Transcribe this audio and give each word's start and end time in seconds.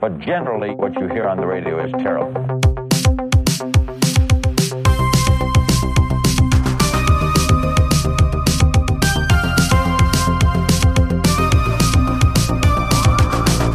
But 0.00 0.20
generally, 0.20 0.76
what 0.76 0.94
you 0.94 1.08
hear 1.08 1.26
on 1.26 1.38
the 1.38 1.46
radio 1.46 1.84
is 1.84 1.90
terrible. 2.00 2.32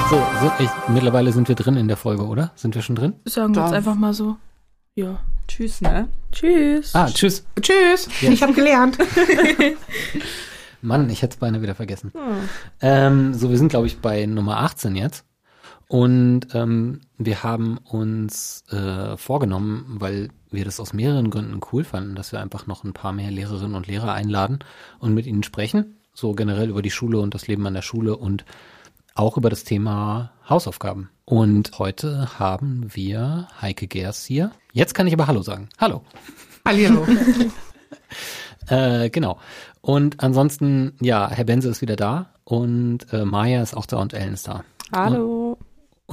So, 0.09 0.23
so 0.39 0.51
ich, 0.59 0.69
mittlerweile 0.87 1.33
sind 1.33 1.49
wir 1.49 1.55
drin 1.55 1.75
in 1.75 1.89
der 1.89 1.97
Folge, 1.97 2.25
oder? 2.25 2.51
Sind 2.55 2.73
wir 2.73 2.81
schon 2.81 2.95
drin? 2.95 3.15
Sagen 3.25 3.53
wir 3.53 3.63
jetzt 3.63 3.73
einfach 3.73 3.95
mal 3.95 4.13
so. 4.13 4.37
Ja. 4.95 5.19
Tschüss, 5.49 5.81
ne? 5.81 6.07
Tschüss. 6.31 6.95
Ah, 6.95 7.07
tschüss. 7.07 7.45
Tschüss. 7.59 8.07
Ja. 8.21 8.31
Ich 8.31 8.41
habe 8.41 8.53
gelernt. 8.53 8.97
Mann, 10.81 11.09
ich 11.09 11.21
hätte 11.21 11.33
es 11.33 11.37
beinahe 11.37 11.61
wieder 11.61 11.75
vergessen. 11.75 12.13
Hm. 12.13 12.49
Ähm, 12.79 13.33
so, 13.33 13.49
wir 13.49 13.57
sind, 13.57 13.67
glaube 13.67 13.87
ich, 13.87 13.99
bei 13.99 14.25
Nummer 14.25 14.59
18 14.59 14.95
jetzt. 14.95 15.25
Und 15.93 16.47
ähm, 16.55 17.01
wir 17.19 17.43
haben 17.43 17.77
uns 17.77 18.63
äh, 18.71 19.15
vorgenommen, 19.15 19.97
weil 19.99 20.29
wir 20.49 20.65
das 20.65 20.79
aus 20.79 20.91
mehreren 20.91 21.29
Gründen 21.29 21.59
cool 21.71 21.83
fanden, 21.83 22.15
dass 22.15 22.31
wir 22.31 22.39
einfach 22.39 22.65
noch 22.65 22.83
ein 22.83 22.93
paar 22.93 23.13
mehr 23.13 23.29
Lehrerinnen 23.29 23.75
und 23.75 23.85
Lehrer 23.85 24.11
einladen 24.11 24.57
und 24.97 25.13
mit 25.13 25.27
ihnen 25.27 25.43
sprechen. 25.43 25.99
So 26.15 26.33
generell 26.33 26.71
über 26.71 26.81
die 26.81 26.89
Schule 26.89 27.19
und 27.19 27.35
das 27.35 27.45
Leben 27.45 27.67
an 27.67 27.75
der 27.75 27.83
Schule 27.83 28.17
und 28.17 28.43
auch 29.13 29.37
über 29.37 29.51
das 29.51 29.65
Thema 29.65 30.31
Hausaufgaben. 30.49 31.11
Und 31.25 31.77
heute 31.77 32.39
haben 32.39 32.87
wir 32.95 33.47
Heike 33.61 33.85
Gers 33.85 34.25
hier. 34.25 34.51
Jetzt 34.71 34.95
kann 34.95 35.05
ich 35.05 35.13
aber 35.13 35.27
Hallo 35.27 35.43
sagen. 35.43 35.69
Hallo. 35.77 36.01
Hallihallo. 36.65 37.05
Äh, 38.67 39.09
genau. 39.09 39.39
Und 39.81 40.23
ansonsten, 40.23 40.93
ja, 41.01 41.29
Herr 41.29 41.43
Benze 41.43 41.67
ist 41.67 41.81
wieder 41.81 41.97
da 41.97 42.29
und 42.45 42.99
äh, 43.11 43.25
Maya 43.25 43.61
ist 43.61 43.75
auch 43.75 43.85
da 43.85 43.97
und 43.97 44.13
Ellen 44.13 44.35
ist 44.35 44.47
da. 44.47 44.63
Hallo. 44.93 45.57
Und 45.59 45.62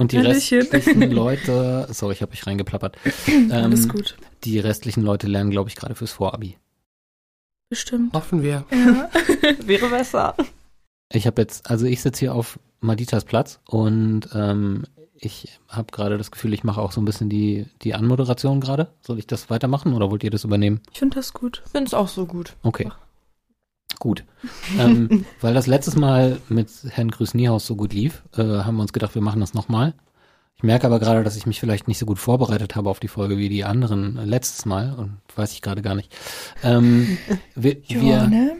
die 0.07 0.17
Hallöchen. 0.17 0.59
restlichen 0.61 1.11
Leute, 1.11 1.87
sorry, 1.91 2.13
ich 2.13 2.21
habe 2.21 2.31
mich 2.31 2.45
reingeplappert. 2.47 2.97
Ähm, 3.27 3.51
Alles 3.51 3.87
gut. 3.89 4.17
Die 4.43 4.59
restlichen 4.59 5.03
Leute 5.03 5.27
lernen, 5.27 5.51
glaube 5.51 5.69
ich, 5.69 5.75
gerade 5.75 5.95
fürs 5.95 6.11
Vorabi. 6.11 6.57
Bestimmt. 7.69 8.13
Hoffen 8.13 8.41
wir. 8.43 8.65
Ja. 8.71 9.09
Wäre 9.65 9.89
besser. 9.89 10.35
Ich 11.11 11.27
habe 11.27 11.41
jetzt, 11.41 11.69
also 11.69 11.85
ich 11.85 12.01
sitze 12.01 12.19
hier 12.21 12.35
auf 12.35 12.59
Maditas 12.79 13.23
Platz 13.25 13.59
und 13.67 14.29
ähm, 14.33 14.83
ich 15.15 15.59
habe 15.67 15.91
gerade 15.91 16.17
das 16.17 16.31
Gefühl, 16.31 16.53
ich 16.53 16.63
mache 16.63 16.81
auch 16.81 16.91
so 16.91 16.99
ein 16.99 17.05
bisschen 17.05 17.29
die, 17.29 17.67
die 17.83 17.93
Anmoderation 17.93 18.59
gerade. 18.59 18.87
Soll 19.05 19.19
ich 19.19 19.27
das 19.27 19.49
weitermachen 19.49 19.93
oder 19.93 20.09
wollt 20.09 20.23
ihr 20.23 20.31
das 20.31 20.43
übernehmen? 20.43 20.81
Ich 20.91 20.99
finde 20.99 21.15
das 21.15 21.33
gut. 21.33 21.61
Ich 21.65 21.71
finde 21.71 21.87
es 21.87 21.93
auch 21.93 22.07
so 22.07 22.25
gut. 22.25 22.55
Okay. 22.63 22.89
Gut. 24.01 24.25
ähm, 24.79 25.27
weil 25.41 25.53
das 25.53 25.67
letztes 25.67 25.95
Mal 25.95 26.41
mit 26.49 26.71
Herrn 26.89 27.11
Grüß 27.11 27.35
Niehaus 27.35 27.67
so 27.67 27.75
gut 27.75 27.93
lief, 27.93 28.23
äh, 28.35 28.41
haben 28.41 28.77
wir 28.77 28.81
uns 28.81 28.93
gedacht, 28.93 29.13
wir 29.13 29.21
machen 29.21 29.41
das 29.41 29.53
nochmal. 29.53 29.93
Ich 30.55 30.63
merke 30.63 30.87
aber 30.87 30.99
gerade, 30.99 31.23
dass 31.23 31.37
ich 31.37 31.45
mich 31.45 31.59
vielleicht 31.59 31.87
nicht 31.87 31.99
so 31.99 32.07
gut 32.07 32.17
vorbereitet 32.17 32.75
habe 32.75 32.89
auf 32.89 32.99
die 32.99 33.07
Folge 33.07 33.37
wie 33.37 33.47
die 33.47 33.63
anderen 33.63 34.15
letztes 34.27 34.65
Mal 34.65 34.95
und 34.95 35.19
weiß 35.35 35.51
ich 35.53 35.61
gerade 35.61 35.83
gar 35.83 35.93
nicht. 35.93 36.11
Ähm, 36.63 37.19
wir, 37.55 37.77
wir, 37.87 38.25
ne? 38.25 38.57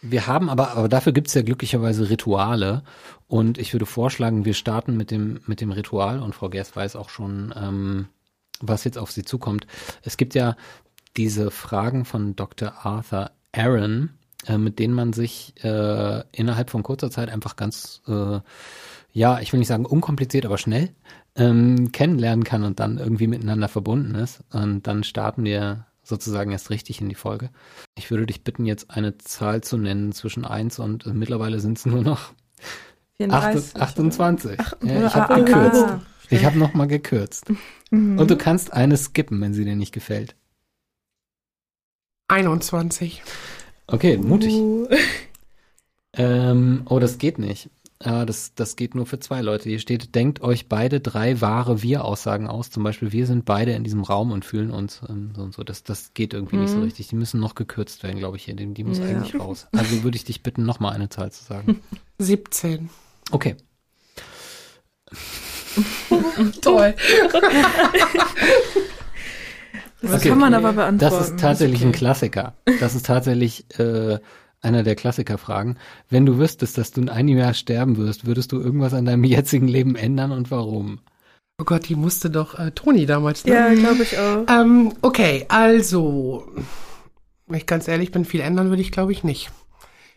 wir 0.00 0.26
haben 0.26 0.48
aber, 0.48 0.70
aber 0.70 0.88
dafür 0.88 1.12
gibt's 1.12 1.34
ja 1.34 1.42
glücklicherweise 1.42 2.08
Rituale 2.08 2.82
und 3.28 3.58
ich 3.58 3.74
würde 3.74 3.84
vorschlagen, 3.84 4.46
wir 4.46 4.54
starten 4.54 4.96
mit 4.96 5.10
dem, 5.10 5.40
mit 5.44 5.60
dem 5.60 5.72
Ritual 5.72 6.20
und 6.20 6.34
Frau 6.34 6.48
Gers 6.48 6.74
weiß 6.74 6.96
auch 6.96 7.10
schon, 7.10 7.52
ähm, 7.54 8.06
was 8.62 8.84
jetzt 8.84 8.96
auf 8.96 9.10
sie 9.10 9.24
zukommt. 9.24 9.66
Es 10.00 10.16
gibt 10.16 10.34
ja 10.34 10.56
diese 11.18 11.50
Fragen 11.50 12.06
von 12.06 12.34
Dr. 12.34 12.72
Arthur 12.86 13.30
Aaron, 13.52 14.10
äh, 14.46 14.58
mit 14.58 14.78
denen 14.78 14.94
man 14.94 15.12
sich 15.12 15.54
äh, 15.62 16.22
innerhalb 16.32 16.70
von 16.70 16.82
kurzer 16.82 17.10
Zeit 17.10 17.28
einfach 17.28 17.56
ganz, 17.56 18.02
äh, 18.08 18.40
ja, 19.12 19.40
ich 19.40 19.52
will 19.52 19.58
nicht 19.58 19.68
sagen 19.68 19.84
unkompliziert, 19.84 20.46
aber 20.46 20.58
schnell 20.58 20.90
ähm, 21.36 21.92
kennenlernen 21.92 22.44
kann 22.44 22.64
und 22.64 22.80
dann 22.80 22.98
irgendwie 22.98 23.26
miteinander 23.26 23.68
verbunden 23.68 24.14
ist. 24.14 24.42
Und 24.52 24.86
dann 24.86 25.04
starten 25.04 25.44
wir 25.44 25.86
sozusagen 26.02 26.50
erst 26.52 26.70
richtig 26.70 27.00
in 27.00 27.08
die 27.08 27.14
Folge. 27.14 27.50
Ich 27.96 28.10
würde 28.10 28.26
dich 28.26 28.42
bitten, 28.42 28.66
jetzt 28.66 28.90
eine 28.90 29.18
Zahl 29.18 29.62
zu 29.62 29.76
nennen 29.76 30.12
zwischen 30.12 30.44
1 30.44 30.78
und 30.78 31.06
äh, 31.06 31.10
mittlerweile 31.12 31.60
sind 31.60 31.78
es 31.78 31.86
nur 31.86 32.02
noch 32.02 32.32
34. 33.18 33.80
28. 33.80 34.58
ja, 34.58 35.06
ich 35.06 35.14
ah, 35.14 35.14
habe 35.14 35.34
ah, 35.34 35.38
gekürzt. 35.38 35.84
ah. 35.84 36.00
Ich 36.30 36.44
habe 36.44 36.58
nochmal 36.58 36.86
gekürzt. 36.86 37.52
Mhm. 37.92 38.20
Und 38.20 38.30
du 38.30 38.36
kannst 38.36 38.72
eine 38.72 38.96
skippen, 38.96 39.40
wenn 39.40 39.52
sie 39.52 39.64
dir 39.64 39.74
nicht 39.74 39.90
gefällt. 39.90 40.36
21. 42.28 43.20
Okay, 43.90 44.16
mutig. 44.16 44.52
Uh. 44.54 44.86
Ähm, 46.14 46.82
oh, 46.86 46.98
das 46.98 47.18
geht 47.18 47.38
nicht. 47.38 47.70
Ah, 48.02 48.24
das, 48.24 48.54
das 48.54 48.76
geht 48.76 48.94
nur 48.94 49.04
für 49.04 49.20
zwei 49.20 49.42
Leute. 49.42 49.68
Hier 49.68 49.78
steht, 49.78 50.14
denkt 50.14 50.40
euch 50.40 50.68
beide 50.68 51.00
drei 51.00 51.40
wahre 51.42 51.82
Wir-Aussagen 51.82 52.46
aus. 52.48 52.70
Zum 52.70 52.82
Beispiel, 52.82 53.12
wir 53.12 53.26
sind 53.26 53.44
beide 53.44 53.72
in 53.72 53.84
diesem 53.84 54.02
Raum 54.02 54.32
und 54.32 54.44
fühlen 54.44 54.70
uns 54.70 55.02
ähm, 55.08 55.32
so 55.36 55.42
und 55.42 55.52
so. 55.54 55.62
Das, 55.64 55.82
das 55.82 56.14
geht 56.14 56.32
irgendwie 56.32 56.56
nicht 56.56 56.70
so 56.70 56.78
Mhm. 56.78 56.84
richtig. 56.84 57.08
Die 57.08 57.16
müssen 57.16 57.40
noch 57.40 57.54
gekürzt 57.54 58.02
werden, 58.02 58.18
glaube 58.18 58.38
ich, 58.38 58.44
hier. 58.44 58.54
Die, 58.56 58.72
die 58.72 58.84
muss 58.84 58.98
Ja. 58.98 59.04
eigentlich 59.04 59.38
raus. 59.38 59.66
Also 59.72 60.02
würde 60.02 60.16
ich 60.16 60.24
dich 60.24 60.42
bitten, 60.42 60.64
nochmal 60.64 60.94
eine 60.94 61.10
Zahl 61.10 61.30
zu 61.30 61.44
sagen. 61.44 61.80
17. 62.18 62.88
Okay. 63.32 63.56
Toll. 66.62 66.94
Das 70.02 70.14
Okay. 70.14 70.30
kann 70.30 70.38
man 70.38 70.54
aber 70.54 70.72
beantworten. 70.72 70.98
Das 71.16 71.28
ist 71.28 71.38
tatsächlich 71.40 71.82
ein 71.82 71.88
okay. 71.88 71.98
Klassiker. 71.98 72.54
Das 72.80 72.94
ist 72.94 73.06
tatsächlich 73.06 73.66
äh, 73.78 74.18
einer 74.62 74.82
der 74.82 74.94
Klassikerfragen. 74.94 75.78
Wenn 76.08 76.26
du 76.26 76.38
wüsstest, 76.38 76.78
dass 76.78 76.90
du 76.90 77.00
in 77.02 77.08
einem 77.08 77.36
Jahr 77.36 77.54
sterben 77.54 77.96
wirst, 77.96 78.26
würdest 78.26 78.52
du 78.52 78.60
irgendwas 78.60 78.94
an 78.94 79.04
deinem 79.04 79.24
jetzigen 79.24 79.68
Leben 79.68 79.96
ändern 79.96 80.32
und 80.32 80.50
warum? 80.50 81.00
Oh 81.60 81.64
Gott, 81.64 81.88
die 81.88 81.94
musste 81.96 82.30
doch 82.30 82.58
äh, 82.58 82.70
Toni 82.70 83.04
damals, 83.04 83.44
ne? 83.44 83.52
Ja, 83.52 83.74
glaube 83.74 84.02
ich 84.02 84.16
auch. 84.18 84.44
Ähm, 84.48 84.92
okay, 85.02 85.44
also, 85.48 86.46
wenn 87.46 87.58
ich 87.58 87.66
ganz 87.66 87.86
ehrlich 87.86 88.12
bin, 88.12 88.24
viel 88.24 88.40
ändern 88.40 88.70
würde 88.70 88.80
ich, 88.80 88.92
glaube 88.92 89.12
ich, 89.12 89.24
nicht. 89.24 89.50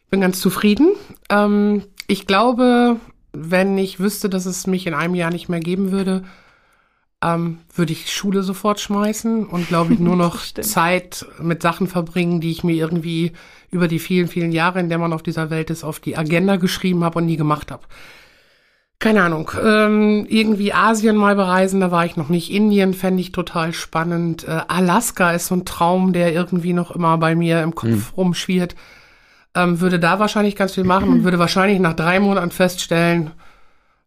Ich 0.05 0.09
bin 0.09 0.21
ganz 0.21 0.39
zufrieden. 0.39 0.93
Ähm, 1.29 1.83
ich 2.07 2.27
glaube, 2.27 2.97
wenn 3.33 3.77
ich 3.77 3.99
wüsste, 3.99 4.29
dass 4.29 4.45
es 4.45 4.67
mich 4.67 4.87
in 4.87 4.93
einem 4.93 5.15
Jahr 5.15 5.31
nicht 5.31 5.49
mehr 5.49 5.59
geben 5.59 5.91
würde, 5.91 6.23
ähm, 7.23 7.59
würde 7.73 7.93
ich 7.93 8.11
Schule 8.11 8.43
sofort 8.43 8.79
schmeißen 8.79 9.45
und 9.45 9.67
glaube 9.67 9.93
ich 9.93 9.99
nur 9.99 10.15
noch. 10.17 10.41
Zeit 10.43 11.25
mit 11.41 11.61
Sachen 11.61 11.87
verbringen, 11.87 12.41
die 12.41 12.51
ich 12.51 12.63
mir 12.63 12.75
irgendwie 12.75 13.31
über 13.71 13.87
die 13.87 13.99
vielen, 13.99 14.27
vielen 14.27 14.51
Jahre, 14.51 14.79
in 14.79 14.89
der 14.89 14.97
man 14.97 15.13
auf 15.13 15.23
dieser 15.23 15.49
Welt 15.49 15.69
ist, 15.69 15.83
auf 15.83 15.99
die 15.99 16.17
Agenda 16.17 16.57
geschrieben 16.57 17.03
habe 17.03 17.19
und 17.19 17.25
nie 17.25 17.37
gemacht 17.37 17.71
habe. 17.71 17.83
Keine 18.99 19.23
Ahnung. 19.23 19.51
Ähm, 19.61 20.25
irgendwie 20.29 20.73
Asien 20.73 21.17
mal 21.17 21.35
bereisen, 21.35 21.81
da 21.81 21.91
war 21.91 22.05
ich 22.05 22.15
noch 22.15 22.29
nicht. 22.29 22.51
Indien 22.51 22.93
fände 22.93 23.19
ich 23.19 23.33
total 23.33 23.73
spannend. 23.73 24.47
Äh, 24.47 24.61
Alaska 24.67 25.31
ist 25.31 25.47
so 25.47 25.55
ein 25.55 25.65
Traum, 25.65 26.13
der 26.13 26.31
irgendwie 26.31 26.71
noch 26.71 26.91
immer 26.91 27.17
bei 27.17 27.35
mir 27.35 27.61
im 27.63 27.75
Kopf 27.75 28.15
rumschwirrt. 28.15 28.75
Ähm, 29.55 29.81
würde 29.81 29.99
da 29.99 30.19
wahrscheinlich 30.19 30.55
ganz 30.55 30.75
viel 30.75 30.85
machen 30.85 31.09
und 31.09 31.23
würde 31.25 31.37
wahrscheinlich 31.39 31.79
nach 31.79 31.93
drei 31.93 32.19
Monaten 32.19 32.51
feststellen, 32.51 33.31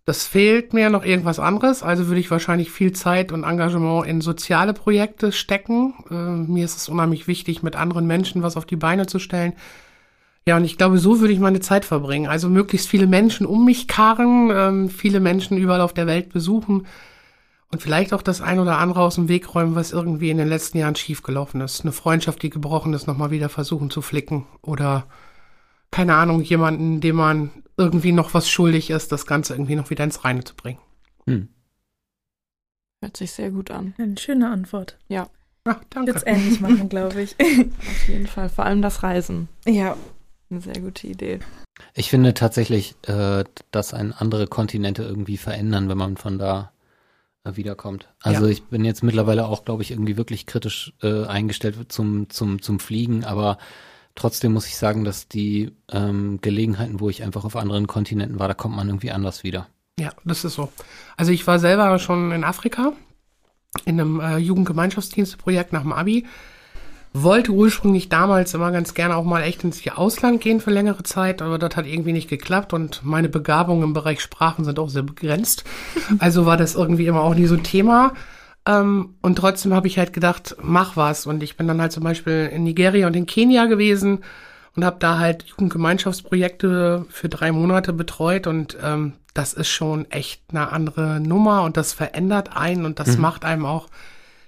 das 0.06 0.25
fehlt 0.25 0.72
mir 0.72 0.89
noch 0.89 1.05
irgendwas 1.05 1.41
anderes. 1.41 1.83
Also 1.83 2.06
würde 2.06 2.21
ich 2.21 2.31
wahrscheinlich 2.31 2.71
viel 2.71 2.93
Zeit 2.93 3.33
und 3.33 3.43
Engagement 3.43 4.06
in 4.06 4.21
soziale 4.21 4.72
Projekte 4.72 5.33
stecken. 5.33 5.94
Äh, 6.09 6.15
mir 6.15 6.65
ist 6.65 6.77
es 6.77 6.89
unheimlich 6.89 7.27
wichtig, 7.27 7.65
mit 7.65 7.75
anderen 7.75 8.06
Menschen 8.06 8.43
was 8.43 8.56
auf 8.56 8.65
die 8.65 8.77
Beine 8.77 9.06
zu 9.06 9.19
stellen. 9.19 9.55
Ja, 10.47 10.56
und 10.56 10.65
ich 10.65 10.78
glaube, 10.78 10.99
so 10.99 11.19
würde 11.19 11.33
ich 11.33 11.41
meine 11.41 11.59
Zeit 11.59 11.84
verbringen. 11.84 12.28
Also 12.28 12.49
möglichst 12.49 12.89
viele 12.89 13.09
Menschen 13.09 13.47
um 13.47 13.65
mich 13.65 13.89
karren, 13.89 14.50
ähm, 14.55 14.91
viele 14.91 15.19
Menschen 15.19 15.59
überall 15.59 15.81
auf 15.81 15.93
der 15.93 16.06
Welt 16.06 16.33
besuchen 16.33 16.87
und 17.72 17.83
vielleicht 17.83 18.15
auch 18.15 18.22
das 18.22 18.41
ein 18.41 18.61
oder 18.61 18.78
andere 18.78 19.00
aus 19.00 19.16
dem 19.16 19.28
Weg 19.28 19.56
räumen, 19.56 19.75
was 19.75 19.91
irgendwie 19.91 20.31
in 20.31 20.39
den 20.39 20.49
letzten 20.49 20.78
Jahren 20.78 20.95
schiefgelaufen 20.95 21.61
ist. 21.62 21.81
Eine 21.81 21.91
Freundschaft, 21.91 22.43
die 22.43 22.50
gebrochen 22.50 22.95
ist, 22.95 23.09
nochmal 23.09 23.33
wieder 23.33 23.49
versuchen 23.49 23.91
zu 23.91 24.03
flicken. 24.03 24.47
Oder, 24.62 25.06
keine 25.91 26.15
Ahnung, 26.15 26.43
jemanden, 26.43 27.01
dem 27.01 27.17
man 27.17 27.51
irgendwie 27.77 28.13
noch 28.13 28.35
was 28.35 28.49
schuldig 28.49 28.91
ist, 28.91 29.13
das 29.13 29.27
Ganze 29.27 29.55
irgendwie 29.55 29.77
noch 29.77 29.91
wieder 29.91 30.05
ins 30.05 30.25
Reine 30.25 30.45
zu 30.45 30.55
bringen. 30.55 30.79
Hm. 31.27 31.49
Hört 33.03 33.16
sich 33.16 33.33
sehr 33.33 33.51
gut 33.51 33.71
an. 33.71 33.95
Eine 33.99 34.16
schöne 34.19 34.51
Antwort. 34.51 34.97
Ach, 35.69 35.81
Ich 35.83 35.89
danke. 35.91 36.13
es 36.13 36.25
ähnlich 36.27 36.60
machen, 36.60 36.89
glaube 36.89 37.21
ich. 37.22 37.37
Auf 37.41 38.09
jeden 38.09 38.27
Fall. 38.27 38.49
Vor 38.49 38.65
allem 38.65 38.83
das 38.83 39.03
Reisen. 39.03 39.49
ja. 39.66 39.97
Eine 40.49 40.60
sehr 40.60 40.78
gute 40.81 41.09
Idee. 41.09 41.41
Ich 41.95 42.09
finde 42.09 42.33
tatsächlich, 42.33 42.95
äh, 43.09 43.43
dass 43.72 43.93
ein 43.93 44.13
andere 44.13 44.47
Kontinente 44.47 45.03
irgendwie 45.03 45.39
verändern, 45.39 45.89
wenn 45.89 45.99
man 45.99 46.16
von 46.16 46.39
da 46.39 46.71
äh, 47.43 47.57
wiederkommt. 47.57 48.07
Also 48.22 48.45
Ja. 48.45 48.53
ich 48.53 48.63
bin 48.63 48.84
jetzt 48.84 49.03
mittlerweile 49.03 49.49
auch, 49.49 49.65
glaube 49.65 49.83
ich, 49.83 49.91
irgendwie 49.91 50.16
wirklich 50.16 50.47
kritisch 50.47 50.93
äh, 51.03 51.25
eingestellt 51.25 51.91
zum, 51.93 52.31
zum, 52.31 52.63
zum 52.63 52.78
Fliegen, 52.78 53.25
aber 53.25 53.59
trotzdem 54.16 54.53
muss 54.53 54.66
ich 54.66 54.77
sagen, 54.77 55.04
dass 55.04 55.28
die 55.28 55.72
ähm, 55.92 56.41
Gelegenheiten, 56.41 56.98
wo 56.98 57.09
ich 57.09 57.22
einfach 57.22 57.45
auf 57.45 57.54
anderen 57.54 57.86
Kontinenten 57.86 58.41
war, 58.41 58.48
da 58.48 58.54
kommt 58.54 58.74
man 58.74 58.89
irgendwie 58.89 59.13
anders 59.13 59.45
wieder. 59.45 59.68
Ja, 60.01 60.10
das 60.24 60.45
ist 60.45 60.54
so. 60.54 60.72
Also 61.16 61.30
ich 61.30 61.47
war 61.47 61.59
selber 61.59 61.98
schon 61.98 62.33
in 62.33 62.42
Afrika 62.42 62.92
in 63.84 64.01
einem 64.01 64.21
äh, 64.21 64.39
Jugendgemeinschaftsdienstprojekt 64.39 65.72
nach 65.72 65.83
dem 65.83 65.92
Abi. 65.92 66.27
wollte 67.13 67.53
ursprünglich 67.53 68.09
damals 68.09 68.54
immer 68.54 68.71
ganz 68.72 68.95
gerne 68.95 69.16
auch 69.16 69.24
mal 69.24 69.42
echt 69.42 69.65
ins 69.65 69.86
Ausland 69.89 70.41
gehen 70.41 70.60
für 70.60 70.71
längere 70.71 71.03
Zeit, 71.03 71.41
aber 71.41 71.59
das 71.59 71.77
hat 71.77 71.86
irgendwie 71.86 72.12
nicht 72.12 72.28
geklappt 72.28 72.72
und 72.72 73.04
meine 73.04 73.28
Begabungen 73.28 73.84
im 73.84 73.92
Bereich 73.92 74.21
Sprachen 74.21 74.65
sind 74.65 74.78
auch 74.78 74.91
sehr 74.91 75.03
begrenzt. 75.03 75.65
Also 76.19 76.47
war 76.47 76.57
das 76.57 76.74
irgendwie 76.74 77.07
immer 77.07 77.22
auch 77.22 77.34
nie 77.34 77.47
so 77.47 77.54
ein 77.54 77.65
Thema. 77.65 78.12
Ähm, 78.66 79.15
und 79.22 79.36
trotzdem 79.36 79.72
habe 79.74 79.86
ich 79.86 79.98
halt 79.98 80.13
gedacht, 80.13 80.57
mach 80.63 80.97
was. 80.97 81.27
Und 81.27 81.42
ich 81.42 81.57
bin 81.57 81.68
dann 81.68 81.80
halt 81.80 81.92
zum 81.92 82.03
Beispiel 82.04 82.51
in 82.53 82.65
Nigeria 82.65 83.07
und 83.07 83.15
in 83.16 83.27
Kenia 83.27 83.66
gewesen 83.66 84.24
und 84.74 84.84
habe 84.84 84.97
da 84.98 85.18
halt 85.18 85.45
Jugendgemeinschaftsprojekte 85.45 87.07
für 87.09 87.28
drei 87.28 87.53
Monate 87.53 87.92
betreut 87.92 88.47
und 88.47 88.77
ähm, 88.83 89.15
das 89.34 89.53
ist 89.53 89.68
schon 89.68 90.10
echt 90.10 90.42
eine 90.51 90.72
andere 90.72 91.21
Nummer 91.21 91.63
und 91.63 91.77
das 91.77 91.92
verändert 91.92 92.57
einen 92.57 92.84
und 92.84 92.98
das 92.98 93.16
Mhm. 93.16 93.22
macht 93.22 93.45
einem 93.45 93.66
auch 93.66 93.89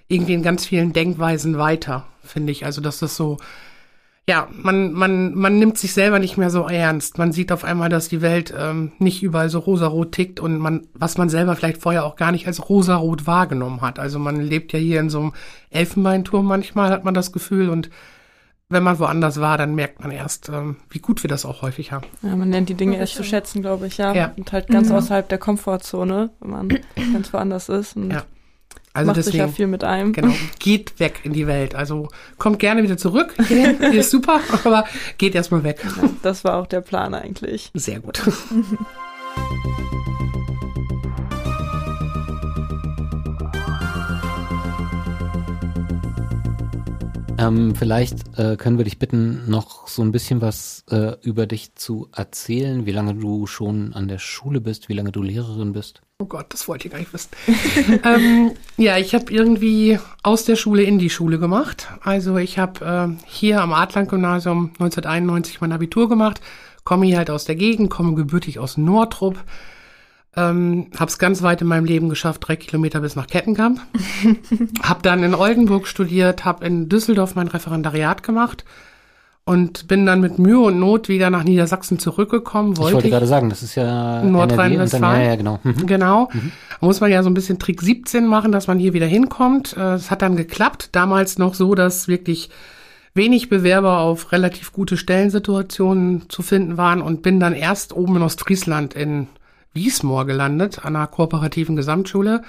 irgendwie 0.09 0.35
in 0.35 0.43
ganz 0.43 0.65
vielen 0.67 0.93
Denkweisen 0.93 1.59
weiter, 1.59 2.05
finde 2.25 2.53
ich. 2.53 2.65
Also 2.65 2.81
das 2.81 3.03
ist 3.03 3.17
so, 3.17 3.37
ja, 4.29 4.47
man, 4.53 4.93
man, 4.93 5.35
man 5.35 5.59
nimmt 5.59 5.79
sich 5.79 5.95
selber 5.95 6.19
nicht 6.19 6.37
mehr 6.37 6.51
so 6.51 6.69
ernst. 6.69 7.17
Man 7.17 7.33
sieht 7.33 7.51
auf 7.51 7.65
einmal, 7.65 7.89
dass 7.89 8.11
die 8.11 8.21
Welt 8.21 8.53
ähm, 8.57 8.93
nicht 8.99 9.23
überall 9.23 9.49
so 9.49 9.59
rosarot 9.59 10.13
tickt 10.13 10.39
und 10.39 10.59
man, 10.59 10.87
was 10.93 11.17
man 11.17 11.31
selber 11.31 11.57
vielleicht 11.57 11.81
vorher 11.81 12.05
auch 12.05 12.15
gar 12.15 12.31
nicht 12.31 12.47
als 12.47 12.69
rosarot 12.69 13.27
wahrgenommen 13.27 13.81
hat. 13.81 13.99
Also 13.99 14.19
man 14.19 14.39
lebt 14.39 14.75
ja 14.75 14.79
hier 14.79 15.01
in 15.01 15.09
so 15.09 15.19
einem 15.21 15.33
Elfenbeinturm 15.71 16.45
manchmal, 16.45 16.91
hat 16.91 17.05
man 17.05 17.15
das 17.15 17.33
Gefühl 17.33 17.71
und 17.71 17.89
wenn 18.69 18.83
man 18.83 18.99
woanders 18.99 19.41
war, 19.41 19.57
dann 19.57 19.75
merkt 19.75 20.01
man 20.03 20.11
erst, 20.11 20.51
ähm, 20.51 20.77
wie 20.91 20.99
gut 20.99 21.23
wir 21.25 21.29
das 21.31 21.47
auch 21.47 21.63
häufig 21.63 21.91
haben. 21.91 22.05
Ja, 22.21 22.37
man 22.37 22.51
lernt 22.51 22.69
die 22.69 22.75
Dinge 22.75 22.97
Ja, 22.97 23.01
erst 23.01 23.15
zu 23.15 23.25
schätzen, 23.25 23.63
glaube 23.63 23.87
ich, 23.87 23.97
ja. 23.97 24.13
Ja. 24.13 24.33
Und 24.37 24.53
halt 24.53 24.69
ganz 24.69 24.91
Mhm. 24.91 24.97
außerhalb 24.97 25.27
der 25.27 25.39
Komfortzone, 25.39 26.29
wenn 26.41 26.51
man 26.51 26.69
ganz 27.15 27.33
woanders 27.33 27.71
ist. 27.71 27.97
Und 27.97 28.11
Ja. 28.11 28.25
Also 28.93 29.07
macht 29.07 29.23
sich 29.23 29.35
ja 29.35 29.45
deswegen, 29.45 29.57
viel 29.57 29.67
mit 29.67 29.85
einem. 29.85 30.13
genau, 30.13 30.35
geht 30.59 30.99
weg 30.99 31.21
in 31.23 31.33
die 31.33 31.47
Welt. 31.47 31.75
Also 31.75 32.09
kommt 32.39 32.59
gerne 32.59 32.83
wieder 32.83 32.97
zurück. 32.97 33.35
Hier, 33.49 33.81
ist 33.93 34.11
super, 34.11 34.41
aber 34.65 34.85
geht 35.19 35.35
erstmal 35.35 35.63
weg. 35.65 35.85
Das 36.23 36.45
war 36.45 36.57
auch 36.57 36.67
der 36.67 36.81
Plan 36.81 37.15
eigentlich. 37.15 37.71
Sehr 37.75 38.01
gut. 38.01 38.21
Ähm, 47.39 47.77
vielleicht 47.77 48.37
äh, 48.37 48.57
können 48.57 48.79
wir 48.79 48.85
dich 48.85 48.99
bitten, 48.99 49.49
noch 49.49 49.87
so 49.87 50.03
ein 50.03 50.11
bisschen 50.11 50.41
was 50.41 50.85
äh, 50.91 51.15
über 51.23 51.47
dich 51.47 51.77
zu 51.77 52.09
erzählen, 52.13 52.85
wie 52.85 52.91
lange 52.91 53.15
du 53.15 53.47
schon 53.47 53.95
an 53.95 54.09
der 54.09 54.19
Schule 54.19 54.61
bist, 54.61 54.89
wie 54.89 54.95
lange 54.95 55.13
du 55.13 55.23
Lehrerin 55.23 55.73
bist. 55.73 56.03
Oh 56.21 56.27
Gott, 56.27 56.47
das 56.49 56.67
wollte 56.67 56.89
ich 56.89 56.93
gar 56.93 56.99
nicht 56.99 57.13
wissen. 57.13 57.31
ähm, 58.05 58.51
ja, 58.77 58.99
ich 58.99 59.15
habe 59.15 59.33
irgendwie 59.33 60.01
aus 60.25 60.45
der 60.45 60.57
Schule 60.57 60.83
in 60.83 60.99
die 60.99 61.11
Schule 61.11 61.39
gemacht. 61.39 61.87
Also 62.01 62.39
ich 62.39 62.59
habe 62.59 62.85
äh, 62.85 63.25
hier 63.25 63.63
am 63.63 63.73
Adland-Gymnasium 63.73 64.71
1991 64.81 65.61
mein 65.61 65.71
Abitur 65.71 66.09
gemacht, 66.09 66.41
komme 66.83 67.07
hier 67.07 67.19
halt 67.19 67.31
aus 67.31 67.45
der 67.45 67.55
Gegend, 67.55 67.89
komme 67.89 68.17
gebürtig 68.17 68.59
aus 68.59 68.77
Nordrup. 68.77 69.39
Ähm, 70.35 70.91
habe 70.99 71.09
es 71.09 71.21
ganz 71.21 71.43
weit 71.43 71.63
in 71.63 71.69
meinem 71.69 71.85
Leben 71.85 72.09
geschafft, 72.09 72.49
drei 72.49 72.57
Kilometer 72.57 72.99
bis 72.99 73.15
nach 73.15 73.29
Kettenkamp. 73.29 73.81
habe 74.83 75.03
dann 75.03 75.23
in 75.23 75.37
Oldenburg 75.37 75.87
studiert, 75.87 76.45
habe 76.45 76.67
in 76.67 76.89
Düsseldorf 76.89 77.37
mein 77.37 77.47
Referendariat 77.47 78.25
gemacht 78.25 78.65
und 79.49 79.89
bin 79.89 80.05
dann 80.05 80.21
mit 80.21 80.39
Mühe 80.39 80.59
und 80.61 80.79
Not 80.79 81.09
wieder 81.09 81.31
nach 81.31 81.43
Niedersachsen 81.43 81.99
zurückgekommen. 81.99 82.73
ich 82.75 82.79
wollte 82.79 83.09
gerade 83.09 83.27
sagen, 83.27 83.49
das 83.49 83.63
ist 83.63 83.77
ja 83.77 84.23
Nordrhein-Westfalen. 84.23 85.23
Ja, 85.23 85.27
ja, 85.29 85.37
genau. 85.37 85.59
Mhm. 85.63 85.87
Genau. 85.87 86.29
Muss 86.83 87.01
man 87.01 87.11
ja 87.11 87.23
so 87.23 87.31
ein 87.31 87.35
bisschen 87.35 87.59
Trick 87.59 87.81
17 87.81 88.27
machen, 88.27 88.53
dass 88.53 88.67
man 88.67 88.79
hier 88.79 88.93
wieder 88.93 89.07
hinkommt. 89.07 89.75
Äh, 89.75 89.95
Es 89.95 90.11
hat 90.11 90.21
dann 90.21 90.37
geklappt. 90.37 90.91
Damals 90.93 91.39
noch 91.39 91.55
so, 91.55 91.75
dass 91.75 92.09
wirklich 92.09 92.51
wenig 93.15 93.49
Bewerber 93.49 94.01
auf 94.01 94.33
relativ 94.33 94.73
gute 94.75 94.99
Stellensituationen 94.99 96.29
zu 96.29 96.43
finden 96.43 96.77
waren 96.77 97.01
und 97.01 97.23
bin 97.23 97.41
dann 97.41 97.55
erst 97.55 97.95
oben 97.97 98.17
in 98.17 98.23
Ostfriesland 98.23 98.93
in 98.93 99.29
Wiesmoor 99.73 100.27
gelandet, 100.27 100.85
an 100.85 100.95
einer 100.95 101.07
kooperativen 101.07 101.75
Gesamtschule. 101.75 102.43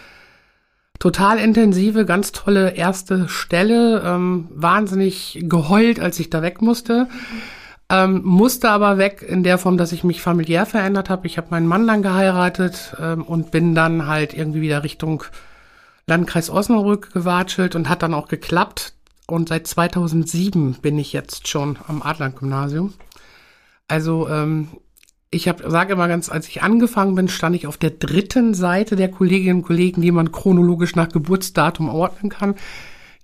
Total 1.00 1.40
intensive, 1.40 2.06
ganz 2.06 2.34
tolle 2.34 2.72
erste 2.72 3.30
Stelle. 3.30 4.04
Ähm, 4.06 4.50
wahnsinnig 4.52 5.40
geheult, 5.44 6.00
als 6.00 6.20
ich 6.20 6.30
da 6.30 6.42
weg 6.42 6.62
musste. 6.62 7.08
Ähm, 7.90 8.22
musste 8.24 8.70
aber 8.70 8.98
weg 8.98 9.26
in 9.28 9.42
der 9.44 9.58
Form, 9.58 9.78
dass 9.78 9.94
ich 9.94 10.04
mich 10.04 10.22
familiär 10.22 10.66
verändert 10.66 11.10
habe. 11.10 11.26
Ich 11.26 11.38
habe 11.38 11.48
meinen 11.52 11.68
Mann 11.68 11.88
dann 11.88 12.04
geheiratet 12.04 12.96
ähm, 13.02 13.24
und 13.24 13.50
bin 13.50 13.74
dann 13.74 14.08
halt 14.08 14.34
irgendwie 14.34 14.62
wieder 14.62 14.84
Richtung 14.84 15.24
Landkreis 16.06 16.50
Osnabrück 16.50 17.14
gewatschelt 17.14 17.76
und 17.76 17.88
hat 17.88 18.04
dann 18.04 18.14
auch 18.14 18.28
geklappt. 18.28 18.94
Und 19.26 19.50
seit 19.50 19.68
2007 19.68 20.76
bin 20.82 21.00
ich 21.00 21.14
jetzt 21.14 21.48
schon 21.48 21.78
am 21.88 22.02
Adland-Gymnasium. 22.02 22.94
Also 23.88 24.28
ähm, 24.28 24.68
ich 25.32 25.48
habe, 25.48 25.70
sage 25.70 25.94
immer 25.94 26.08
ganz, 26.08 26.30
als 26.30 26.48
ich 26.48 26.64
angefangen 26.64 27.16
bin, 27.16 27.28
stand 27.28 27.56
ich 27.56 27.68
auf 27.68 27.78
der 27.78 27.92
dritten 27.92 28.54
Seite 28.54 28.96
der 28.96 29.10
Kolleginnen 29.10 29.58
und 29.58 29.64
Kollegen, 29.64 30.02
die 30.02 30.12
man 30.12 30.32
chronologisch 30.32 30.96
nach 30.96 31.10
Geburtsdatum 31.10 31.90
ordnen 31.90 32.30
kann. 32.30 32.56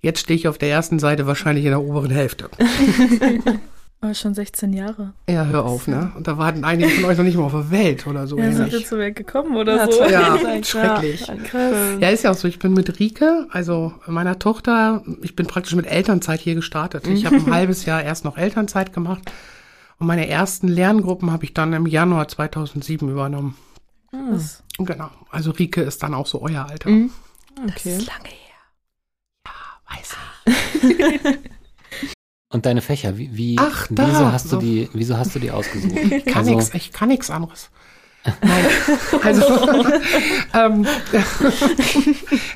Jetzt 0.02 0.20
stehe 0.20 0.38
ich 0.38 0.46
auf 0.46 0.58
der 0.58 0.70
ersten 0.70 0.98
Seite 1.00 1.26
wahrscheinlich 1.26 1.64
in 1.64 1.70
der 1.70 1.82
oberen 1.82 2.10
Hälfte. 2.10 2.48
Aber 4.02 4.14
schon 4.14 4.34
16 4.34 4.74
Jahre. 4.74 5.14
Ja, 5.28 5.46
hör 5.46 5.64
auf, 5.64 5.88
ne? 5.88 6.12
Und 6.14 6.28
da 6.28 6.36
waren 6.36 6.62
einige 6.64 6.90
von 6.90 7.06
euch 7.06 7.16
noch 7.16 7.24
nicht 7.24 7.36
mal 7.36 7.44
auf 7.44 7.52
der 7.52 7.70
Welt 7.70 8.06
oder 8.06 8.26
so 8.26 8.38
Ja, 8.38 8.52
sind 8.52 8.70
jetzt 8.70 8.88
so 8.88 8.98
weit 8.98 9.16
gekommen 9.16 9.56
oder 9.56 9.76
Ja, 9.76 9.90
so. 9.90 10.02
Ja, 10.04 10.36
ja, 10.36 10.62
schrecklich. 10.62 11.26
Krass. 11.44 11.96
Ja, 11.98 12.10
ist 12.10 12.22
ja 12.22 12.30
auch 12.30 12.36
so. 12.36 12.46
Ich 12.46 12.58
bin 12.58 12.74
mit 12.74 13.00
Rike, 13.00 13.46
also 13.50 13.94
meiner 14.06 14.38
Tochter, 14.38 15.02
ich 15.22 15.34
bin 15.34 15.46
praktisch 15.46 15.74
mit 15.74 15.86
Elternzeit 15.86 16.40
hier 16.40 16.54
gestartet. 16.54 17.08
Ich 17.08 17.24
habe 17.24 17.36
ein 17.36 17.50
halbes 17.52 17.86
Jahr 17.86 18.02
erst 18.02 18.24
noch 18.24 18.36
Elternzeit 18.36 18.92
gemacht 18.92 19.22
und 19.98 20.06
meine 20.06 20.28
ersten 20.28 20.68
Lerngruppen 20.68 21.30
habe 21.30 21.44
ich 21.44 21.54
dann 21.54 21.72
im 21.72 21.86
Januar 21.86 22.28
2007 22.28 23.08
übernommen. 23.10 23.56
Das 24.30 24.62
Genau. 24.78 25.10
Also 25.30 25.50
Rike 25.52 25.82
ist 25.82 26.02
dann 26.02 26.14
auch 26.14 26.26
so 26.26 26.42
euer 26.42 26.66
Alter. 26.68 26.90
Mhm. 26.90 27.10
Okay. 27.68 27.96
lange 27.98 28.28
her. 28.28 29.52
Weiß 29.88 30.16
ich. 30.84 31.38
Und 32.52 32.64
deine 32.64 32.80
Fächer, 32.80 33.18
wie, 33.18 33.36
wie 33.36 33.56
Ach, 33.58 33.86
da, 33.90 34.06
wieso 34.08 34.32
hast 34.32 34.48
so. 34.48 34.60
du 34.60 34.64
die, 34.64 34.88
wieso 34.92 35.16
hast 35.16 35.34
du 35.34 35.38
die 35.40 35.50
ausgesucht? 35.50 35.92
Ich 35.96 36.24
kann 36.26 36.38
Also- 36.46 36.50
nix, 36.54 36.74
ich 36.74 36.92
kann 36.92 37.08
nichts 37.08 37.28
anderes. 37.30 37.70
Nein, 38.42 38.64
also, 39.22 39.44
ähm, 40.54 40.84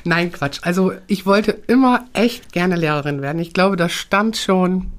nein, 0.03 0.29
Quatsch. 0.33 0.59
Also, 0.63 0.91
ich 1.07 1.25
wollte 1.25 1.51
immer 1.67 2.05
echt 2.11 2.51
gerne 2.51 2.75
Lehrerin 2.75 3.21
werden. 3.21 3.39
Ich 3.39 3.53
glaube, 3.53 3.77
das 3.77 3.93
stand 3.93 4.35
schon, 4.35 4.91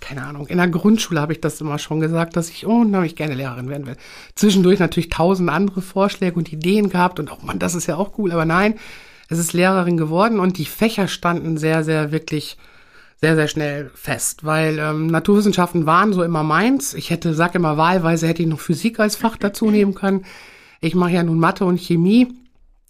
keine 0.00 0.24
Ahnung, 0.24 0.46
in 0.46 0.58
der 0.58 0.68
Grundschule 0.68 1.20
habe 1.20 1.32
ich 1.32 1.40
das 1.40 1.60
immer 1.60 1.78
schon 1.78 2.00
gesagt, 2.00 2.36
dass 2.36 2.50
ich 2.50 2.66
unheimlich 2.66 3.16
gerne 3.16 3.34
Lehrerin 3.34 3.68
werden 3.68 3.86
will. 3.86 3.96
Zwischendurch 4.34 4.78
natürlich 4.78 5.08
tausend 5.08 5.50
andere 5.50 5.82
Vorschläge 5.82 6.36
und 6.36 6.52
Ideen 6.52 6.88
gehabt 6.88 7.18
und 7.18 7.30
auch, 7.30 7.42
man, 7.42 7.58
das 7.58 7.74
ist 7.74 7.86
ja 7.86 7.96
auch 7.96 8.18
cool, 8.18 8.32
aber 8.32 8.44
nein, 8.44 8.74
es 9.28 9.38
ist 9.38 9.52
Lehrerin 9.52 9.96
geworden 9.96 10.40
und 10.40 10.58
die 10.58 10.64
Fächer 10.64 11.08
standen 11.08 11.58
sehr, 11.58 11.84
sehr 11.84 12.12
wirklich 12.12 12.56
sehr, 13.20 13.34
sehr 13.34 13.48
schnell 13.48 13.90
fest, 13.94 14.44
weil 14.44 14.78
ähm, 14.78 15.08
Naturwissenschaften 15.08 15.86
waren 15.86 16.12
so 16.12 16.22
immer 16.22 16.44
meins. 16.44 16.94
Ich 16.94 17.10
hätte, 17.10 17.34
sag 17.34 17.56
immer 17.56 17.76
wahlweise, 17.76 18.28
hätte 18.28 18.42
ich 18.42 18.48
noch 18.48 18.60
Physik 18.60 19.00
als 19.00 19.16
Fach 19.16 19.36
dazu 19.36 19.70
nehmen 19.70 19.94
können. 19.94 20.24
Ich 20.80 20.94
mache 20.94 21.10
ja 21.10 21.24
nun 21.24 21.40
Mathe 21.40 21.64
und 21.64 21.80
Chemie 21.80 22.28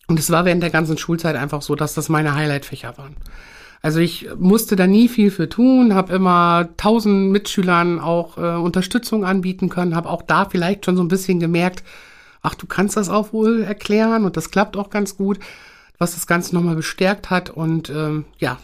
und 0.06 0.18
es 0.18 0.30
war 0.30 0.44
während 0.44 0.62
der 0.62 0.70
ganzen 0.70 0.98
Schulzeit 0.98 1.36
einfach 1.36 1.62
so, 1.62 1.74
dass 1.74 1.94
das 1.94 2.10
meine 2.10 2.34
Highlight-Fächer 2.34 2.98
waren. 2.98 3.16
Also 3.80 4.00
ich 4.00 4.28
musste 4.38 4.76
da 4.76 4.86
nie 4.86 5.08
viel 5.08 5.30
für 5.30 5.48
tun, 5.48 5.94
habe 5.94 6.12
immer 6.12 6.68
tausend 6.76 7.30
Mitschülern 7.30 8.00
auch 8.00 8.36
äh, 8.36 8.56
Unterstützung 8.56 9.24
anbieten 9.24 9.68
können, 9.68 9.94
habe 9.94 10.08
auch 10.08 10.22
da 10.22 10.46
vielleicht 10.46 10.84
schon 10.84 10.96
so 10.96 11.02
ein 11.02 11.08
bisschen 11.08 11.38
gemerkt, 11.38 11.84
ach, 12.42 12.54
du 12.54 12.66
kannst 12.66 12.96
das 12.96 13.08
auch 13.08 13.32
wohl 13.32 13.62
erklären 13.62 14.24
und 14.24 14.36
das 14.36 14.50
klappt 14.50 14.76
auch 14.76 14.90
ganz 14.90 15.16
gut, 15.16 15.38
was 15.98 16.14
das 16.14 16.26
Ganze 16.26 16.54
nochmal 16.54 16.76
bestärkt 16.76 17.30
hat 17.30 17.50
und 17.50 17.90
ähm, 17.90 18.24
ja, 18.38 18.58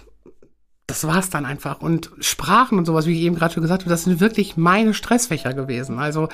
das 0.87 1.07
war's 1.07 1.31
dann 1.31 1.47
einfach. 1.47 1.81
Und 1.81 2.11
Sprachen 2.21 2.77
und 2.77 2.85
sowas, 2.85 3.07
wie 3.07 3.15
ich 3.15 3.23
eben 3.23 3.37
gerade 3.37 3.55
schon 3.55 3.63
gesagt 3.63 3.83
habe, 3.83 3.91
das 3.91 4.05
sind 4.05 4.21
wirklich 4.21 4.57
meine 4.57 4.93
Stressfächer 4.93 5.55
gewesen. 5.55 5.99
Also 5.99 6.29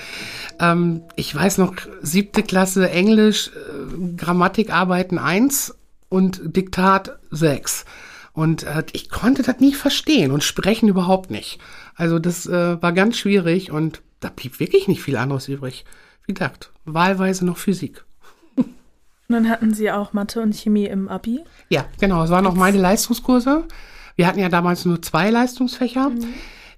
ähm, 0.59 1.03
ich 1.15 1.33
weiß 1.35 1.59
noch, 1.59 1.75
siebte 2.03 2.43
Klasse 2.43 2.91
Englisch, 2.91 3.49
äh, 3.49 4.17
Grammatikarbeiten 4.17 5.19
eins 5.19 5.77
und 6.09 6.41
Diktat 6.57 7.19
sechs. 7.31 7.85
Und 8.33 8.63
äh, 8.63 8.85
ich 8.93 9.11
konnte 9.11 9.43
das 9.43 9.61
nie 9.61 9.75
verstehen 9.75 10.31
und 10.31 10.45
sprechen 10.45 10.89
überhaupt 10.89 11.31
nicht. 11.31 11.59
Also 11.95 12.19
das 12.19 12.47
äh, 12.47 12.81
war 12.81 12.93
ganz 12.93 13.19
schwierig 13.19 13.71
und 13.73 14.03
da 14.21 14.29
blieb 14.29 14.61
wirklich 14.61 14.89
nicht 14.89 15.03
viel 15.03 15.17
anderes 15.17 15.49
übrig. 15.49 15.85
Wie 16.27 16.35
gesagt, 16.35 16.71
wahlweise 16.85 17.45
noch 17.45 17.57
Physik. 17.57 18.05
Und 19.31 19.35
dann 19.35 19.49
hatten 19.49 19.73
sie 19.75 19.93
auch 19.93 20.13
Mathe 20.13 20.41
und 20.43 20.57
Chemie 20.57 20.87
im 20.87 21.09
Abi. 21.09 21.45
Ja, 21.69 21.85
genau. 22.01 22.25
Es 22.25 22.31
waren 22.31 22.49
auch 22.49 22.57
meine 22.57 22.79
Leistungskurse. 22.79 23.65
Wir 24.17 24.27
hatten 24.27 24.41
ja 24.41 24.49
damals 24.49 24.85
nur 24.85 25.01
zwei 25.03 25.31
Leistungsfächer. 25.31 26.11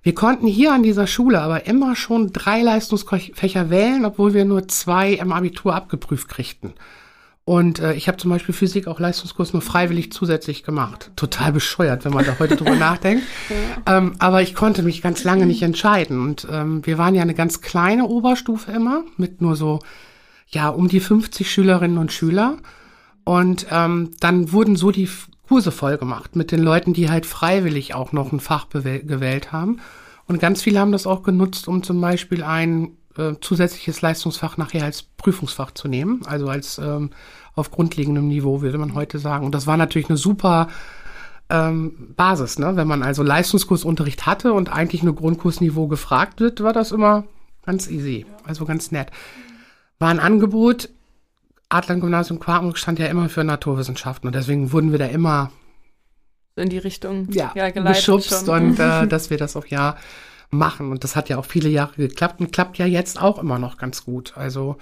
Wir 0.02 0.14
konnten 0.14 0.46
hier 0.46 0.74
an 0.74 0.82
dieser 0.82 1.06
Schule 1.06 1.40
aber 1.40 1.66
immer 1.66 1.96
schon 1.96 2.30
drei 2.30 2.60
Leistungsfächer 2.60 3.70
wählen, 3.70 4.04
obwohl 4.04 4.34
wir 4.34 4.44
nur 4.44 4.68
zwei 4.68 5.12
im 5.14 5.32
Abitur 5.32 5.74
abgeprüft 5.74 6.28
kriegten. 6.28 6.74
Und 7.44 7.80
äh, 7.80 7.94
ich 7.94 8.06
habe 8.06 8.18
zum 8.18 8.30
Beispiel 8.30 8.54
Physik 8.54 8.86
auch 8.86 9.00
Leistungskurs 9.00 9.52
nur 9.52 9.62
freiwillig 9.62 10.12
zusätzlich 10.12 10.62
gemacht. 10.62 11.10
Total 11.16 11.52
bescheuert, 11.52 12.04
wenn 12.04 12.12
man 12.12 12.24
da 12.24 12.36
heute 12.38 12.56
drüber 12.56 12.76
nachdenkt. 12.76 13.24
Ähm, 13.86 14.12
aber 14.18 14.42
ich 14.42 14.54
konnte 14.54 14.82
mich 14.82 15.02
ganz 15.02 15.24
lange 15.24 15.46
nicht 15.46 15.62
entscheiden. 15.62 16.22
Und 16.22 16.46
ähm, 16.50 16.86
wir 16.86 16.98
waren 16.98 17.16
ja 17.16 17.22
eine 17.22 17.34
ganz 17.34 17.60
kleine 17.60 18.06
Oberstufe 18.06 18.70
immer, 18.70 19.04
mit 19.16 19.40
nur 19.40 19.56
so, 19.56 19.80
ja, 20.48 20.68
um 20.68 20.86
die 20.86 21.00
50 21.00 21.50
Schülerinnen 21.50 21.98
und 21.98 22.12
Schüler. 22.12 22.58
Und 23.24 23.66
ähm, 23.70 24.10
dann 24.20 24.52
wurden 24.52 24.76
so 24.76 24.92
die 24.92 25.08
Kurse 25.48 25.72
voll 25.72 25.98
gemacht 25.98 26.36
mit 26.36 26.52
den 26.52 26.62
Leuten, 26.62 26.92
die 26.92 27.10
halt 27.10 27.26
freiwillig 27.26 27.94
auch 27.94 28.12
noch 28.12 28.32
ein 28.32 28.40
Fach 28.40 28.68
gewählt 28.70 29.50
haben. 29.50 29.80
Und 30.26 30.40
ganz 30.40 30.62
viele 30.62 30.78
haben 30.78 30.92
das 30.92 31.08
auch 31.08 31.24
genutzt, 31.24 31.66
um 31.66 31.82
zum 31.82 32.00
Beispiel 32.00 32.44
ein 32.44 32.92
äh, 33.16 33.34
zusätzliches 33.40 34.00
Leistungsfach 34.00 34.56
nachher 34.56 34.84
als 34.84 35.02
Prüfungsfach 35.02 35.72
zu 35.72 35.88
nehmen, 35.88 36.22
also 36.26 36.48
als 36.48 36.78
ähm, 36.78 37.10
auf 37.54 37.70
grundlegendem 37.70 38.28
Niveau, 38.28 38.62
würde 38.62 38.78
man 38.78 38.94
heute 38.94 39.18
sagen. 39.18 39.44
Und 39.44 39.54
das 39.54 39.66
war 39.66 39.76
natürlich 39.76 40.08
eine 40.08 40.16
super 40.16 40.68
ähm, 41.50 42.14
Basis, 42.16 42.58
ne? 42.58 42.76
Wenn 42.76 42.88
man 42.88 43.02
also 43.02 43.22
Leistungskursunterricht 43.22 44.26
hatte 44.26 44.52
und 44.52 44.72
eigentlich 44.72 45.02
nur 45.02 45.14
Grundkursniveau 45.14 45.86
gefragt 45.86 46.40
wird, 46.40 46.62
war 46.62 46.72
das 46.72 46.92
immer 46.92 47.24
ganz 47.64 47.88
easy, 47.88 48.24
also 48.44 48.64
ganz 48.64 48.90
nett. 48.90 49.10
War 49.98 50.08
ein 50.08 50.20
Angebot. 50.20 50.88
Adlern-Gymnasium 51.68 52.38
Quartenburg 52.38 52.78
stand 52.78 52.98
ja 52.98 53.06
immer 53.06 53.28
für 53.28 53.44
Naturwissenschaften 53.44 54.26
und 54.26 54.34
deswegen 54.34 54.72
wurden 54.72 54.92
wir 54.92 54.98
da 54.98 55.06
immer 55.06 55.50
in 56.56 56.68
die 56.68 56.78
Richtung 56.78 57.30
ja, 57.30 57.52
ja 57.54 57.70
geschubst 57.70 58.46
schon. 58.46 58.48
und 58.48 58.78
äh, 58.78 59.06
dass 59.08 59.30
wir 59.30 59.38
das 59.38 59.56
auch 59.56 59.66
ja 59.66 59.96
machen. 60.52 60.90
Und 60.90 61.02
das 61.02 61.16
hat 61.16 61.28
ja 61.28 61.38
auch 61.38 61.44
viele 61.44 61.68
Jahre 61.68 61.96
geklappt 61.96 62.40
und 62.40 62.52
klappt 62.52 62.78
ja 62.78 62.86
jetzt 62.86 63.20
auch 63.20 63.38
immer 63.38 63.58
noch 63.58 63.78
ganz 63.78 64.04
gut. 64.04 64.36
Also 64.36 64.76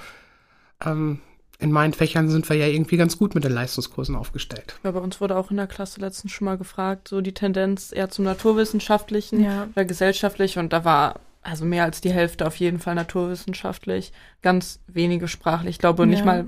ähm, 0.85 1.21
in 1.59 1.73
meinen 1.73 1.93
Fächern 1.93 2.29
sind 2.29 2.49
wir 2.49 2.57
ja 2.57 2.67
irgendwie 2.67 2.97
ganz 2.97 3.19
gut 3.19 3.35
mit 3.35 3.45
den 3.45 3.53
Leistungskursen 3.53 4.17
aufgestellt. 4.17 4.77
Ja, 4.83 4.91
bei 4.91 5.01
uns 5.01 5.21
wurde 5.21 5.37
auch 5.37 5.51
in 5.51 5.59
der 5.59 5.67
Klasse 5.67 6.01
letztens 6.01 6.33
schon 6.33 6.47
mal 6.47 6.59
gefragt, 6.59 7.09
so 7.09 7.21
die 7.21 7.35
Tendenz 7.35 7.93
eher 7.93 8.11
zum 8.11 8.25
naturwissenschaftlichen 8.25 9.45
ja. 9.45 9.69
oder 9.75 9.85
gesellschaftlich 9.85 10.59
und 10.59 10.73
da 10.73 10.85
war 10.85 11.21
also 11.43 11.65
mehr 11.65 11.85
als 11.85 12.01
die 12.01 12.13
Hälfte 12.13 12.47
auf 12.47 12.57
jeden 12.57 12.79
Fall 12.79 12.95
naturwissenschaftlich, 12.95 14.13
ganz 14.43 14.81
wenige 14.87 15.29
sprachlich. 15.29 15.77
Ich 15.77 15.79
glaube 15.79 16.03
ja. 16.03 16.07
nicht 16.07 16.25
mal 16.25 16.47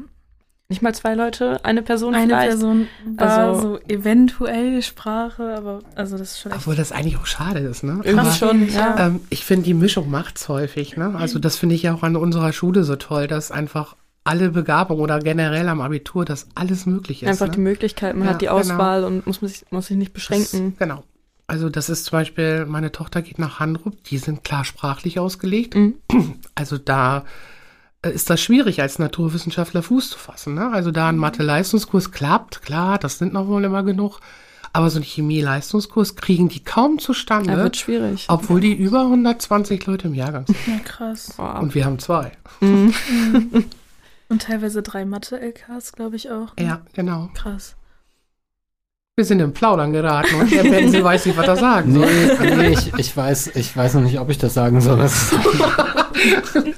nicht 0.73 0.83
mal 0.83 0.95
zwei 0.95 1.15
Leute, 1.15 1.65
eine 1.65 1.83
Person 1.83 2.15
eine 2.15 2.27
vielleicht. 2.27 2.49
Person 2.49 2.89
war 3.05 3.39
also, 3.39 3.61
so 3.61 3.79
eventuell 3.89 4.83
Sprache, 4.83 5.55
aber 5.55 5.81
also 5.95 6.17
das 6.17 6.33
ist 6.33 6.41
schon. 6.41 6.53
Obwohl 6.53 6.75
das 6.75 6.93
eigentlich 6.93 7.19
auch 7.19 7.27
schade 7.27 7.61
ist, 7.61 7.85
ne? 7.85 8.01
Irgendwie 8.03 8.27
aber, 8.27 8.33
schon, 8.33 8.69
ja. 8.69 9.07
Ähm, 9.07 9.21
ich 9.29 9.45
finde, 9.45 9.65
die 9.65 9.75
Mischung 9.75 10.11
macht's 10.11 10.49
häufig, 10.49 10.97
ne? 10.97 11.15
Also 11.15 11.39
das 11.39 11.57
finde 11.57 11.75
ich 11.75 11.83
ja 11.83 11.95
auch 11.95 12.03
an 12.03 12.17
unserer 12.17 12.53
Schule 12.53 12.85
so 12.85 12.97
toll, 12.97 13.27
dass 13.27 13.51
einfach 13.51 13.97
alle 14.25 14.51
Begabung 14.51 15.01
oder 15.01 15.19
generell 15.19 15.69
am 15.69 15.81
Abitur, 15.81 16.25
dass 16.25 16.49
alles 16.55 16.87
möglich 16.87 17.23
ist. 17.23 17.29
Einfach 17.29 17.47
ne? 17.47 17.53
die 17.53 17.61
Möglichkeit, 17.61 18.17
man 18.17 18.27
ja, 18.27 18.35
hat 18.35 18.41
die 18.41 18.47
genau. 18.47 18.59
Auswahl 18.59 19.03
genau. 19.03 19.15
und 19.15 19.27
muss, 19.27 19.41
sich, 19.41 19.65
muss 19.71 19.87
sich 19.87 19.97
nicht 19.97 20.13
beschränken. 20.13 20.71
Das, 20.71 20.79
genau. 20.79 21.05
Also 21.47 21.69
das 21.69 21.91
ist 21.91 22.07
zum 22.07 22.19
Beispiel, 22.19 22.65
meine 22.65 22.93
Tochter 22.93 23.21
geht 23.21 23.39
nach 23.39 23.61
Handrup, 23.61 24.03
die 24.05 24.19
sind 24.19 24.43
klar 24.45 24.65
sprachlich 24.65 25.19
ausgelegt. 25.19 25.75
Mhm. 25.75 25.97
Also 26.55 26.79
da 26.79 27.25
ist 28.03 28.31
das 28.31 28.41
schwierig, 28.41 28.81
als 28.81 28.99
Naturwissenschaftler 28.99 29.83
Fuß 29.83 30.11
zu 30.11 30.19
fassen. 30.19 30.55
Ne? 30.55 30.71
Also 30.71 30.91
da 30.91 31.09
ein 31.09 31.17
Mathe-Leistungskurs 31.17 32.11
klappt, 32.11 32.63
klar, 32.63 32.99
das 32.99 33.19
sind 33.19 33.33
noch 33.33 33.47
wohl 33.47 33.65
immer 33.65 33.83
genug. 33.83 34.21
Aber 34.75 34.89
so 34.89 34.99
ein 34.99 35.05
Chemie-Leistungskurs 35.05 36.17
kriegen 36.17 36.49
die 36.49 36.65
kaum 36.65 36.99
zustande. 36.99 37.53
Ja, 37.53 37.59
wird 37.59 37.77
schwierig. 37.77 38.25
Obwohl 38.29 38.61
die 38.61 38.73
über 38.73 39.03
120 39.03 39.85
Leute 39.85 40.09
im 40.09 40.15
Jahrgang 40.15 40.47
sind. 40.47 40.57
Ja, 40.67 40.79
krass. 40.83 41.35
Wow. 41.37 41.61
Und 41.61 41.75
wir 41.75 41.85
haben 41.85 41.99
zwei. 41.99 42.33
Mhm. 42.61 42.95
Und 44.31 44.43
teilweise 44.43 44.83
drei 44.83 45.05
Mathe-LKs, 45.05 45.93
glaube 45.93 46.17
ich 46.17 46.31
auch. 46.31 46.57
Ne? 46.57 46.65
Ja, 46.65 46.81
genau. 46.95 47.29
Krass. 47.35 47.77
Wir 49.15 49.27
sind 49.27 49.41
im 49.41 49.53
Plaudern 49.53 49.93
geraten 49.93 50.35
und 50.37 50.51
der 50.51 50.63
Benzi 50.63 51.05
weiß 51.05 51.27
nicht, 51.27 51.37
was 51.37 51.47
er 51.47 51.57
sagen 51.57 51.93
soll. 51.93 52.09
Nee, 52.41 52.57
nee 52.57 52.69
ich, 52.71 52.95
ich, 52.97 53.15
weiß, 53.15 53.55
ich 53.57 53.77
weiß 53.77 53.95
noch 53.95 54.01
nicht, 54.01 54.19
ob 54.19 54.31
ich 54.31 54.39
das 54.39 54.55
sagen 54.55 54.81
soll. 54.81 55.07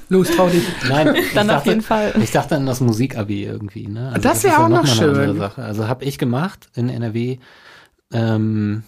Los, 0.09 0.31
trau 0.31 0.49
dich. 0.49 0.63
Nein, 0.89 1.15
dann 1.33 1.47
dachte, 1.47 1.59
auf 1.59 1.65
jeden 1.65 1.81
Fall. 1.81 2.13
Ich 2.21 2.31
dachte 2.31 2.57
an 2.57 2.65
das 2.65 2.81
Musikabi 2.81 3.45
irgendwie. 3.45 3.87
Ne? 3.87 4.09
Also 4.09 4.21
das, 4.21 4.43
wäre 4.43 4.59
auch 4.59 4.67
noch 4.67 4.85
schön. 4.85 5.37
Sache. 5.37 5.63
Also 5.63 5.87
habe 5.87 6.03
ich 6.03 6.17
gemacht 6.17 6.67
in 6.75 6.89
NRW. 6.89 7.37
Ähm, 8.11 8.83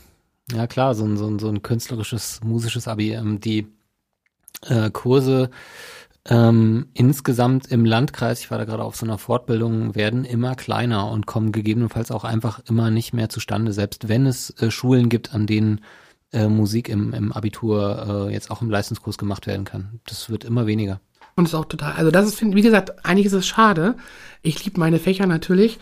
ja 0.51 0.68
klar, 0.68 0.94
so 0.94 1.06
ein, 1.06 1.16
so 1.16 1.27
ein, 1.27 1.39
so 1.39 1.48
ein 1.48 1.62
künstlerisches, 1.62 2.42
musisches 2.44 2.89
Abi. 2.89 3.13
Ähm, 3.13 3.39
die 3.39 3.68
äh, 4.68 4.89
Kurse 4.89 5.51
ähm, 6.29 6.88
insgesamt 6.93 7.67
im 7.67 7.86
Landkreis, 7.86 8.41
ich 8.41 8.51
war 8.51 8.57
da 8.57 8.65
gerade 8.65 8.84
auf 8.84 8.96
so 8.96 9.05
einer 9.05 9.17
Fortbildung, 9.17 9.96
werden 9.96 10.25
immer 10.25 10.55
kleiner 10.55 11.10
und 11.10 11.25
kommen 11.25 11.51
gegebenenfalls 11.51 12.12
auch 12.12 12.24
einfach 12.24 12.60
immer 12.67 12.91
nicht 12.91 13.13
mehr 13.13 13.29
zustande, 13.29 13.72
selbst 13.72 14.10
wenn 14.10 14.25
es 14.25 14.50
äh, 14.62 14.69
Schulen 14.69 15.10
gibt, 15.10 15.34
an 15.34 15.48
denen 15.48 15.81
äh, 16.34 16.48
Musik 16.48 16.89
im, 16.89 17.13
im 17.13 17.31
Abitur 17.31 18.27
äh, 18.29 18.34
jetzt 18.34 18.51
auch 18.51 18.62
im 18.62 18.69
Leistungskurs 18.69 19.17
gemacht 19.17 19.48
werden 19.48 19.65
kann. 19.65 20.00
Das 20.05 20.29
wird 20.29 20.43
immer 20.43 20.67
weniger. 20.67 21.00
Und 21.36 21.46
ist 21.46 21.55
auch 21.55 21.65
total, 21.65 21.93
also 21.93 22.12
das 22.12 22.27
ist, 22.27 22.41
wie 22.41 22.62
gesagt, 22.62 23.05
eigentlich 23.05 23.27
ist 23.27 23.34
es 23.34 23.48
schade. 23.48 23.96
Ich 24.41 24.65
liebe 24.65 24.79
meine 24.79 25.00
Fächer 25.00 25.27
natürlich, 25.27 25.79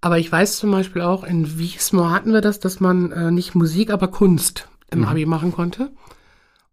aber 0.00 0.18
ich 0.18 0.30
weiß 0.30 0.56
zum 0.56 0.70
Beispiel 0.70 1.02
auch, 1.02 1.24
in 1.24 1.58
Wiesmoor 1.58 2.10
hatten 2.12 2.32
wir 2.32 2.40
das, 2.40 2.60
dass 2.60 2.80
man 2.80 3.12
äh, 3.12 3.30
nicht 3.30 3.54
Musik, 3.54 3.90
aber 3.90 4.08
Kunst 4.08 4.68
im 4.90 5.00
mhm. 5.00 5.04
Abi 5.06 5.26
machen 5.26 5.52
konnte. 5.52 5.90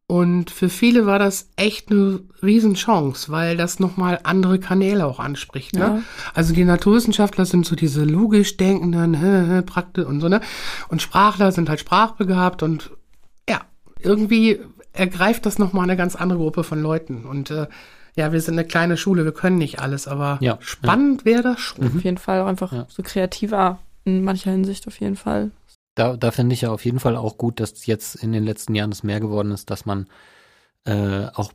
Und 0.09 0.49
für 0.49 0.69
viele 0.69 1.05
war 1.05 1.19
das 1.19 1.51
echt 1.55 1.91
eine 1.91 2.21
Riesenchance, 2.41 3.31
weil 3.31 3.55
das 3.55 3.79
nochmal 3.79 4.19
andere 4.23 4.59
Kanäle 4.59 5.05
auch 5.05 5.19
anspricht. 5.19 5.75
Ne? 5.75 5.79
Ja. 5.79 6.01
Also 6.33 6.51
die 6.51 6.65
Naturwissenschaftler 6.65 7.45
sind 7.45 7.63
so 7.63 7.75
diese 7.75 8.05
logisch 8.05 8.57
denkenden, 8.57 9.63
Praktik 9.67 10.07
und 10.07 10.19
so, 10.19 10.27
ne? 10.27 10.41
Und 10.87 11.03
Sprachler 11.03 11.51
sind 11.51 11.69
halt 11.69 11.79
sprachbegabt 11.79 12.63
und 12.63 12.89
ja, 13.47 13.61
irgendwie 13.99 14.59
ergreift 14.93 15.45
das 15.45 15.59
nochmal 15.59 15.83
eine 15.83 15.95
ganz 15.95 16.15
andere 16.15 16.39
Gruppe 16.39 16.63
von 16.63 16.81
Leuten. 16.81 17.25
Und 17.25 17.51
äh, 17.51 17.67
ja, 18.15 18.33
wir 18.33 18.41
sind 18.41 18.55
eine 18.55 18.67
kleine 18.67 18.97
Schule, 18.97 19.25
wir 19.25 19.31
können 19.31 19.59
nicht 19.59 19.79
alles, 19.79 20.07
aber 20.07 20.39
ja, 20.41 20.57
spannend 20.59 21.21
ja. 21.21 21.25
wäre 21.25 21.43
das 21.43 21.59
schon. 21.59 21.85
Auf 21.85 22.03
jeden 22.03 22.17
Fall 22.17 22.41
auch 22.41 22.47
einfach 22.47 22.73
ja. 22.73 22.87
so 22.89 23.03
kreativer 23.03 23.77
in 24.05 24.23
mancher 24.23 24.49
Hinsicht 24.49 24.87
auf 24.87 24.99
jeden 24.99 25.17
Fall. 25.17 25.51
Da, 25.99 26.15
da 26.15 26.31
finde 26.31 26.53
ich 26.53 26.61
ja 26.61 26.71
auf 26.71 26.85
jeden 26.85 27.01
Fall 27.01 27.17
auch 27.17 27.37
gut, 27.37 27.59
dass 27.59 27.85
jetzt 27.85 28.15
in 28.15 28.31
den 28.31 28.45
letzten 28.45 28.73
Jahren 28.73 28.93
es 28.93 29.03
mehr 29.03 29.19
geworden 29.19 29.51
ist, 29.51 29.69
dass 29.69 29.85
man 29.85 30.07
äh, 30.85 31.25
auch 31.33 31.51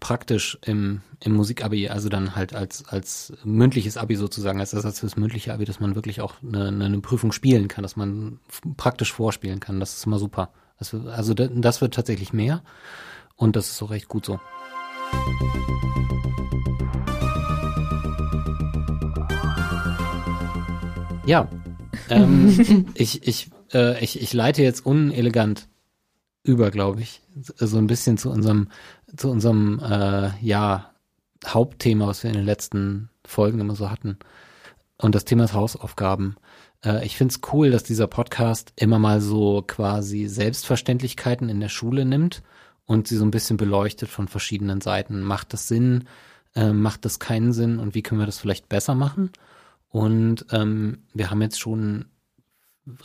praktisch 0.00 0.58
im, 0.66 1.00
im 1.20 1.32
Musikabi, 1.32 1.88
also 1.88 2.10
dann 2.10 2.36
halt 2.36 2.54
als, 2.54 2.86
als 2.86 3.32
mündliches 3.42 3.96
Abi 3.96 4.16
sozusagen, 4.16 4.60
als 4.60 4.74
Ersatz 4.74 5.00
fürs 5.00 5.16
mündliche 5.16 5.54
Abi, 5.54 5.64
dass 5.64 5.80
man 5.80 5.94
wirklich 5.94 6.20
auch 6.20 6.34
eine, 6.42 6.68
eine 6.68 7.00
Prüfung 7.00 7.32
spielen 7.32 7.68
kann, 7.68 7.84
dass 7.84 7.96
man 7.96 8.38
praktisch 8.76 9.14
vorspielen 9.14 9.60
kann. 9.60 9.80
Das 9.80 9.96
ist 9.96 10.04
immer 10.04 10.18
super. 10.18 10.50
Das, 10.78 10.92
also 10.92 11.32
das 11.32 11.80
wird 11.80 11.94
tatsächlich 11.94 12.34
mehr 12.34 12.62
und 13.34 13.56
das 13.56 13.70
ist 13.70 13.82
auch 13.82 13.90
recht 13.90 14.08
gut 14.08 14.26
so. 14.26 14.38
Ja, 21.24 21.48
ähm, 22.10 22.88
ich, 22.94 23.26
ich 23.26 23.50
äh, 23.72 24.02
ich, 24.02 24.20
ich 24.20 24.32
leite 24.32 24.62
jetzt 24.62 24.84
unelegant 24.84 25.68
über, 26.42 26.70
glaube 26.70 27.00
ich, 27.00 27.22
so 27.34 27.76
ein 27.78 27.86
bisschen 27.86 28.18
zu 28.18 28.30
unserem, 28.30 28.68
zu 29.16 29.30
unserem, 29.30 29.80
äh, 29.80 30.30
ja, 30.40 30.92
Hauptthema, 31.46 32.06
was 32.06 32.22
wir 32.22 32.30
in 32.30 32.36
den 32.36 32.46
letzten 32.46 33.10
Folgen 33.24 33.60
immer 33.60 33.76
so 33.76 33.90
hatten. 33.90 34.18
Und 34.98 35.14
das 35.14 35.24
Thema 35.24 35.44
ist 35.44 35.52
Hausaufgaben. 35.52 36.36
Äh, 36.84 37.04
ich 37.04 37.16
finde 37.16 37.32
es 37.32 37.52
cool, 37.52 37.70
dass 37.70 37.82
dieser 37.82 38.06
Podcast 38.06 38.72
immer 38.76 38.98
mal 38.98 39.20
so 39.20 39.62
quasi 39.66 40.26
Selbstverständlichkeiten 40.26 41.48
in 41.48 41.60
der 41.60 41.68
Schule 41.68 42.04
nimmt 42.04 42.42
und 42.86 43.08
sie 43.08 43.16
so 43.16 43.24
ein 43.24 43.30
bisschen 43.30 43.56
beleuchtet 43.56 44.08
von 44.08 44.28
verschiedenen 44.28 44.80
Seiten. 44.80 45.22
Macht 45.22 45.52
das 45.52 45.68
Sinn? 45.68 46.04
Äh, 46.54 46.72
macht 46.72 47.04
das 47.04 47.18
keinen 47.18 47.52
Sinn? 47.52 47.78
Und 47.78 47.94
wie 47.94 48.02
können 48.02 48.20
wir 48.20 48.26
das 48.26 48.38
vielleicht 48.38 48.68
besser 48.68 48.94
machen? 48.94 49.30
Und 49.88 50.46
ähm, 50.50 50.98
wir 51.14 51.30
haben 51.30 51.42
jetzt 51.42 51.60
schon 51.60 52.06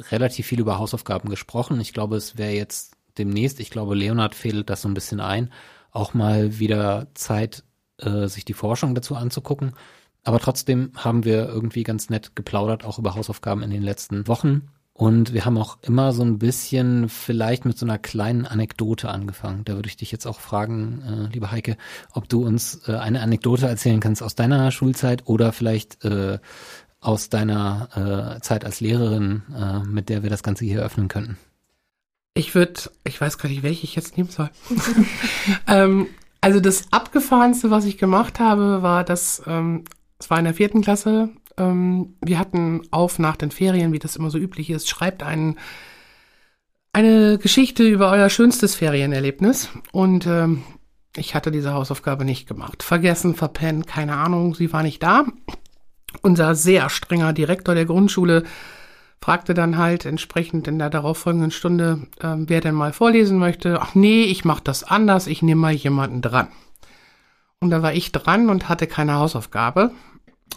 relativ 0.10 0.48
viel 0.48 0.60
über 0.60 0.78
Hausaufgaben 0.78 1.30
gesprochen. 1.30 1.80
Ich 1.80 1.94
glaube, 1.94 2.16
es 2.16 2.38
wäre 2.38 2.54
jetzt 2.54 2.96
demnächst, 3.18 3.60
ich 3.60 3.70
glaube, 3.70 3.96
Leonard 3.96 4.36
fädelt 4.36 4.70
das 4.70 4.82
so 4.82 4.90
ein 4.90 4.94
bisschen 4.94 5.20
ein, 5.20 5.52
auch 5.92 6.14
mal 6.14 6.60
wieder 6.60 7.08
Zeit, 7.14 7.64
äh, 7.98 8.28
sich 8.28 8.46
die 8.46 8.54
Forschung 8.54 8.96
dazu 8.96 9.16
anzugucken. 9.16 9.74
Aber 10.24 10.40
trotzdem 10.40 10.92
haben 10.96 11.24
wir 11.24 11.48
irgendwie 11.48 11.84
ganz 11.84 12.10
nett 12.10 12.36
geplaudert, 12.36 12.86
auch 12.86 13.00
über 13.00 13.16
Hausaufgaben 13.16 13.64
in 13.64 13.72
den 13.72 13.82
letzten 13.82 14.28
Wochen. 14.28 14.70
Und 14.94 15.34
wir 15.34 15.46
haben 15.46 15.58
auch 15.58 15.80
immer 15.82 16.12
so 16.14 16.22
ein 16.22 16.38
bisschen 16.38 17.10
vielleicht 17.10 17.66
mit 17.66 17.76
so 17.78 17.88
einer 17.88 17.98
kleinen 17.98 18.46
Anekdote 18.46 19.10
angefangen. 19.10 19.64
Da 19.66 19.74
würde 19.74 19.90
ich 19.90 19.98
dich 19.98 20.12
jetzt 20.12 20.28
auch 20.28 20.40
fragen, 20.40 21.02
äh, 21.02 21.34
liebe 21.34 21.50
Heike, 21.50 21.76
ob 22.14 22.30
du 22.30 22.46
uns 22.46 22.88
äh, 22.88 22.98
eine 22.98 23.22
Anekdote 23.22 23.68
erzählen 23.68 24.00
kannst 24.00 24.22
aus 24.22 24.36
deiner 24.36 24.70
Schulzeit 24.70 25.24
oder 25.26 25.54
vielleicht 25.54 26.06
äh, 26.06 26.38
aus 27.02 27.30
deiner 27.30 28.38
äh, 28.38 28.42
Zeit 28.42 28.64
als 28.64 28.80
Lehrerin, 28.80 29.42
äh, 29.56 29.80
mit 29.80 30.08
der 30.08 30.24
wir 30.24 30.30
das 30.30 30.44
Ganze 30.44 30.66
hier 30.66 30.82
öffnen 30.82 31.08
könnten? 31.08 31.38
Ich 32.34 32.56
würde, 32.56 32.80
ich 33.04 33.20
weiß 33.20 33.38
gar 33.40 33.50
nicht, 33.50 33.64
welche 33.64 33.84
ich 33.84 33.96
jetzt 33.96 34.18
nehmen 34.18 34.30
soll. 34.30 34.50
ähm, 35.68 36.08
also 36.40 36.60
das 36.60 36.86
abgefahrenste, 36.92 37.72
was 37.72 37.86
ich 37.86 37.98
gemacht 37.98 38.40
habe, 38.40 38.82
war, 38.82 39.04
dass 39.04 39.42
ähm, 39.46 39.84
es 40.20 40.30
war 40.30 40.40
in 40.40 40.46
der 40.46 40.54
vierten 40.54 40.82
Klasse. 40.82 41.30
Ähm, 41.58 42.16
wir 42.22 42.40
hatten 42.40 42.82
auf 42.92 43.20
nach 43.20 43.36
den 43.36 43.52
Ferien, 43.52 43.92
wie 43.92 44.00
das 44.00 44.16
immer 44.16 44.30
so 44.30 44.38
üblich 44.38 44.70
ist, 44.70 44.88
schreibt 44.88 45.24
einen, 45.24 45.58
eine 46.94 47.38
Geschichte 47.40 47.84
über 47.84 48.12
euer 48.12 48.30
schönstes 48.30 48.76
Ferienerlebnis. 48.76 49.70
Und 49.92 50.26
ähm, 50.28 50.64
ich 51.18 51.36
hatte 51.36 51.52
diese 51.52 51.74
Hausaufgabe 51.74 52.26
nicht 52.26 52.48
gemacht. 52.48 52.84
Vergessen, 52.84 53.36
verpennt, 53.36 53.88
keine 53.88 54.16
Ahnung, 54.18 54.56
sie 54.56 54.72
war 54.72 54.84
nicht 54.84 55.04
da. 55.04 55.26
Unser 56.22 56.56
sehr 56.56 56.90
strenger 56.90 57.34
Direktor 57.34 57.76
der 57.76 57.86
Grundschule 57.86 58.44
fragte 59.22 59.54
dann 59.54 59.78
halt 59.78 60.06
entsprechend 60.06 60.68
in 60.68 60.80
der 60.80 60.90
darauffolgenden 60.90 61.52
Stunde, 61.52 62.08
äh, 62.20 62.36
wer 62.38 62.62
denn 62.62 62.76
mal 62.76 62.92
vorlesen 62.92 63.38
möchte. 63.38 63.80
Ach 63.82 63.96
nee, 63.96 64.24
ich 64.24 64.46
mach 64.46 64.60
das 64.60 64.84
anders, 64.84 65.28
ich 65.28 65.42
nehme 65.42 65.62
mal 65.62 65.74
jemanden 65.74 66.22
dran. 66.22 66.48
Und 67.60 67.70
da 67.70 67.84
war 67.84 67.94
ich 67.94 68.12
dran 68.12 68.50
und 68.50 68.70
hatte 68.70 68.88
keine 68.88 69.16
Hausaufgabe 69.16 69.92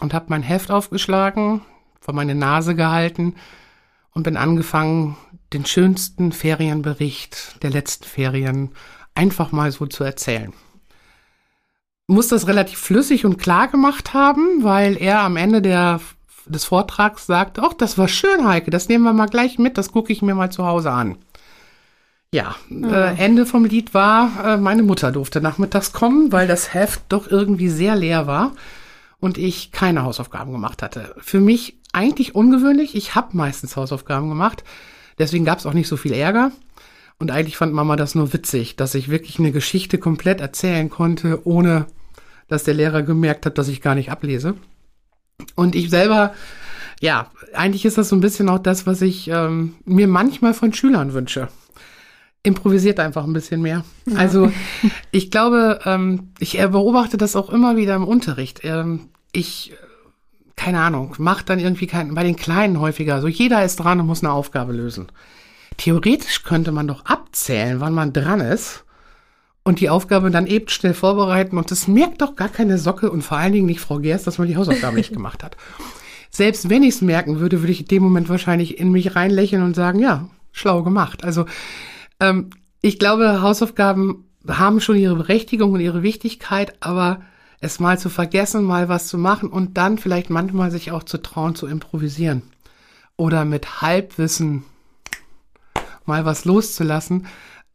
und 0.01 0.13
habe 0.13 0.25
mein 0.29 0.41
Heft 0.41 0.71
aufgeschlagen, 0.71 1.61
vor 2.01 2.15
meine 2.15 2.33
Nase 2.33 2.75
gehalten 2.75 3.35
und 4.11 4.23
bin 4.23 4.37
angefangen, 4.37 5.15
den 5.53 5.65
schönsten 5.65 6.31
Ferienbericht 6.31 7.61
der 7.63 7.69
letzten 7.69 8.05
Ferien 8.05 8.71
einfach 9.13 9.51
mal 9.51 9.71
so 9.71 9.85
zu 9.85 10.03
erzählen. 10.03 10.51
Muss 12.07 12.27
das 12.27 12.47
relativ 12.47 12.79
flüssig 12.79 13.25
und 13.25 13.37
klar 13.37 13.67
gemacht 13.67 14.13
haben, 14.13 14.63
weil 14.63 14.95
er 14.97 15.21
am 15.21 15.37
Ende 15.37 15.61
der, 15.61 15.99
des 16.45 16.65
Vortrags 16.65 17.25
sagte, 17.25 17.63
ach, 17.63 17.73
das 17.73 17.97
war 17.97 18.07
schön, 18.07 18.47
Heike, 18.47 18.69
das 18.69 18.89
nehmen 18.89 19.03
wir 19.03 19.13
mal 19.13 19.25
gleich 19.25 19.57
mit, 19.57 19.77
das 19.77 19.91
gucke 19.91 20.13
ich 20.13 20.21
mir 20.21 20.35
mal 20.35 20.51
zu 20.51 20.65
Hause 20.65 20.91
an. 20.91 21.17
Ja, 22.31 22.55
ja. 22.69 23.11
Äh, 23.11 23.15
Ende 23.15 23.45
vom 23.45 23.65
Lied 23.65 23.93
war, 23.93 24.29
äh, 24.45 24.57
meine 24.57 24.83
Mutter 24.83 25.11
durfte 25.11 25.41
nachmittags 25.41 25.93
kommen, 25.93 26.31
weil 26.31 26.47
das 26.47 26.73
Heft 26.73 27.01
doch 27.09 27.31
irgendwie 27.31 27.69
sehr 27.69 27.95
leer 27.95 28.27
war 28.27 28.51
und 29.19 29.37
ich 29.37 29.71
keine 29.71 30.03
Hausaufgaben 30.03 30.51
gemacht 30.51 30.81
hatte. 30.83 31.15
Für 31.19 31.39
mich 31.39 31.77
eigentlich 31.93 32.35
ungewöhnlich. 32.35 32.93
Ich 32.95 33.15
habe 33.15 33.37
meistens 33.37 33.75
Hausaufgaben 33.75 34.29
gemacht. 34.29 34.63
Deswegen 35.17 35.45
gab 35.45 35.59
es 35.59 35.65
auch 35.65 35.73
nicht 35.73 35.87
so 35.87 35.97
viel 35.97 36.13
Ärger. 36.13 36.51
Und 37.17 37.31
eigentlich 37.31 37.57
fand 37.57 37.73
Mama 37.73 37.95
das 37.95 38.15
nur 38.15 38.33
witzig, 38.33 38.75
dass 38.75 38.95
ich 38.95 39.09
wirklich 39.09 39.39
eine 39.39 39.51
Geschichte 39.51 39.97
komplett 39.97 40.41
erzählen 40.41 40.89
konnte, 40.89 41.47
ohne 41.47 41.87
dass 42.47 42.63
der 42.63 42.73
Lehrer 42.73 43.03
gemerkt 43.03 43.45
hat, 43.45 43.57
dass 43.57 43.69
ich 43.69 43.81
gar 43.81 43.95
nicht 43.95 44.11
ablese. 44.11 44.55
Und 45.55 45.75
ich 45.75 45.89
selber, 45.89 46.33
ja, 46.99 47.31
eigentlich 47.53 47.85
ist 47.85 47.97
das 47.97 48.09
so 48.09 48.15
ein 48.15 48.21
bisschen 48.21 48.49
auch 48.49 48.59
das, 48.59 48.85
was 48.85 49.01
ich 49.01 49.29
ähm, 49.29 49.75
mir 49.85 50.07
manchmal 50.07 50.53
von 50.53 50.73
Schülern 50.73 51.13
wünsche. 51.13 51.47
Improvisiert 52.43 52.99
einfach 52.99 53.23
ein 53.23 53.33
bisschen 53.33 53.61
mehr. 53.61 53.83
Ja. 54.05 54.17
Also 54.17 54.51
ich 55.11 55.31
glaube, 55.31 55.79
ähm, 55.85 56.31
ich 56.39 56.57
beobachte 56.57 57.17
das 57.17 57.35
auch 57.35 57.49
immer 57.49 57.75
wieder 57.77 57.95
im 57.95 58.05
Unterricht. 58.05 58.61
Ähm, 58.63 59.09
ich 59.31 59.73
keine 60.55 60.79
Ahnung, 60.79 61.15
macht 61.17 61.49
dann 61.49 61.59
irgendwie 61.59 61.87
kein, 61.87 62.15
bei 62.15 62.23
den 62.23 62.35
Kleinen 62.35 62.79
häufiger 62.79 63.21
so, 63.21 63.27
jeder 63.27 63.63
ist 63.63 63.77
dran 63.77 63.99
und 63.99 64.07
muss 64.07 64.23
eine 64.23 64.31
Aufgabe 64.31 64.73
lösen. 64.73 65.07
Theoretisch 65.77 66.43
könnte 66.43 66.71
man 66.71 66.87
doch 66.87 67.05
abzählen, 67.05 67.79
wann 67.79 67.93
man 67.93 68.13
dran 68.13 68.39
ist 68.39 68.85
und 69.63 69.79
die 69.79 69.89
Aufgabe 69.89 70.31
dann 70.31 70.47
eben 70.47 70.69
schnell 70.69 70.93
vorbereiten 70.93 71.57
und 71.57 71.71
das 71.71 71.87
merkt 71.87 72.21
doch 72.21 72.35
gar 72.35 72.49
keine 72.49 72.77
Socke 72.77 73.09
und 73.11 73.23
vor 73.23 73.37
allen 73.37 73.51
Dingen 73.51 73.65
nicht 73.65 73.81
Frau 73.81 73.99
Gers, 73.99 74.23
dass 74.23 74.37
man 74.37 74.47
die 74.47 74.55
Hausaufgabe 74.55 74.95
nicht 74.95 75.11
gemacht 75.11 75.43
hat. 75.43 75.57
Selbst 76.29 76.69
wenn 76.69 76.83
ich 76.83 76.95
es 76.95 77.01
merken 77.01 77.39
würde, 77.39 77.61
würde 77.61 77.71
ich 77.71 77.81
in 77.81 77.87
dem 77.87 78.03
Moment 78.03 78.29
wahrscheinlich 78.29 78.77
in 78.79 78.91
mich 78.91 79.15
reinlächeln 79.15 79.63
und 79.63 79.75
sagen, 79.75 79.99
ja, 79.99 80.27
schlau 80.51 80.83
gemacht. 80.83 81.23
Also 81.23 81.45
ähm, 82.19 82.51
ich 82.81 82.99
glaube, 82.99 83.41
Hausaufgaben 83.41 84.25
haben 84.47 84.79
schon 84.81 84.97
ihre 84.97 85.15
Berechtigung 85.15 85.73
und 85.73 85.79
ihre 85.79 86.03
Wichtigkeit, 86.03 86.75
aber 86.79 87.21
es 87.59 87.79
mal 87.79 87.97
zu 87.97 88.09
vergessen, 88.09 88.63
mal 88.63 88.89
was 88.89 89.07
zu 89.07 89.17
machen 89.17 89.49
und 89.49 89.77
dann 89.77 89.97
vielleicht 89.97 90.29
manchmal 90.29 90.71
sich 90.71 90.91
auch 90.91 91.03
zu 91.03 91.17
trauen, 91.21 91.55
zu 91.55 91.67
improvisieren. 91.67 92.43
Oder 93.17 93.45
mit 93.45 93.81
Halbwissen 93.81 94.63
mal 96.05 96.25
was 96.25 96.45
loszulassen, 96.45 97.27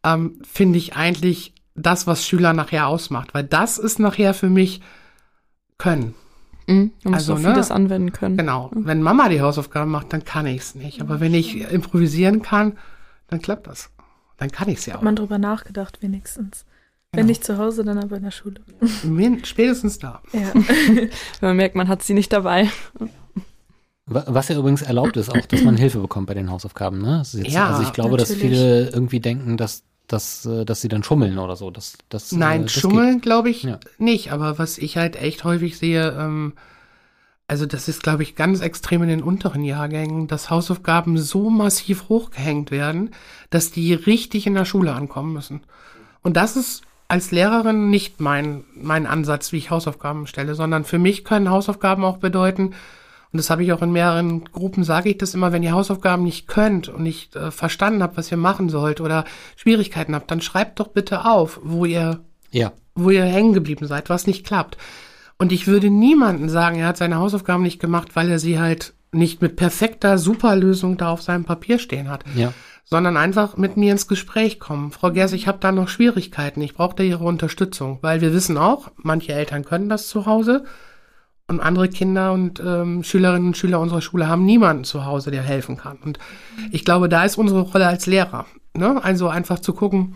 ähm, 0.03 0.41
finde 0.43 0.77
ich 0.77 0.95
eigentlich 0.95 1.53
das, 1.75 2.07
was 2.07 2.25
Schüler 2.25 2.53
nachher 2.53 2.87
ausmacht. 2.87 3.33
Weil 3.33 3.43
das 3.43 3.77
ist 3.77 3.99
nachher 3.99 4.33
für 4.33 4.49
mich 4.49 4.81
Können. 5.77 6.13
Mhm, 6.67 6.91
man 7.03 7.15
also 7.15 7.35
so 7.35 7.41
vieles 7.41 7.69
ne, 7.69 7.75
anwenden 7.75 8.11
können. 8.11 8.37
Genau. 8.37 8.69
Mhm. 8.73 8.85
Wenn 8.85 9.01
Mama 9.01 9.29
die 9.29 9.41
Hausaufgaben 9.41 9.89
macht, 9.89 10.13
dann 10.13 10.23
kann 10.23 10.45
ich 10.45 10.61
es 10.61 10.75
nicht. 10.75 11.01
Aber 11.01 11.19
wenn 11.19 11.33
ich 11.33 11.61
improvisieren 11.71 12.41
kann, 12.41 12.77
dann 13.27 13.41
klappt 13.41 13.67
das. 13.67 13.89
Dann 14.37 14.51
kann 14.51 14.69
ich 14.69 14.79
es 14.79 14.85
ja 14.85 14.93
auch. 14.93 14.97
Hat 14.99 15.03
man 15.03 15.15
drüber 15.15 15.37
nachgedacht 15.37 16.01
wenigstens. 16.01 16.65
Wenn 17.13 17.25
nicht 17.25 17.43
zu 17.43 17.57
Hause, 17.57 17.83
dann 17.83 17.97
aber 17.97 18.17
in 18.17 18.23
der 18.23 18.31
Schule. 18.31 18.61
Spätestens 19.43 19.99
da. 19.99 20.21
Ja. 20.31 20.53
Wenn 20.53 21.09
man 21.41 21.57
merkt, 21.57 21.75
man 21.75 21.89
hat 21.89 22.03
sie 22.03 22.13
nicht 22.13 22.31
dabei. 22.31 22.69
Was 24.13 24.49
ja 24.49 24.57
übrigens 24.57 24.81
erlaubt 24.81 25.15
ist, 25.15 25.29
auch, 25.29 25.45
dass 25.45 25.63
man 25.63 25.77
Hilfe 25.77 25.99
bekommt 25.99 26.27
bei 26.27 26.33
den 26.33 26.51
Hausaufgaben. 26.51 27.01
Ne? 27.01 27.19
Jetzt, 27.19 27.47
ja, 27.47 27.69
also 27.69 27.83
ich 27.83 27.93
glaube, 27.93 28.17
natürlich. 28.17 28.29
dass 28.29 28.41
viele 28.41 28.89
irgendwie 28.89 29.19
denken, 29.21 29.55
dass, 29.57 29.83
dass, 30.07 30.45
äh, 30.45 30.65
dass 30.65 30.81
sie 30.81 30.89
dann 30.89 31.03
schummeln 31.03 31.37
oder 31.37 31.55
so. 31.55 31.71
Dass, 31.71 31.97
dass, 32.09 32.31
äh, 32.31 32.37
Nein, 32.37 32.63
das 32.63 32.73
schummeln 32.73 33.21
glaube 33.21 33.49
ich 33.49 33.63
ja. 33.63 33.79
nicht. 33.97 34.31
Aber 34.31 34.59
was 34.59 34.77
ich 34.77 34.97
halt 34.97 35.15
echt 35.15 35.43
häufig 35.43 35.77
sehe, 35.77 36.11
ähm, 36.19 36.53
also 37.47 37.65
das 37.65 37.87
ist, 37.87 38.03
glaube 38.03 38.23
ich, 38.23 38.35
ganz 38.35 38.61
extrem 38.61 39.03
in 39.03 39.09
den 39.09 39.23
unteren 39.23 39.63
Jahrgängen, 39.63 40.27
dass 40.27 40.49
Hausaufgaben 40.49 41.17
so 41.17 41.49
massiv 41.49 42.09
hochgehängt 42.09 42.71
werden, 42.71 43.11
dass 43.49 43.71
die 43.71 43.93
richtig 43.93 44.47
in 44.47 44.55
der 44.55 44.65
Schule 44.65 44.93
ankommen 44.93 45.33
müssen. 45.33 45.61
Und 46.21 46.37
das 46.37 46.55
ist 46.55 46.83
als 47.07 47.31
Lehrerin 47.31 47.89
nicht 47.89 48.21
mein, 48.21 48.63
mein 48.73 49.05
Ansatz, 49.05 49.51
wie 49.51 49.57
ich 49.57 49.69
Hausaufgaben 49.69 50.27
stelle, 50.27 50.55
sondern 50.55 50.85
für 50.85 50.97
mich 50.97 51.25
können 51.25 51.49
Hausaufgaben 51.49 52.05
auch 52.05 52.17
bedeuten, 52.17 52.73
und 53.33 53.37
das 53.37 53.49
habe 53.49 53.63
ich 53.63 53.71
auch 53.71 53.81
in 53.81 53.91
mehreren 53.91 54.43
Gruppen, 54.45 54.83
sage 54.83 55.09
ich 55.09 55.17
das 55.17 55.33
immer, 55.33 55.53
wenn 55.53 55.63
ihr 55.63 55.71
Hausaufgaben 55.71 56.23
nicht 56.23 56.47
könnt 56.47 56.89
und 56.89 57.01
nicht 57.01 57.35
äh, 57.35 57.51
verstanden 57.51 58.03
habt, 58.03 58.17
was 58.17 58.31
ihr 58.31 58.37
machen 58.37 58.67
sollt 58.67 58.99
oder 58.99 59.23
Schwierigkeiten 59.55 60.15
habt, 60.15 60.29
dann 60.29 60.41
schreibt 60.41 60.79
doch 60.79 60.89
bitte 60.89 61.25
auf, 61.25 61.59
wo 61.63 61.85
ihr, 61.85 62.19
ja. 62.51 62.73
wo 62.93 63.09
ihr 63.09 63.23
hängen 63.23 63.53
geblieben 63.53 63.87
seid, 63.87 64.09
was 64.09 64.27
nicht 64.27 64.45
klappt. 64.45 64.77
Und 65.37 65.51
ich 65.51 65.65
würde 65.65 65.89
niemanden 65.89 66.49
sagen, 66.49 66.77
er 66.79 66.87
hat 66.87 66.97
seine 66.97 67.17
Hausaufgaben 67.17 67.63
nicht 67.63 67.79
gemacht, 67.79 68.15
weil 68.15 68.29
er 68.29 68.37
sie 68.37 68.59
halt 68.59 68.93
nicht 69.13 69.41
mit 69.41 69.55
perfekter 69.55 70.17
Superlösung 70.17 70.97
da 70.97 71.09
auf 71.09 71.21
seinem 71.21 71.45
Papier 71.45 71.79
stehen 71.79 72.09
hat. 72.09 72.23
Ja 72.35 72.53
sondern 72.83 73.15
einfach 73.15 73.55
mit 73.55 73.77
mir 73.77 73.93
ins 73.93 74.09
Gespräch 74.09 74.59
kommen. 74.59 74.91
Frau 74.91 75.11
Gers, 75.11 75.31
ich 75.31 75.47
habe 75.47 75.59
da 75.61 75.71
noch 75.71 75.87
Schwierigkeiten, 75.87 76.59
ich 76.61 76.73
brauche 76.73 76.97
da 76.97 77.03
Ihre 77.03 77.23
Unterstützung, 77.23 77.99
weil 78.01 78.19
wir 78.19 78.33
wissen 78.33 78.57
auch, 78.57 78.91
manche 78.97 79.31
Eltern 79.31 79.63
können 79.63 79.87
das 79.87 80.09
zu 80.09 80.25
Hause 80.25 80.65
und 81.51 81.59
andere 81.59 81.89
Kinder 81.89 82.33
und 82.33 82.59
ähm, 82.59 83.03
Schülerinnen 83.03 83.47
und 83.47 83.57
Schüler 83.57 83.79
unserer 83.79 84.01
Schule 84.01 84.27
haben 84.27 84.45
niemanden 84.45 84.83
zu 84.83 85.05
Hause, 85.05 85.31
der 85.31 85.43
helfen 85.43 85.77
kann. 85.77 85.97
Und 86.03 86.17
ich 86.71 86.83
glaube, 86.83 87.09
da 87.09 87.23
ist 87.23 87.37
unsere 87.37 87.61
Rolle 87.61 87.87
als 87.87 88.07
Lehrer. 88.07 88.45
Ne? 88.75 89.03
Also 89.03 89.27
einfach 89.27 89.59
zu 89.59 89.73
gucken, 89.73 90.15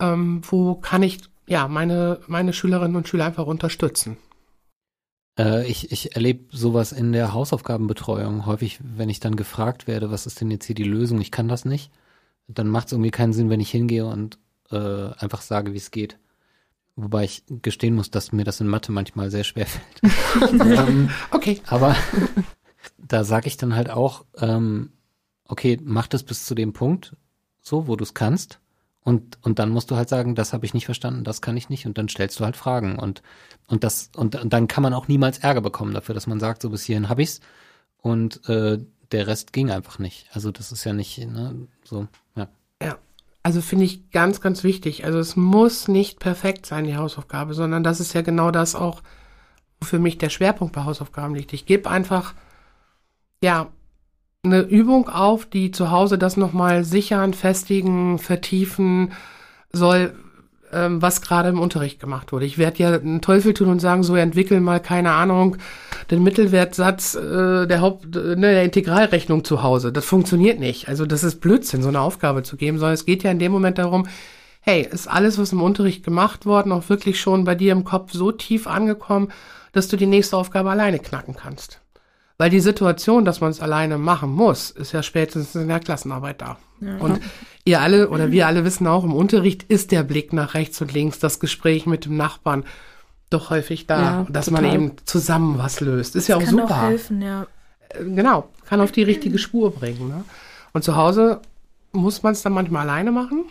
ähm, 0.00 0.42
wo 0.48 0.74
kann 0.74 1.02
ich 1.02 1.20
ja 1.46 1.68
meine, 1.68 2.20
meine 2.26 2.52
Schülerinnen 2.52 2.96
und 2.96 3.08
Schüler 3.08 3.26
einfach 3.26 3.46
unterstützen. 3.46 4.16
Äh, 5.38 5.66
ich, 5.66 5.92
ich 5.92 6.14
erlebe 6.14 6.44
sowas 6.56 6.92
in 6.92 7.12
der 7.12 7.32
Hausaufgabenbetreuung 7.32 8.46
häufig, 8.46 8.80
wenn 8.82 9.08
ich 9.08 9.20
dann 9.20 9.36
gefragt 9.36 9.86
werde, 9.86 10.10
was 10.10 10.26
ist 10.26 10.40
denn 10.40 10.50
jetzt 10.50 10.66
hier 10.66 10.74
die 10.74 10.84
Lösung? 10.84 11.20
Ich 11.20 11.30
kann 11.30 11.48
das 11.48 11.64
nicht. 11.64 11.90
Dann 12.48 12.68
macht 12.68 12.88
es 12.88 12.92
irgendwie 12.92 13.10
keinen 13.10 13.32
Sinn, 13.32 13.50
wenn 13.50 13.60
ich 13.60 13.70
hingehe 13.70 14.04
und 14.06 14.38
äh, 14.70 15.10
einfach 15.18 15.40
sage, 15.40 15.72
wie 15.72 15.78
es 15.78 15.90
geht. 15.90 16.18
Wobei 16.96 17.24
ich 17.24 17.42
gestehen 17.48 17.94
muss, 17.94 18.10
dass 18.10 18.32
mir 18.32 18.44
das 18.44 18.60
in 18.60 18.68
Mathe 18.68 18.92
manchmal 18.92 19.30
sehr 19.30 19.44
schwer 19.44 19.66
fällt. 19.66 20.60
ähm, 20.62 21.10
okay. 21.32 21.60
Aber 21.66 21.96
da 22.98 23.24
sage 23.24 23.48
ich 23.48 23.56
dann 23.56 23.74
halt 23.74 23.90
auch, 23.90 24.24
ähm, 24.38 24.92
okay, 25.48 25.78
mach 25.82 26.06
das 26.06 26.22
bis 26.22 26.46
zu 26.46 26.54
dem 26.54 26.72
Punkt, 26.72 27.16
so, 27.60 27.88
wo 27.88 27.96
du 27.96 28.04
es 28.04 28.14
kannst. 28.14 28.60
Und, 29.02 29.38
und 29.42 29.58
dann 29.58 29.70
musst 29.70 29.90
du 29.90 29.96
halt 29.96 30.08
sagen, 30.08 30.34
das 30.34 30.52
habe 30.52 30.64
ich 30.64 30.72
nicht 30.72 30.86
verstanden, 30.86 31.24
das 31.24 31.42
kann 31.42 31.56
ich 31.56 31.68
nicht. 31.68 31.84
Und 31.84 31.98
dann 31.98 32.08
stellst 32.08 32.40
du 32.40 32.44
halt 32.44 32.56
Fragen. 32.56 32.98
Und, 32.98 33.22
und 33.66 33.84
das, 33.84 34.10
und, 34.16 34.36
und 34.36 34.52
dann 34.52 34.68
kann 34.68 34.82
man 34.82 34.94
auch 34.94 35.08
niemals 35.08 35.38
Ärger 35.38 35.60
bekommen 35.60 35.92
dafür, 35.92 36.14
dass 36.14 36.26
man 36.26 36.40
sagt, 36.40 36.62
so 36.62 36.70
bis 36.70 36.84
hierhin 36.84 37.08
habe 37.08 37.22
ich's. 37.22 37.40
Und 37.98 38.48
äh, 38.48 38.78
der 39.12 39.26
Rest 39.26 39.52
ging 39.52 39.70
einfach 39.70 39.98
nicht. 39.98 40.28
Also 40.32 40.50
das 40.50 40.72
ist 40.72 40.84
ja 40.84 40.92
nicht, 40.92 41.18
ne, 41.18 41.68
so, 41.84 42.08
ja. 42.36 42.48
Also 43.44 43.60
finde 43.60 43.84
ich 43.84 44.10
ganz, 44.10 44.40
ganz 44.40 44.64
wichtig. 44.64 45.04
Also 45.04 45.18
es 45.18 45.36
muss 45.36 45.86
nicht 45.86 46.18
perfekt 46.18 46.64
sein, 46.64 46.84
die 46.84 46.96
Hausaufgabe, 46.96 47.52
sondern 47.52 47.84
das 47.84 48.00
ist 48.00 48.14
ja 48.14 48.22
genau 48.22 48.50
das 48.50 48.74
auch, 48.74 49.02
wo 49.78 49.86
für 49.86 49.98
mich 49.98 50.16
der 50.16 50.30
Schwerpunkt 50.30 50.74
bei 50.74 50.84
Hausaufgaben 50.84 51.34
liegt. 51.34 51.52
Ich 51.52 51.66
gebe 51.66 51.90
einfach, 51.90 52.32
ja, 53.42 53.68
eine 54.42 54.62
Übung 54.62 55.10
auf, 55.10 55.44
die 55.44 55.70
zu 55.70 55.90
Hause 55.90 56.16
das 56.16 56.38
nochmal 56.38 56.84
sichern, 56.84 57.34
festigen, 57.34 58.18
vertiefen 58.18 59.12
soll, 59.72 60.14
ähm, 60.74 61.00
was 61.00 61.20
gerade 61.20 61.48
im 61.48 61.60
Unterricht 61.60 62.00
gemacht 62.00 62.32
wurde. 62.32 62.46
Ich 62.46 62.58
werde 62.58 62.82
ja 62.82 62.92
einen 62.94 63.20
Teufel 63.20 63.54
tun 63.54 63.68
und 63.68 63.80
sagen, 63.80 64.02
so 64.02 64.16
entwickeln 64.16 64.62
mal, 64.62 64.80
keine 64.80 65.12
Ahnung, 65.12 65.56
den 66.10 66.22
Mittelwertsatz 66.22 67.14
äh, 67.14 67.66
der 67.66 67.80
Haupt, 67.80 68.16
äh, 68.16 68.36
ne, 68.36 68.52
der 68.52 68.64
Integralrechnung 68.64 69.44
zu 69.44 69.62
Hause. 69.62 69.92
Das 69.92 70.04
funktioniert 70.04 70.58
nicht. 70.58 70.88
Also 70.88 71.06
das 71.06 71.24
ist 71.24 71.40
Blödsinn, 71.40 71.82
so 71.82 71.88
eine 71.88 72.00
Aufgabe 72.00 72.42
zu 72.42 72.56
geben, 72.56 72.78
sondern 72.78 72.94
es 72.94 73.06
geht 73.06 73.22
ja 73.22 73.30
in 73.30 73.38
dem 73.38 73.52
Moment 73.52 73.78
darum, 73.78 74.06
hey, 74.60 74.86
ist 74.90 75.08
alles, 75.08 75.38
was 75.38 75.52
im 75.52 75.62
Unterricht 75.62 76.04
gemacht 76.04 76.46
worden, 76.46 76.72
auch 76.72 76.88
wirklich 76.88 77.20
schon 77.20 77.44
bei 77.44 77.54
dir 77.54 77.72
im 77.72 77.84
Kopf 77.84 78.12
so 78.12 78.32
tief 78.32 78.66
angekommen, 78.66 79.28
dass 79.72 79.88
du 79.88 79.96
die 79.96 80.06
nächste 80.06 80.36
Aufgabe 80.36 80.70
alleine 80.70 80.98
knacken 80.98 81.36
kannst. 81.36 81.83
Weil 82.44 82.50
die 82.50 82.60
Situation, 82.60 83.24
dass 83.24 83.40
man 83.40 83.52
es 83.52 83.60
alleine 83.60 83.96
machen 83.96 84.30
muss, 84.30 84.70
ist 84.70 84.92
ja 84.92 85.02
spätestens 85.02 85.54
in 85.54 85.66
der 85.66 85.80
Klassenarbeit 85.80 86.42
da. 86.42 86.58
Ja. 86.82 86.98
Und 86.98 87.18
ihr 87.64 87.80
alle 87.80 88.10
oder 88.10 88.32
wir 88.32 88.46
alle 88.46 88.66
wissen 88.66 88.86
auch, 88.86 89.02
im 89.02 89.14
Unterricht 89.14 89.62
ist 89.62 89.92
der 89.92 90.02
Blick 90.02 90.34
nach 90.34 90.52
rechts 90.52 90.78
und 90.82 90.92
links, 90.92 91.18
das 91.18 91.40
Gespräch 91.40 91.86
mit 91.86 92.04
dem 92.04 92.18
Nachbarn 92.18 92.64
doch 93.30 93.48
häufig 93.48 93.86
da, 93.86 94.02
ja, 94.02 94.26
dass 94.28 94.44
total. 94.44 94.60
man 94.60 94.72
eben 94.74 94.92
zusammen 95.06 95.56
was 95.56 95.80
löst. 95.80 96.16
Ist 96.16 96.28
ja 96.28 96.38
das 96.38 96.44
auch 96.44 96.50
kann 96.50 96.60
super. 96.60 96.76
Auch 96.76 96.82
helfen, 96.82 97.22
ja. 97.22 97.46
Äh, 97.88 98.04
genau, 98.04 98.50
kann 98.66 98.82
auf 98.82 98.92
die 98.92 99.04
richtige 99.04 99.38
Spur 99.38 99.70
bringen. 99.70 100.06
Ne? 100.08 100.22
Und 100.74 100.84
zu 100.84 100.96
Hause 100.96 101.40
muss 101.92 102.22
man 102.22 102.34
es 102.34 102.42
dann 102.42 102.52
manchmal 102.52 102.82
alleine 102.82 103.10
machen. 103.10 103.46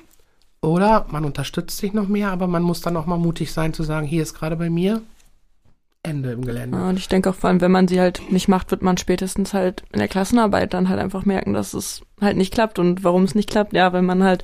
Oder 0.62 1.08
man 1.10 1.26
unterstützt 1.26 1.80
sich 1.80 1.94
noch 1.94 2.08
mehr, 2.08 2.30
aber 2.30 2.46
man 2.46 2.62
muss 2.62 2.82
dann 2.82 2.96
auch 2.96 3.08
mal 3.08 3.18
mutig 3.18 3.54
sein 3.54 3.74
zu 3.74 3.82
sagen, 3.82 4.06
hier 4.06 4.22
ist 4.22 4.36
gerade 4.36 4.56
bei 4.56 4.70
mir 4.70 5.02
Ende 6.04 6.34
im 6.34 6.44
Gelände. 6.44 6.78
Ja, 6.78 6.90
und 6.90 7.00
ich 7.00 7.08
denke 7.08 7.30
auch 7.30 7.36
vor 7.36 7.50
allem, 7.50 7.62
wenn 7.62 7.72
man 7.72 7.88
sie 7.88 8.00
halt 8.00 8.32
nicht 8.32 8.50
macht, 8.50 8.72
wird 8.72 8.82
man 8.82 8.98
spätestens 8.98 9.54
halt 9.54 9.84
in 9.94 10.00
der 10.00 10.10
Klassenarbeit 10.10 10.74
dann 10.74 10.90
halt 10.90 11.00
einfach 11.00 11.26
merken, 11.26 11.54
dass 11.54 11.74
es 11.74 12.02
halt 12.20 12.36
nicht 12.36 12.54
klappt. 12.54 12.78
Und 12.78 13.04
warum 13.04 13.24
es 13.24 13.36
nicht 13.36 13.50
klappt, 13.50 13.74
ja, 13.74 13.94
wenn 13.94 14.06
man 14.06 14.22
halt 14.22 14.44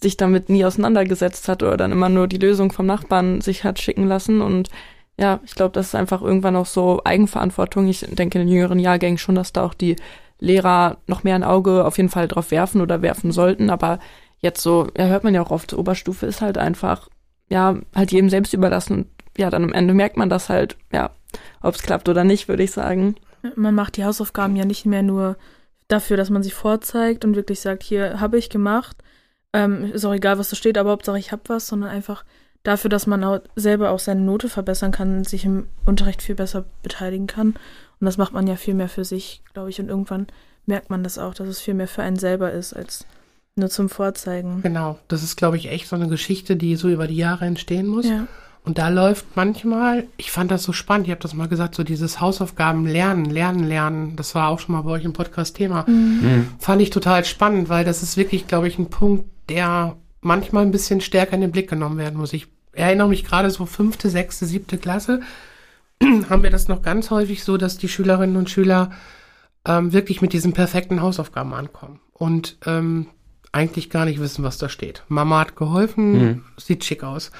sich 0.00 0.16
damit 0.16 0.48
nie 0.48 0.64
auseinandergesetzt 0.64 1.48
hat 1.48 1.62
oder 1.62 1.76
dann 1.76 1.92
immer 1.92 2.08
nur 2.08 2.26
die 2.26 2.38
Lösung 2.38 2.72
vom 2.72 2.86
Nachbarn 2.86 3.40
sich 3.40 3.64
hat 3.64 3.78
schicken 3.78 4.08
lassen. 4.08 4.40
Und 4.42 4.68
ja, 5.16 5.40
ich 5.44 5.54
glaube, 5.54 5.72
das 5.72 5.88
ist 5.88 5.94
einfach 5.94 6.22
irgendwann 6.22 6.56
auch 6.56 6.66
so 6.66 7.00
Eigenverantwortung. 7.04 7.88
Ich 7.88 8.00
denke 8.00 8.38
in 8.38 8.46
den 8.46 8.54
jüngeren 8.54 8.78
Jahrgängen 8.78 9.18
schon, 9.18 9.36
dass 9.36 9.52
da 9.52 9.64
auch 9.64 9.74
die 9.74 9.96
Lehrer 10.38 10.98
noch 11.06 11.24
mehr 11.24 11.36
ein 11.36 11.44
Auge 11.44 11.84
auf 11.84 11.96
jeden 11.96 12.10
Fall 12.10 12.28
drauf 12.28 12.50
werfen 12.50 12.80
oder 12.80 13.00
werfen 13.00 13.30
sollten. 13.32 13.70
Aber 13.70 14.00
jetzt 14.40 14.60
so, 14.60 14.88
ja, 14.98 15.06
hört 15.06 15.24
man 15.24 15.34
ja 15.34 15.42
auch 15.42 15.50
oft, 15.50 15.72
Oberstufe 15.72 16.26
ist 16.26 16.42
halt 16.42 16.58
einfach, 16.58 17.08
ja, 17.48 17.76
halt 17.94 18.12
jedem 18.12 18.28
selbst 18.28 18.52
überlassen. 18.52 18.92
Und 18.92 19.06
ja, 19.36 19.50
dann 19.50 19.64
am 19.64 19.72
Ende 19.72 19.94
merkt 19.94 20.16
man 20.16 20.28
das 20.28 20.48
halt, 20.48 20.76
ja, 20.92 21.10
ob 21.62 21.74
es 21.74 21.82
klappt 21.82 22.08
oder 22.08 22.24
nicht, 22.24 22.48
würde 22.48 22.62
ich 22.62 22.72
sagen. 22.72 23.16
Man 23.54 23.74
macht 23.74 23.96
die 23.96 24.04
Hausaufgaben 24.04 24.56
ja 24.56 24.64
nicht 24.64 24.86
mehr 24.86 25.02
nur 25.02 25.36
dafür, 25.88 26.16
dass 26.16 26.30
man 26.30 26.42
sie 26.42 26.50
vorzeigt 26.50 27.24
und 27.24 27.36
wirklich 27.36 27.60
sagt, 27.60 27.82
hier 27.82 28.20
habe 28.20 28.38
ich 28.38 28.50
gemacht. 28.50 28.96
Ähm, 29.52 29.92
ist 29.92 30.04
auch 30.04 30.14
egal, 30.14 30.38
was 30.38 30.50
da 30.50 30.56
steht, 30.56 30.78
aber 30.78 30.90
Hauptsache 30.90 31.18
ich 31.18 31.32
habe 31.32 31.42
was, 31.46 31.66
sondern 31.66 31.90
einfach 31.90 32.24
dafür, 32.62 32.90
dass 32.90 33.06
man 33.06 33.22
auch 33.22 33.40
selber 33.54 33.90
auch 33.90 33.98
seine 33.98 34.22
Note 34.22 34.48
verbessern 34.48 34.90
kann, 34.90 35.24
sich 35.24 35.44
im 35.44 35.68
Unterricht 35.84 36.22
viel 36.22 36.34
besser 36.34 36.64
beteiligen 36.82 37.26
kann. 37.26 37.54
Und 38.00 38.04
das 38.04 38.18
macht 38.18 38.32
man 38.32 38.46
ja 38.46 38.56
viel 38.56 38.74
mehr 38.74 38.88
für 38.88 39.04
sich, 39.04 39.42
glaube 39.54 39.70
ich. 39.70 39.80
Und 39.80 39.88
irgendwann 39.88 40.26
merkt 40.66 40.90
man 40.90 41.04
das 41.04 41.18
auch, 41.18 41.34
dass 41.34 41.48
es 41.48 41.60
viel 41.60 41.74
mehr 41.74 41.88
für 41.88 42.02
einen 42.02 42.16
selber 42.16 42.52
ist, 42.52 42.74
als 42.74 43.06
nur 43.54 43.70
zum 43.70 43.88
Vorzeigen. 43.88 44.62
Genau, 44.62 44.98
das 45.08 45.22
ist, 45.22 45.36
glaube 45.36 45.56
ich, 45.56 45.70
echt 45.70 45.88
so 45.88 45.96
eine 45.96 46.08
Geschichte, 46.08 46.56
die 46.56 46.76
so 46.76 46.88
über 46.88 47.06
die 47.06 47.16
Jahre 47.16 47.46
entstehen 47.46 47.86
muss. 47.86 48.06
Ja. 48.06 48.26
Und 48.66 48.78
da 48.78 48.88
läuft 48.88 49.36
manchmal, 49.36 50.08
ich 50.16 50.32
fand 50.32 50.50
das 50.50 50.64
so 50.64 50.72
spannend, 50.72 51.06
ich 51.06 51.12
habe 51.12 51.22
das 51.22 51.34
mal 51.34 51.46
gesagt, 51.46 51.76
so 51.76 51.84
dieses 51.84 52.20
Hausaufgaben 52.20 52.84
lernen, 52.84 53.26
lernen, 53.26 53.62
lernen, 53.62 54.16
das 54.16 54.34
war 54.34 54.48
auch 54.48 54.58
schon 54.58 54.74
mal 54.74 54.82
bei 54.82 54.90
euch 54.90 55.04
im 55.04 55.12
Podcast 55.12 55.54
Thema. 55.54 55.84
Mhm. 55.86 56.20
mhm. 56.20 56.48
Fand 56.58 56.82
ich 56.82 56.90
total 56.90 57.24
spannend, 57.24 57.68
weil 57.68 57.84
das 57.84 58.02
ist 58.02 58.16
wirklich, 58.16 58.48
glaube 58.48 58.66
ich, 58.66 58.76
ein 58.76 58.90
Punkt, 58.90 59.26
der 59.48 59.96
manchmal 60.20 60.64
ein 60.64 60.72
bisschen 60.72 61.00
stärker 61.00 61.34
in 61.34 61.42
den 61.42 61.52
Blick 61.52 61.70
genommen 61.70 61.96
werden 61.96 62.18
muss. 62.18 62.32
Ich 62.32 62.48
erinnere 62.72 63.08
mich 63.08 63.24
gerade 63.24 63.50
so 63.50 63.66
fünfte, 63.66 64.10
sechste, 64.10 64.46
siebte 64.46 64.78
Klasse, 64.78 65.20
haben 66.28 66.42
wir 66.42 66.50
das 66.50 66.66
noch 66.66 66.82
ganz 66.82 67.10
häufig 67.10 67.44
so, 67.44 67.56
dass 67.58 67.78
die 67.78 67.88
Schülerinnen 67.88 68.36
und 68.36 68.50
Schüler 68.50 68.90
ähm, 69.64 69.92
wirklich 69.92 70.22
mit 70.22 70.32
diesen 70.32 70.54
perfekten 70.54 71.02
Hausaufgaben 71.02 71.54
ankommen. 71.54 72.00
Und 72.12 72.56
ähm, 72.66 73.06
eigentlich 73.52 73.90
gar 73.90 74.06
nicht 74.06 74.18
wissen, 74.18 74.42
was 74.42 74.58
da 74.58 74.68
steht. 74.68 75.04
Mama 75.06 75.38
hat 75.38 75.54
geholfen, 75.54 76.12
mhm. 76.12 76.44
sieht 76.56 76.84
schick 76.84 77.04
aus. 77.04 77.30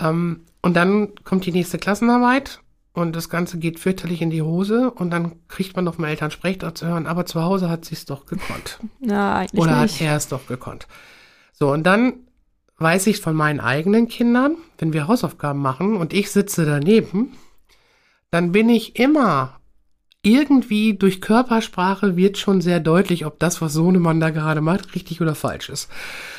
Ähm, 0.00 0.46
und 0.62 0.74
dann 0.74 1.14
kommt 1.24 1.46
die 1.46 1.52
nächste 1.52 1.78
Klassenarbeit 1.78 2.60
und 2.92 3.14
das 3.14 3.28
Ganze 3.28 3.58
geht 3.58 3.78
fürchterlich 3.78 4.20
in 4.20 4.30
die 4.30 4.42
Hose 4.42 4.90
und 4.90 5.10
dann 5.10 5.32
kriegt 5.48 5.76
man 5.76 5.84
noch 5.84 5.98
mal 5.98 6.08
Elternsprechtag 6.08 6.76
zu 6.76 6.86
hören, 6.86 7.06
aber 7.06 7.24
zu 7.26 7.42
Hause 7.42 7.70
hat 7.70 7.84
sie 7.84 7.94
es 7.94 8.04
doch 8.04 8.26
gekonnt. 8.26 8.78
Ja, 9.00 9.36
eigentlich 9.36 9.60
Oder 9.60 9.82
nicht. 9.82 10.00
hat 10.00 10.06
er 10.06 10.16
es 10.16 10.28
doch 10.28 10.46
gekonnt. 10.46 10.86
So, 11.52 11.72
und 11.72 11.84
dann 11.84 12.14
weiß 12.78 13.06
ich 13.06 13.20
von 13.20 13.34
meinen 13.34 13.60
eigenen 13.60 14.08
Kindern, 14.08 14.56
wenn 14.78 14.92
wir 14.92 15.06
Hausaufgaben 15.06 15.60
machen 15.60 15.96
und 15.96 16.12
ich 16.12 16.30
sitze 16.30 16.64
daneben, 16.64 17.36
dann 18.30 18.52
bin 18.52 18.68
ich 18.68 18.98
immer 18.98 19.59
irgendwie 20.22 20.94
durch 20.94 21.22
Körpersprache 21.22 22.14
wird 22.14 22.36
schon 22.36 22.60
sehr 22.60 22.78
deutlich, 22.78 23.24
ob 23.24 23.38
das, 23.38 23.62
was 23.62 23.72
Sohnemann 23.72 24.20
da 24.20 24.28
gerade 24.30 24.60
macht, 24.60 24.94
richtig 24.94 25.22
oder 25.22 25.34
falsch 25.34 25.70
ist. 25.70 25.88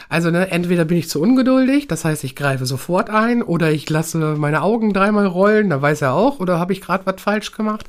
Also 0.07 0.29
ne, 0.29 0.51
entweder 0.51 0.85
bin 0.85 0.97
ich 0.97 1.09
zu 1.09 1.19
ungeduldig, 1.19 1.87
das 1.87 2.05
heißt, 2.05 2.23
ich 2.23 2.35
greife 2.35 2.67
sofort 2.67 3.09
ein, 3.09 3.41
oder 3.41 3.71
ich 3.71 3.89
lasse 3.89 4.17
meine 4.37 4.61
Augen 4.61 4.93
dreimal 4.93 5.25
rollen, 5.25 5.71
da 5.71 5.81
weiß 5.81 6.03
er 6.03 6.13
auch, 6.13 6.39
oder 6.39 6.59
habe 6.59 6.73
ich 6.73 6.81
gerade 6.81 7.05
was 7.07 7.21
falsch 7.21 7.53
gemacht. 7.53 7.87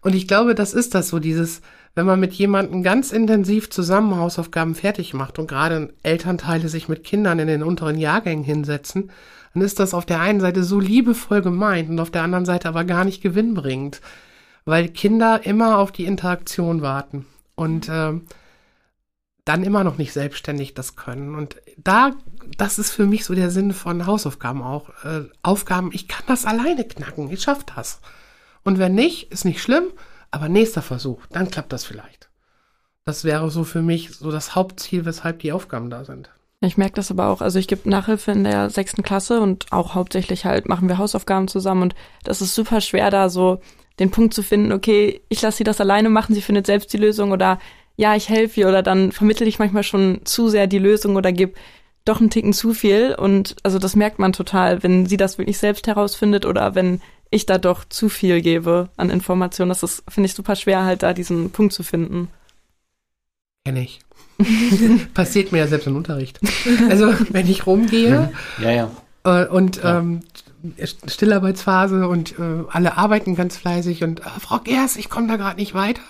Und 0.00 0.14
ich 0.14 0.28
glaube, 0.28 0.54
das 0.54 0.74
ist 0.74 0.94
das 0.94 1.08
so, 1.08 1.18
dieses, 1.18 1.60
wenn 1.96 2.06
man 2.06 2.20
mit 2.20 2.32
jemandem 2.34 2.84
ganz 2.84 3.10
intensiv 3.10 3.68
zusammen 3.70 4.16
Hausaufgaben 4.16 4.76
fertig 4.76 5.12
macht 5.12 5.40
und 5.40 5.48
gerade 5.48 5.92
Elternteile 6.04 6.68
sich 6.68 6.88
mit 6.88 7.02
Kindern 7.02 7.40
in 7.40 7.48
den 7.48 7.64
unteren 7.64 7.98
Jahrgängen 7.98 8.44
hinsetzen, 8.44 9.10
dann 9.54 9.62
ist 9.64 9.80
das 9.80 9.92
auf 9.92 10.06
der 10.06 10.20
einen 10.20 10.38
Seite 10.38 10.62
so 10.62 10.78
liebevoll 10.78 11.42
gemeint 11.42 11.90
und 11.90 11.98
auf 11.98 12.12
der 12.12 12.22
anderen 12.22 12.44
Seite 12.44 12.68
aber 12.68 12.84
gar 12.84 13.04
nicht 13.04 13.22
gewinnbringend 13.22 14.00
weil 14.66 14.88
Kinder 14.88 15.46
immer 15.46 15.78
auf 15.78 15.92
die 15.92 16.04
Interaktion 16.04 16.82
warten 16.82 17.24
und 17.54 17.88
äh, 17.88 18.12
dann 19.46 19.62
immer 19.62 19.84
noch 19.84 19.96
nicht 19.96 20.12
selbstständig 20.12 20.74
das 20.74 20.96
können. 20.96 21.36
Und 21.36 21.56
da, 21.78 22.12
das 22.58 22.78
ist 22.78 22.90
für 22.90 23.06
mich 23.06 23.24
so 23.24 23.34
der 23.34 23.50
Sinn 23.50 23.72
von 23.72 24.06
Hausaufgaben 24.06 24.62
auch. 24.62 24.90
Äh, 25.04 25.22
Aufgaben, 25.42 25.90
ich 25.92 26.08
kann 26.08 26.24
das 26.26 26.44
alleine 26.44 26.84
knacken, 26.84 27.30
ich 27.30 27.42
schaff 27.42 27.64
das. 27.64 28.00
Und 28.64 28.78
wenn 28.78 28.94
nicht, 28.94 29.30
ist 29.30 29.44
nicht 29.44 29.62
schlimm, 29.62 29.84
aber 30.32 30.48
nächster 30.48 30.82
Versuch, 30.82 31.24
dann 31.30 31.48
klappt 31.50 31.72
das 31.72 31.84
vielleicht. 31.84 32.28
Das 33.04 33.22
wäre 33.22 33.48
so 33.52 33.62
für 33.62 33.82
mich 33.82 34.16
so 34.16 34.32
das 34.32 34.56
Hauptziel, 34.56 35.04
weshalb 35.04 35.38
die 35.38 35.52
Aufgaben 35.52 35.90
da 35.90 36.04
sind. 36.04 36.28
Ich 36.60 36.76
merke 36.76 36.94
das 36.94 37.12
aber 37.12 37.28
auch. 37.28 37.40
Also 37.40 37.60
ich 37.60 37.68
gebe 37.68 37.88
Nachhilfe 37.88 38.32
in 38.32 38.42
der 38.42 38.68
sechsten 38.70 39.04
Klasse 39.04 39.40
und 39.40 39.66
auch 39.70 39.94
hauptsächlich 39.94 40.44
halt 40.44 40.68
machen 40.68 40.88
wir 40.88 40.98
Hausaufgaben 40.98 41.46
zusammen 41.46 41.82
und 41.82 41.94
das 42.24 42.42
ist 42.42 42.56
super 42.56 42.80
schwer, 42.80 43.12
da 43.12 43.28
so 43.28 43.60
den 43.98 44.10
Punkt 44.10 44.34
zu 44.34 44.42
finden, 44.42 44.72
okay, 44.72 45.20
ich 45.28 45.42
lasse 45.42 45.58
sie 45.58 45.64
das 45.64 45.80
alleine 45.80 46.10
machen, 46.10 46.34
sie 46.34 46.42
findet 46.42 46.66
selbst 46.66 46.92
die 46.92 46.98
Lösung 46.98 47.32
oder 47.32 47.58
ja, 47.96 48.14
ich 48.14 48.28
helfe 48.28 48.60
ihr 48.60 48.68
oder 48.68 48.82
dann 48.82 49.10
vermittel 49.12 49.48
ich 49.48 49.58
manchmal 49.58 49.82
schon 49.82 50.20
zu 50.24 50.48
sehr 50.48 50.66
die 50.66 50.78
Lösung 50.78 51.16
oder 51.16 51.32
gebe 51.32 51.54
doch 52.04 52.20
einen 52.20 52.30
Ticken 52.30 52.52
zu 52.52 52.74
viel 52.74 53.14
und 53.18 53.56
also 53.62 53.78
das 53.78 53.96
merkt 53.96 54.18
man 54.18 54.32
total, 54.32 54.82
wenn 54.82 55.06
sie 55.06 55.16
das 55.16 55.38
wirklich 55.38 55.58
selbst 55.58 55.86
herausfindet 55.86 56.44
oder 56.44 56.74
wenn 56.74 57.00
ich 57.30 57.46
da 57.46 57.58
doch 57.58 57.84
zu 57.84 58.08
viel 58.08 58.40
gebe 58.40 58.88
an 58.96 59.10
Informationen. 59.10 59.70
Das 59.70 59.82
ist, 59.82 60.04
finde 60.08 60.26
ich, 60.26 60.34
super 60.34 60.56
schwer, 60.56 60.84
halt 60.84 61.02
da 61.02 61.12
diesen 61.12 61.50
Punkt 61.50 61.72
zu 61.72 61.82
finden. 61.82 62.28
Kenn 63.64 63.76
ich. 63.76 64.00
Passiert 65.14 65.50
mir 65.50 65.58
ja 65.58 65.66
selbst 65.66 65.86
im 65.86 65.96
Unterricht. 65.96 66.38
Also, 66.88 67.12
wenn 67.30 67.48
ich 67.48 67.66
rumgehe 67.66 68.32
ja, 68.60 68.70
ja. 68.70 68.90
Äh, 69.24 69.46
und 69.48 69.78
ja. 69.78 69.98
Ähm, 69.98 70.20
Stillarbeitsphase 71.06 72.08
und 72.08 72.38
äh, 72.38 72.64
alle 72.70 72.96
arbeiten 72.96 73.36
ganz 73.36 73.56
fleißig 73.56 74.02
und 74.04 74.20
äh, 74.20 74.24
Frau 74.40 74.58
Gers, 74.58 74.96
ich 74.96 75.08
komme 75.08 75.28
da 75.28 75.36
gerade 75.36 75.56
nicht 75.56 75.74
weiter. 75.74 76.02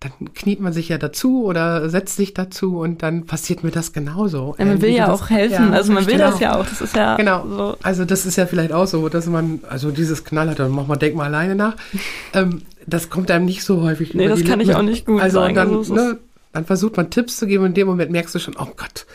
Dann 0.00 0.34
kniet 0.34 0.60
man 0.60 0.72
sich 0.72 0.90
ja 0.90 0.98
dazu 0.98 1.44
oder 1.44 1.88
setzt 1.88 2.16
sich 2.16 2.34
dazu 2.34 2.78
und 2.78 3.02
dann 3.02 3.24
passiert 3.24 3.64
mir 3.64 3.70
das 3.70 3.92
genauso. 3.92 4.54
Ja, 4.58 4.64
man 4.66 4.82
will 4.82 4.90
ja 4.90 5.10
auch 5.10 5.30
helfen, 5.30 5.70
ja, 5.70 5.70
also 5.70 5.92
man 5.92 6.06
will 6.06 6.14
genau. 6.14 6.30
das 6.30 6.40
ja 6.40 6.58
auch. 6.58 6.66
Das 6.66 6.80
ist 6.82 6.94
ja 6.94 7.16
genau. 7.16 7.46
So. 7.48 7.76
Also 7.82 8.04
das 8.04 8.26
ist 8.26 8.36
ja 8.36 8.46
vielleicht 8.46 8.72
auch 8.72 8.86
so, 8.86 9.08
dass 9.08 9.26
man 9.26 9.60
also 9.68 9.90
dieses 9.90 10.24
Knall 10.24 10.54
dann 10.54 10.72
mach 10.72 10.86
mal 10.86 10.96
denk 10.96 11.14
mal 11.14 11.24
alleine 11.24 11.54
nach. 11.54 11.76
ähm, 12.34 12.62
das 12.86 13.08
kommt 13.08 13.30
einem 13.30 13.46
nicht 13.46 13.64
so 13.64 13.80
häufig. 13.80 14.12
Nee, 14.12 14.28
das 14.28 14.44
kann 14.44 14.60
ich 14.60 14.74
auch 14.74 14.82
nicht 14.82 15.06
gut 15.06 15.22
also 15.22 15.40
sagen. 15.40 15.54
Dann, 15.54 15.74
also 15.74 15.94
ne, 15.94 16.18
dann 16.52 16.66
versucht 16.66 16.98
man 16.98 17.08
Tipps 17.08 17.38
zu 17.38 17.46
geben 17.46 17.62
und 17.62 17.70
in 17.70 17.74
dem 17.74 17.86
Moment 17.86 18.10
merkst 18.10 18.34
du 18.34 18.38
schon, 18.38 18.56
oh 18.58 18.68
Gott, 18.76 19.06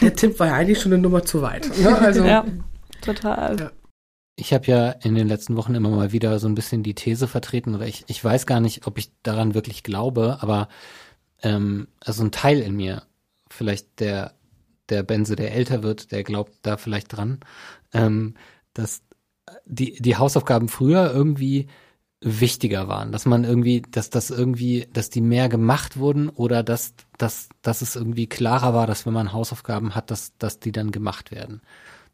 der 0.00 0.14
Tipp 0.14 0.40
war 0.40 0.46
ja 0.46 0.54
eigentlich 0.54 0.80
schon 0.80 0.92
eine 0.92 1.02
Nummer 1.02 1.24
zu 1.24 1.42
weit. 1.42 1.70
Ne? 1.78 1.98
Also, 1.98 2.24
ja, 2.26 2.44
total. 3.02 3.56
Ja 3.60 3.70
ich 4.38 4.52
habe 4.52 4.66
ja 4.66 4.90
in 4.90 5.16
den 5.16 5.26
letzten 5.26 5.56
Wochen 5.56 5.74
immer 5.74 5.90
mal 5.90 6.12
wieder 6.12 6.38
so 6.38 6.46
ein 6.46 6.54
bisschen 6.54 6.84
die 6.84 6.94
These 6.94 7.26
vertreten, 7.26 7.74
oder 7.74 7.86
ich, 7.88 8.04
ich 8.06 8.22
weiß 8.22 8.46
gar 8.46 8.60
nicht, 8.60 8.86
ob 8.86 8.96
ich 8.96 9.10
daran 9.24 9.54
wirklich 9.54 9.82
glaube, 9.82 10.38
aber 10.40 10.68
ähm, 11.42 11.88
also 11.98 12.22
ein 12.22 12.30
Teil 12.30 12.60
in 12.60 12.76
mir, 12.76 13.02
vielleicht 13.50 13.98
der, 13.98 14.34
der 14.90 15.02
Benze, 15.02 15.34
der 15.34 15.52
älter 15.54 15.82
wird, 15.82 16.12
der 16.12 16.22
glaubt 16.22 16.52
da 16.62 16.76
vielleicht 16.76 17.16
dran, 17.16 17.40
ähm, 17.92 18.34
dass 18.74 19.02
die, 19.66 20.00
die 20.00 20.16
Hausaufgaben 20.16 20.68
früher 20.68 21.12
irgendwie 21.12 21.66
wichtiger 22.20 22.86
waren, 22.86 23.10
dass 23.10 23.26
man 23.26 23.42
irgendwie, 23.42 23.82
dass 23.82 24.08
das 24.08 24.30
irgendwie, 24.30 24.86
dass 24.92 25.10
die 25.10 25.20
mehr 25.20 25.48
gemacht 25.48 25.96
wurden 25.96 26.28
oder 26.28 26.62
dass, 26.62 26.94
dass, 27.16 27.48
dass 27.62 27.82
es 27.82 27.96
irgendwie 27.96 28.28
klarer 28.28 28.72
war, 28.72 28.86
dass 28.86 29.04
wenn 29.04 29.12
man 29.12 29.32
Hausaufgaben 29.32 29.96
hat, 29.96 30.12
dass, 30.12 30.36
dass 30.38 30.60
die 30.60 30.72
dann 30.72 30.92
gemacht 30.92 31.32
werden 31.32 31.60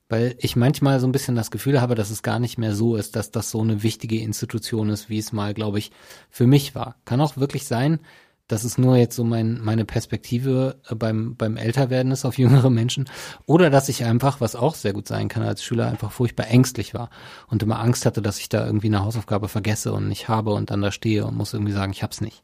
weil 0.08 0.36
ich 0.38 0.56
manchmal 0.56 1.00
so 1.00 1.06
ein 1.06 1.12
bisschen 1.12 1.34
das 1.34 1.50
Gefühl 1.50 1.80
habe, 1.80 1.94
dass 1.94 2.10
es 2.10 2.22
gar 2.22 2.38
nicht 2.38 2.58
mehr 2.58 2.74
so 2.74 2.96
ist, 2.96 3.16
dass 3.16 3.30
das 3.30 3.50
so 3.50 3.60
eine 3.60 3.82
wichtige 3.82 4.20
Institution 4.20 4.90
ist, 4.90 5.08
wie 5.08 5.18
es 5.18 5.32
mal, 5.32 5.54
glaube 5.54 5.78
ich, 5.78 5.90
für 6.30 6.46
mich 6.46 6.74
war. 6.74 6.96
Kann 7.04 7.20
auch 7.20 7.36
wirklich 7.36 7.66
sein, 7.66 8.00
das 8.46 8.64
ist 8.64 8.78
nur 8.78 8.96
jetzt 8.96 9.16
so 9.16 9.24
mein, 9.24 9.58
meine 9.62 9.86
Perspektive 9.86 10.78
äh, 10.88 10.94
beim, 10.94 11.34
beim 11.36 11.56
Älterwerden 11.56 12.12
ist 12.12 12.24
auf 12.24 12.38
jüngere 12.38 12.70
Menschen. 12.70 13.08
Oder 13.46 13.70
dass 13.70 13.88
ich 13.88 14.04
einfach, 14.04 14.40
was 14.40 14.56
auch 14.56 14.74
sehr 14.74 14.92
gut 14.92 15.08
sein 15.08 15.28
kann, 15.28 15.42
als 15.42 15.64
Schüler 15.64 15.88
einfach 15.88 16.12
furchtbar 16.12 16.48
ängstlich 16.48 16.94
war 16.94 17.10
und 17.48 17.62
immer 17.62 17.80
Angst 17.80 18.04
hatte, 18.04 18.20
dass 18.20 18.38
ich 18.38 18.48
da 18.48 18.66
irgendwie 18.66 18.88
eine 18.88 19.02
Hausaufgabe 19.02 19.48
vergesse 19.48 19.92
und 19.92 20.08
nicht 20.08 20.28
habe 20.28 20.52
und 20.52 20.70
dann 20.70 20.82
da 20.82 20.92
stehe 20.92 21.26
und 21.26 21.36
muss 21.36 21.54
irgendwie 21.54 21.72
sagen, 21.72 21.92
ich 21.92 22.02
hab's 22.02 22.20
nicht. 22.20 22.42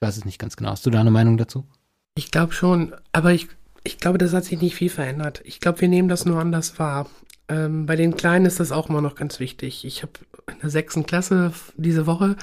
Ich 0.00 0.06
weiß 0.06 0.16
es 0.16 0.24
nicht 0.24 0.38
ganz 0.38 0.56
genau. 0.56 0.70
Hast 0.70 0.86
du 0.86 0.90
da 0.90 1.00
eine 1.00 1.10
Meinung 1.10 1.36
dazu? 1.36 1.66
Ich 2.14 2.30
glaube 2.30 2.52
schon, 2.52 2.94
aber 3.12 3.32
ich, 3.32 3.48
ich 3.88 3.98
glaube, 3.98 4.18
das 4.18 4.34
hat 4.34 4.44
sich 4.44 4.60
nicht 4.60 4.74
viel 4.74 4.90
verändert. 4.90 5.40
Ich 5.44 5.60
glaube, 5.60 5.80
wir 5.80 5.88
nehmen 5.88 6.08
das 6.08 6.26
nur 6.26 6.38
anders 6.38 6.78
wahr. 6.78 7.08
Ähm, 7.48 7.86
bei 7.86 7.96
den 7.96 8.16
Kleinen 8.16 8.44
ist 8.44 8.60
das 8.60 8.70
auch 8.70 8.90
immer 8.90 9.00
noch 9.00 9.14
ganz 9.14 9.40
wichtig. 9.40 9.86
Ich 9.86 10.02
habe 10.02 10.12
in 10.52 10.60
der 10.60 10.68
sechsten 10.68 11.06
Klasse 11.06 11.52
diese 11.76 12.06
Woche 12.06 12.36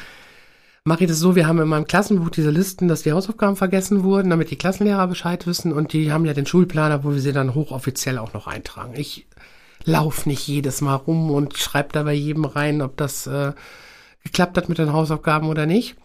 mache 0.87 1.03
ich 1.03 1.09
das 1.09 1.19
so, 1.19 1.35
wir 1.35 1.47
haben 1.47 1.59
in 1.59 1.67
meinem 1.67 1.87
Klassenbuch 1.87 2.29
diese 2.29 2.49
Listen, 2.49 2.87
dass 2.87 3.03
die 3.03 3.11
Hausaufgaben 3.11 3.55
vergessen 3.55 4.03
wurden, 4.03 4.29
damit 4.31 4.51
die 4.51 4.55
Klassenlehrer 4.55 5.07
Bescheid 5.07 5.45
wissen 5.47 5.71
und 5.71 5.93
die 5.93 6.11
haben 6.11 6.25
ja 6.25 6.33
den 6.33 6.45
Schulplaner, 6.45 7.03
wo 7.03 7.11
wir 7.11 7.19
sie 7.19 7.33
dann 7.33 7.55
hochoffiziell 7.55 8.17
auch 8.17 8.33
noch 8.33 8.47
eintragen. 8.47 8.93
Ich 8.95 9.27
lauf 9.83 10.25
nicht 10.25 10.47
jedes 10.47 10.81
Mal 10.81 10.95
rum 10.95 11.29
und 11.29 11.57
schreibe 11.57 11.89
da 11.93 12.03
bei 12.03 12.13
jedem 12.13 12.45
rein, 12.45 12.81
ob 12.81 12.97
das 12.97 13.27
äh, 13.27 13.53
geklappt 14.23 14.57
hat 14.57 14.69
mit 14.69 14.79
den 14.79 14.93
Hausaufgaben 14.93 15.49
oder 15.49 15.65
nicht. 15.65 15.95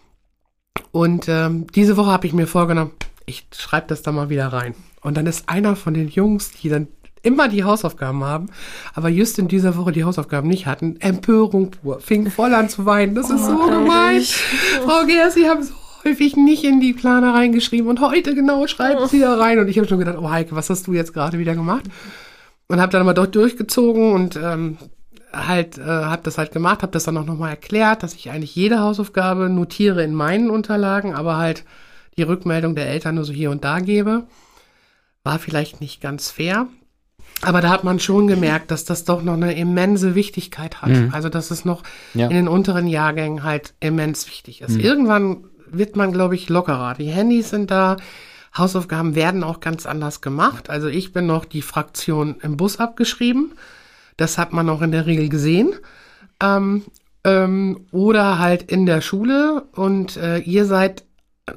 Und 0.93 1.29
ähm, 1.29 1.67
diese 1.75 1.97
Woche 1.97 2.11
habe 2.11 2.27
ich 2.27 2.33
mir 2.35 2.47
vorgenommen, 2.47 2.93
ich 3.27 3.47
schreibe 3.55 3.87
das 3.89 4.03
da 4.03 4.13
mal 4.13 4.31
wieder 4.31 4.49
rein. 4.49 4.75
Und 5.03 5.17
dann 5.17 5.27
ist 5.27 5.49
einer 5.49 5.77
von 5.77 5.95
den 5.95 6.09
Jungs, 6.09 6.53
die 6.53 6.69
dann 6.69 6.89
immer 7.23 7.49
die 7.49 7.65
Hausaufgaben 7.65 8.25
haben, 8.25 8.47
aber 8.95 9.09
just 9.09 9.39
in 9.39 9.49
dieser 9.49 9.77
Woche 9.77 9.93
die 9.93 10.05
Hausaufgaben 10.05 10.49
nicht 10.49 10.67
hatten, 10.67 10.97
Empörung 11.01 11.71
pur, 11.71 12.01
fing 12.01 12.31
voll 12.31 12.55
an 12.55 12.69
zu 12.69 12.87
weinen. 12.87 13.15
Das 13.15 13.29
ist 13.31 13.43
oh, 13.43 13.59
so 13.59 13.71
gemein. 13.71 14.23
Frau 14.85 15.05
Geers, 15.07 15.35
Sie 15.35 15.49
haben 15.49 15.63
so 15.63 15.75
häufig 16.05 16.37
nicht 16.37 16.65
in 16.65 16.81
die 16.81 16.93
Planer 16.93 17.35
reingeschrieben 17.35 17.89
und 17.89 18.01
heute 18.01 18.35
genau 18.35 18.67
schreiben 18.67 19.07
Sie 19.07 19.21
da 19.21 19.37
rein. 19.37 19.59
Und 19.59 19.69
ich 19.69 19.77
habe 19.77 19.89
schon 19.89 19.99
gedacht, 19.99 20.17
oh 20.19 20.31
Heike, 20.31 20.55
was 20.57 20.71
hast 20.71 20.87
du 20.87 20.93
jetzt 20.93 21.13
gerade 21.13 21.39
wieder 21.39 21.55
gemacht? 21.55 21.85
Und 22.69 22.81
habe 22.81 22.93
dann 22.93 23.03
aber 23.03 23.15
dort 23.15 23.35
durchgezogen 23.35 24.13
und 24.13 24.37
ähm, 24.37 24.79
halt 25.33 25.79
äh, 25.79 25.83
habe 25.83 26.23
das 26.23 26.39
halt 26.39 26.53
gemacht, 26.53 26.83
habe 26.83 26.93
das 26.93 27.05
dann 27.05 27.17
auch 27.17 27.27
nochmal 27.27 27.51
erklärt, 27.51 28.03
dass 28.03 28.15
ich 28.15 28.31
eigentlich 28.31 28.55
jede 28.55 28.79
Hausaufgabe 28.81 29.49
notiere 29.49 30.03
in 30.03 30.15
meinen 30.15 30.51
Unterlagen, 30.51 31.15
aber 31.15 31.37
halt 31.37 31.65
die 32.17 32.23
Rückmeldung 32.23 32.75
der 32.75 32.89
Eltern 32.89 33.17
nur 33.17 33.25
so 33.25 33.33
hier 33.33 33.51
und 33.51 33.65
da 33.65 33.81
gebe. 33.81 34.25
War 35.25 35.39
vielleicht 35.39 35.81
nicht 35.81 36.01
ganz 36.01 36.31
fair. 36.31 36.67
Aber 37.43 37.61
da 37.61 37.71
hat 37.71 37.85
man 37.85 38.01
schon 38.01 38.27
gemerkt, 38.27 38.71
dass 38.71 38.85
das 38.85 39.05
doch 39.05 39.23
noch 39.23 39.35
eine 39.35 39.55
immense 39.55 40.15
Wichtigkeit 40.15 40.83
hat. 40.83 40.91
Mhm. 40.91 41.11
Also, 41.13 41.29
dass 41.29 41.51
es 41.51 41.65
noch 41.65 41.83
ja. 42.15 42.27
in 42.27 42.35
den 42.35 42.49
unteren 42.49 42.87
Jahrgängen 42.87 43.43
halt 43.43 43.75
immens 43.81 44.27
wichtig 44.27 44.61
ist. 44.61 44.77
Mhm. 44.77 44.81
Irgendwann 44.81 45.45
wird 45.67 45.97
man, 45.97 46.13
glaube 46.13 46.35
ich, 46.35 46.49
lockerer. 46.49 46.95
Die 46.95 47.11
Handys 47.11 47.51
sind 47.51 47.71
da. 47.71 47.97
Hausaufgaben 48.57 49.15
werden 49.15 49.45
auch 49.45 49.61
ganz 49.61 49.87
anders 49.87 50.21
gemacht. 50.21 50.71
Also 50.71 50.89
ich 50.89 51.13
bin 51.13 51.27
noch 51.27 51.45
die 51.45 51.63
Fraktion 51.63 52.37
im 52.43 52.57
Bus 52.57 52.79
abgeschrieben. 52.79 53.53
Das 54.17 54.39
hat 54.39 54.53
man 54.53 54.69
auch 54.69 54.83
in 54.83 54.91
der 54.91 55.07
Regel 55.07 55.29
gesehen. 55.29 55.75
Ähm, 56.43 56.83
ähm, 57.23 57.87
oder 57.93 58.39
halt 58.39 58.65
in 58.65 58.87
der 58.87 59.01
Schule. 59.03 59.67
Und 59.73 60.17
äh, 60.17 60.39
ihr 60.39 60.65
seid 60.65 61.05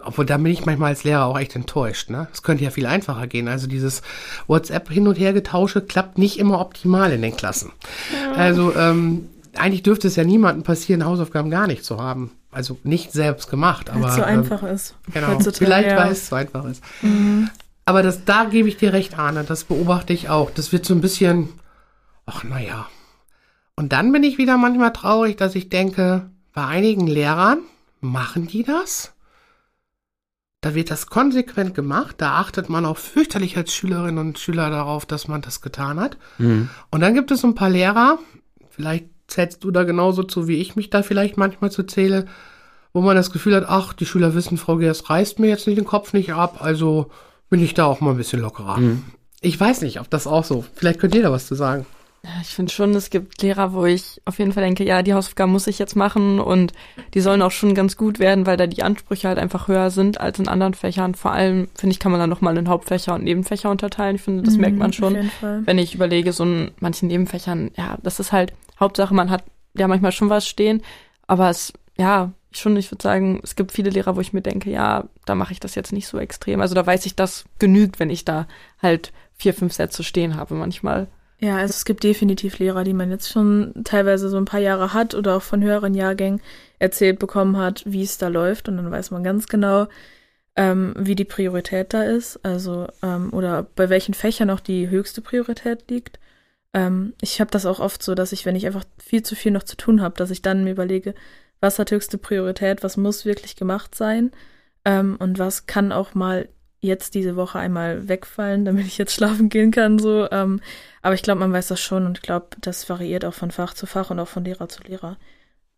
obwohl 0.04 0.26
da 0.26 0.38
bin 0.38 0.52
ich 0.52 0.66
manchmal 0.66 0.90
als 0.90 1.04
Lehrer 1.04 1.26
auch 1.26 1.40
echt 1.40 1.56
enttäuscht. 1.56 2.10
Ne? 2.10 2.28
Es 2.34 2.44
könnte 2.44 2.64
ja 2.64 2.70
viel 2.70 2.86
einfacher 2.86 3.28
gehen. 3.28 3.48
Also 3.48 3.68
dieses 3.68 4.02
WhatsApp 4.48 4.90
hin 4.90 5.08
und 5.08 5.18
her 5.20 5.34
getausche 5.34 5.82
klappt 5.82 6.18
nicht 6.18 6.40
immer 6.40 6.60
optimal 6.60 7.12
in 7.12 7.22
den 7.22 7.36
Klassen. 7.36 7.72
Ja. 8.12 8.34
Also 8.34 8.76
ähm, 8.76 9.30
eigentlich 9.56 9.84
dürfte 9.84 10.08
es 10.08 10.16
ja 10.16 10.24
niemandem 10.24 10.64
passieren, 10.64 11.06
Hausaufgaben 11.06 11.50
gar 11.50 11.68
nicht 11.68 11.84
zu 11.84 12.02
haben. 12.02 12.32
Also 12.52 12.78
nicht 12.84 13.12
selbst 13.12 13.50
gemacht, 13.50 13.90
aber. 13.90 14.04
Weil 14.04 14.10
es 14.10 14.16
so 14.16 14.24
einfach 14.24 14.64
ähm, 14.64 14.70
ist. 14.70 14.96
Genau. 15.12 15.40
Vielleicht, 15.40 15.90
ja. 15.90 15.98
weil 15.98 16.12
es 16.12 16.28
so 16.28 16.36
einfach 16.36 16.66
ist. 16.66 16.84
Mhm. 17.02 17.50
Aber 17.86 18.04
das, 18.04 18.26
da 18.26 18.46
gebe 18.46 18.70
ich 18.70 18.78
dir 18.78 18.94
recht, 18.94 19.18
Arne. 19.18 19.44
Das 19.44 19.66
beobachte 19.66 20.14
ich 20.14 20.30
auch. 20.30 20.52
Das 20.52 20.72
wird 20.72 20.86
so 20.86 20.94
ein 20.94 21.02
bisschen, 21.02 21.50
ach, 22.26 22.44
naja. 22.44 22.88
Und 23.76 23.92
dann 23.92 24.12
bin 24.12 24.24
ich 24.24 24.38
wieder 24.38 24.58
manchmal 24.58 24.94
traurig, 24.94 25.36
dass 25.36 25.56
ich 25.56 25.70
denke, 25.70 26.30
bei 26.54 26.66
einigen 26.66 27.08
Lehrern 27.08 27.60
machen 28.00 28.48
die 28.48 28.64
das? 28.64 29.13
Da 30.64 30.74
wird 30.76 30.92
das 30.92 31.08
konsequent 31.08 31.76
gemacht. 31.76 32.16
Da 32.20 32.38
achtet 32.38 32.70
man 32.70 32.86
auch 32.86 32.98
fürchterlich 32.98 33.58
als 33.58 33.74
Schülerinnen 33.76 34.18
und 34.18 34.40
Schüler 34.40 34.70
darauf, 34.70 35.06
dass 35.06 35.28
man 35.28 35.42
das 35.42 35.60
getan 35.60 36.00
hat. 36.00 36.18
Mhm. 36.38 36.70
Und 36.90 37.02
dann 37.02 37.14
gibt 37.14 37.32
es 37.32 37.44
ein 37.44 37.54
paar 37.54 37.70
Lehrer, 37.70 38.18
vielleicht 38.70 39.08
zählst 39.28 39.66
du 39.66 39.72
da 39.72 39.84
genauso 39.84 40.24
zu, 40.24 40.48
wie 40.48 40.56
ich 40.56 40.78
mich 40.78 40.90
da 40.90 41.04
vielleicht 41.04 41.36
manchmal 41.36 41.70
zu 41.70 41.84
zähle, 41.84 42.28
wo 42.94 43.02
man 43.02 43.18
das 43.18 43.32
Gefühl 43.32 43.56
hat, 43.56 43.66
ach, 43.68 43.92
die 43.92 44.06
Schüler 44.06 44.36
wissen, 44.36 44.58
Frau 44.58 44.78
Gers 44.78 45.10
reißt 45.10 45.38
mir 45.40 45.48
jetzt 45.48 45.68
nicht 45.68 45.78
den 45.78 45.86
Kopf 45.86 46.14
nicht 46.14 46.32
ab, 46.32 46.60
also 46.62 47.12
bin 47.50 47.62
ich 47.62 47.74
da 47.74 47.84
auch 47.84 48.00
mal 48.00 48.12
ein 48.12 48.18
bisschen 48.18 48.40
lockerer. 48.40 48.78
Mhm. 48.78 49.04
Ich 49.42 49.60
weiß 49.60 49.82
nicht, 49.82 50.00
ob 50.00 50.10
das 50.10 50.28
auch 50.28 50.46
so. 50.46 50.64
Vielleicht 50.76 51.02
könnt 51.02 51.14
ihr 51.14 51.24
da 51.24 51.32
was 51.32 51.48
zu 51.48 51.56
sagen. 51.56 51.86
Ja, 52.26 52.32
ich 52.42 52.50
finde 52.50 52.72
schon, 52.72 52.96
es 52.96 53.10
gibt 53.10 53.42
Lehrer, 53.42 53.74
wo 53.74 53.84
ich 53.84 54.22
auf 54.24 54.40
jeden 54.40 54.54
Fall 54.54 54.64
denke, 54.64 54.86
ja, 54.86 55.04
die 55.04 55.14
Hausaufgaben 55.14 55.52
muss 55.52 55.68
ich 55.68 55.78
jetzt 55.78 55.98
machen 55.98 56.40
und 56.40 56.72
die 57.14 57.20
sollen 57.20 57.42
auch 57.42 57.52
schon 57.52 57.76
ganz 57.76 57.98
gut 57.98 58.18
werden, 58.18 58.46
weil 58.46 58.56
da 58.56 58.66
die 58.66 58.82
Ansprüche 58.82 59.28
halt 59.28 59.38
einfach 59.38 59.68
höher 59.68 59.90
sind 59.90 60.22
als 60.22 60.40
in 60.40 60.48
anderen 60.48 60.74
Fächern. 60.74 61.16
Vor 61.16 61.34
allem, 61.34 61.68
finde 61.76 61.92
ich, 61.92 62.00
kann 62.00 62.14
man 62.14 62.22
dann 62.22 62.30
nochmal 62.30 62.56
in 62.56 62.70
Hauptfächer 62.70 63.14
und 63.14 63.26
Nebenfächer 63.26 63.70
unterteilen. 63.70 64.16
Ich 64.16 64.22
finde, 64.22 64.44
das 64.44 64.56
mhm, 64.56 64.62
merkt 64.62 64.78
man 64.78 64.94
schon, 64.94 65.32
wenn 65.42 65.78
ich 65.78 65.96
überlege, 65.96 66.32
so 66.32 66.46
in 66.46 66.72
manchen 66.80 67.10
Nebenfächern, 67.10 67.72
ja, 67.76 67.98
das 68.04 68.22
ist 68.22 68.32
halt 68.32 68.54
Hauptsache, 68.80 69.14
man 69.14 69.30
hat 69.30 69.44
ja 69.78 69.90
manchmal 69.90 70.14
schon 70.14 70.30
was 70.30 70.48
stehen, 70.48 70.82
aber 71.28 71.50
es, 71.50 71.74
ja, 71.98 72.32
schon, 72.52 72.78
ich 72.78 72.90
würde 72.90 73.04
sagen, 73.04 73.42
es 73.44 73.56
gibt 73.56 73.74
viele 73.74 73.90
Lehrer, 73.90 74.16
wo 74.16 74.22
ich 74.22 74.32
mir 74.32 74.42
denke, 74.42 74.70
ja, 74.70 75.06
da 75.26 75.36
mache 75.36 75.52
ich 75.52 75.60
das 75.60 75.76
jetzt 75.76 75.92
nicht 75.92 76.08
so 76.08 76.20
extrem. 76.20 76.62
Also 76.62 76.76
da 76.76 76.86
weiß 76.86 77.06
ich, 77.06 77.16
das 77.16 77.46
genügt, 77.60 78.00
wenn 78.00 78.10
ich 78.10 78.24
da 78.24 78.48
halt 78.82 79.12
vier, 79.36 79.54
fünf 79.54 79.74
Sätze 79.74 80.04
stehen 80.04 80.38
habe 80.38 80.56
manchmal. 80.56 81.08
Ja, 81.44 81.58
also 81.58 81.72
es 81.72 81.84
gibt 81.84 82.06
definitiv 82.06 82.60
Lehrer, 82.60 82.86
die 82.86 82.94
man 82.94 83.12
jetzt 83.12 83.30
schon 83.30 83.74
teilweise 83.84 84.30
so 84.30 84.38
ein 84.38 84.46
paar 84.46 84.62
Jahre 84.62 84.94
hat 84.94 85.14
oder 85.14 85.36
auch 85.36 85.42
von 85.42 85.62
höheren 85.62 85.94
Jahrgängen 85.94 86.42
erzählt 86.80 87.20
bekommen 87.20 87.58
hat, 87.58 87.84
wie 87.86 88.02
es 88.02 88.18
da 88.18 88.30
läuft. 88.30 88.70
Und 88.70 88.78
dann 88.78 88.90
weiß 88.90 89.12
man 89.12 89.26
ganz 89.26 89.48
genau, 89.50 89.88
ähm, 90.56 90.94
wie 90.98 91.16
die 91.16 91.26
Priorität 91.26 91.94
da 91.94 92.04
ist, 92.04 92.40
also 92.46 92.88
ähm, 93.02 93.34
oder 93.34 93.64
bei 93.76 93.90
welchen 93.90 94.14
Fächern 94.14 94.50
auch 94.52 94.62
die 94.62 94.90
höchste 94.90 95.22
Priorität 95.22 95.90
liegt. 95.92 96.18
Ähm, 96.74 97.14
ich 97.22 97.42
habe 97.42 97.52
das 97.52 97.66
auch 97.66 97.82
oft 97.82 98.04
so, 98.04 98.16
dass 98.16 98.32
ich, 98.32 98.46
wenn 98.46 98.56
ich 98.56 98.66
einfach 98.66 98.86
viel 98.98 99.24
zu 99.24 99.36
viel 99.36 99.52
noch 99.52 99.64
zu 99.64 99.76
tun 99.76 100.02
habe, 100.02 100.16
dass 100.16 100.32
ich 100.32 100.42
dann 100.42 100.64
mir 100.64 100.72
überlege, 100.72 101.14
was 101.60 101.78
hat 101.78 101.92
höchste 101.92 102.18
Priorität, 102.18 102.84
was 102.84 102.96
muss 102.98 103.26
wirklich 103.26 103.58
gemacht 103.58 103.96
sein 103.96 104.32
ähm, 104.86 105.18
und 105.20 105.40
was 105.40 105.66
kann 105.68 105.92
auch 105.92 106.14
mal 106.16 106.48
jetzt 106.84 107.16
diese 107.16 107.36
Woche 107.36 107.60
einmal 107.60 108.08
wegfallen, 108.08 108.66
damit 108.66 108.86
ich 108.86 108.98
jetzt 108.98 109.14
schlafen 109.14 109.50
gehen 109.50 109.72
kann. 109.72 110.00
So, 110.00 110.30
ähm, 110.32 110.60
aber 111.02 111.16
ich 111.16 111.24
glaube, 111.24 111.40
man 111.40 111.54
weiß 111.54 111.70
das 111.70 111.82
schon 111.82 112.06
und 112.06 112.20
ich 112.20 112.22
glaube, 112.22 112.48
das 112.62 112.90
variiert 112.90 113.26
auch 113.26 113.34
von 113.34 113.52
Fach 113.52 113.74
zu 113.74 113.86
Fach 113.86 114.10
und 114.10 114.20
auch 114.20 114.28
von 114.28 114.44
Lehrer 114.44 114.70
zu 114.70 114.84
Lehrer. 114.84 115.18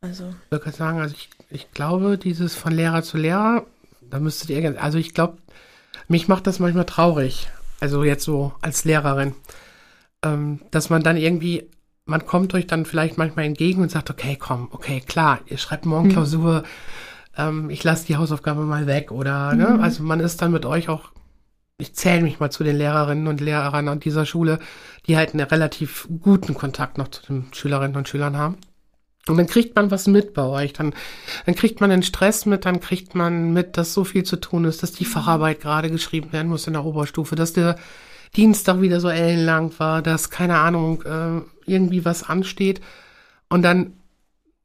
Also. 0.01 0.33
Ich 0.45 0.51
würde 0.51 0.71
sagen, 0.71 0.99
also 0.99 1.15
ich, 1.15 1.29
ich 1.49 1.71
glaube, 1.71 2.17
dieses 2.17 2.55
von 2.55 2.73
Lehrer 2.73 3.03
zu 3.03 3.17
Lehrer, 3.17 3.65
da 4.01 4.19
müsstet 4.19 4.49
ihr, 4.49 4.81
also 4.81 4.97
ich 4.97 5.13
glaube, 5.13 5.37
mich 6.07 6.27
macht 6.27 6.47
das 6.47 6.59
manchmal 6.59 6.85
traurig. 6.85 7.47
Also 7.79 8.03
jetzt 8.03 8.23
so 8.23 8.53
als 8.61 8.85
Lehrerin, 8.85 9.35
ähm, 10.23 10.61
dass 10.71 10.89
man 10.89 11.03
dann 11.03 11.17
irgendwie, 11.17 11.69
man 12.05 12.25
kommt 12.25 12.53
euch 12.53 12.67
dann 12.67 12.85
vielleicht 12.85 13.17
manchmal 13.17 13.45
entgegen 13.45 13.81
und 13.81 13.91
sagt, 13.91 14.09
okay, 14.09 14.37
komm, 14.39 14.69
okay, 14.71 15.01
klar, 15.01 15.39
ihr 15.47 15.57
schreibt 15.57 15.85
morgen 15.85 16.07
mhm. 16.07 16.13
Klausur. 16.13 16.61
Mhm 16.61 16.65
ähm, 17.37 17.69
ich 17.69 17.83
lasse 17.83 18.05
die 18.07 18.17
Hausaufgabe 18.17 18.61
mal 18.61 18.87
weg 18.87 19.11
oder, 19.11 19.53
ne? 19.53 19.69
Mhm. 19.69 19.81
Also 19.81 20.03
man 20.03 20.19
ist 20.19 20.41
dann 20.41 20.51
mit 20.51 20.65
euch 20.65 20.89
auch, 20.89 21.11
ich 21.77 21.93
zähle 21.93 22.21
mich 22.21 22.39
mal 22.39 22.49
zu 22.49 22.63
den 22.63 22.77
Lehrerinnen 22.77 23.27
und 23.27 23.41
Lehrern 23.41 23.87
an 23.87 23.99
dieser 23.99 24.25
Schule, 24.25 24.59
die 25.07 25.17
halt 25.17 25.33
einen 25.33 25.45
relativ 25.45 26.07
guten 26.21 26.53
Kontakt 26.53 26.97
noch 26.97 27.09
zu 27.09 27.21
den 27.25 27.47
Schülerinnen 27.53 27.97
und 27.97 28.07
Schülern 28.07 28.37
haben. 28.37 28.57
Und 29.27 29.37
dann 29.37 29.47
kriegt 29.47 29.75
man 29.75 29.89
was 29.89 30.07
mit 30.07 30.33
bei 30.35 30.43
euch, 30.43 30.73
dann, 30.73 30.93
dann 31.45 31.55
kriegt 31.55 31.81
man 31.81 31.89
den 31.89 32.03
Stress 32.03 32.45
mit, 32.45 32.65
dann 32.65 32.79
kriegt 32.79 33.15
man 33.15 33.53
mit, 33.53 33.75
dass 33.75 33.93
so 33.93 34.03
viel 34.03 34.23
zu 34.23 34.35
tun 34.35 34.65
ist, 34.65 34.83
dass 34.83 34.91
die 34.91 35.05
Facharbeit 35.05 35.61
gerade 35.61 35.89
geschrieben 35.89 36.31
werden 36.31 36.47
muss 36.47 36.67
in 36.67 36.73
der 36.73 36.85
Oberstufe, 36.85 37.35
dass 37.35 37.51
der 37.51 37.75
Dienstag 38.35 38.81
wieder 38.81 38.99
so 38.99 39.09
ellenlang 39.09 39.71
war, 39.79 40.03
dass, 40.03 40.29
keine 40.29 40.59
Ahnung, 40.59 41.01
äh, 41.03 41.41
irgendwie 41.65 42.05
was 42.05 42.23
ansteht. 42.23 42.81
Und 43.49 43.63
dann 43.63 43.93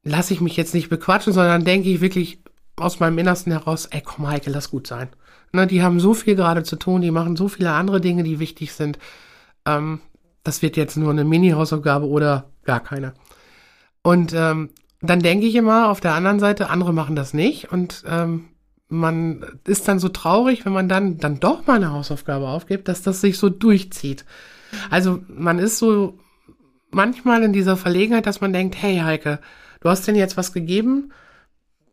lasse 0.03 0.35
ich 0.35 0.43
mich 0.43 0.57
jetzt 0.57 0.75
nicht 0.75 0.91
bequatschen, 0.91 1.33
sondern 1.33 1.65
denke 1.65 1.89
ich 1.89 2.01
wirklich, 2.03 2.41
aus 2.81 3.01
meinem 3.01 3.19
Innersten 3.19 3.53
heraus, 3.53 3.87
ey, 3.87 4.03
komm, 4.05 4.29
Heike, 4.29 4.51
lass 4.51 4.71
gut 4.71 4.87
sein. 4.87 5.09
Ne, 5.53 5.67
die 5.67 5.83
haben 5.83 5.99
so 6.01 6.15
viel 6.15 6.37
gerade 6.37 6.63
zu 6.63 6.77
tun, 6.77 7.03
die 7.03 7.11
machen 7.11 7.37
so 7.37 7.49
viele 7.49 7.73
andere 7.73 8.01
Dinge, 8.01 8.23
die 8.23 8.39
wichtig 8.39 8.73
sind. 8.73 8.99
Ähm, 9.67 10.01
das 10.45 10.63
wird 10.63 10.77
jetzt 10.77 10.97
nur 10.97 11.11
eine 11.11 11.25
Mini-Hausaufgabe 11.25 12.07
oder 12.07 12.51
gar 12.65 12.81
keine. 12.81 13.15
Und 14.03 14.33
ähm, 14.35 14.71
dann 15.03 15.21
denke 15.21 15.47
ich 15.47 15.55
immer 15.55 15.89
auf 15.89 16.01
der 16.01 16.15
anderen 16.15 16.41
Seite, 16.41 16.71
andere 16.71 16.93
machen 16.93 17.17
das 17.17 17.35
nicht 17.35 17.73
und 17.73 18.05
ähm, 18.07 18.49
man 18.89 19.45
ist 19.67 19.87
dann 19.89 19.99
so 19.99 20.09
traurig, 20.09 20.65
wenn 20.65 20.73
man 20.73 20.89
dann 20.89 21.19
dann 21.19 21.41
doch 21.41 21.67
mal 21.67 21.77
eine 21.77 21.93
Hausaufgabe 21.93 22.49
aufgibt, 22.49 22.89
dass 22.89 23.03
das 23.03 23.21
sich 23.21 23.39
so 23.39 23.49
durchzieht. 23.49 24.25
Also 24.91 25.21
man 25.29 25.59
ist 25.59 25.79
so 25.79 26.19
manchmal 26.91 27.43
in 27.43 27.53
dieser 27.53 27.77
Verlegenheit, 27.77 28.27
dass 28.27 28.41
man 28.41 28.53
denkt, 28.53 28.77
hey 28.81 28.99
Heike, 28.99 29.39
du 29.81 29.89
hast 29.89 30.07
denn 30.07 30.17
jetzt 30.17 30.37
was 30.37 30.53
gegeben, 30.53 31.13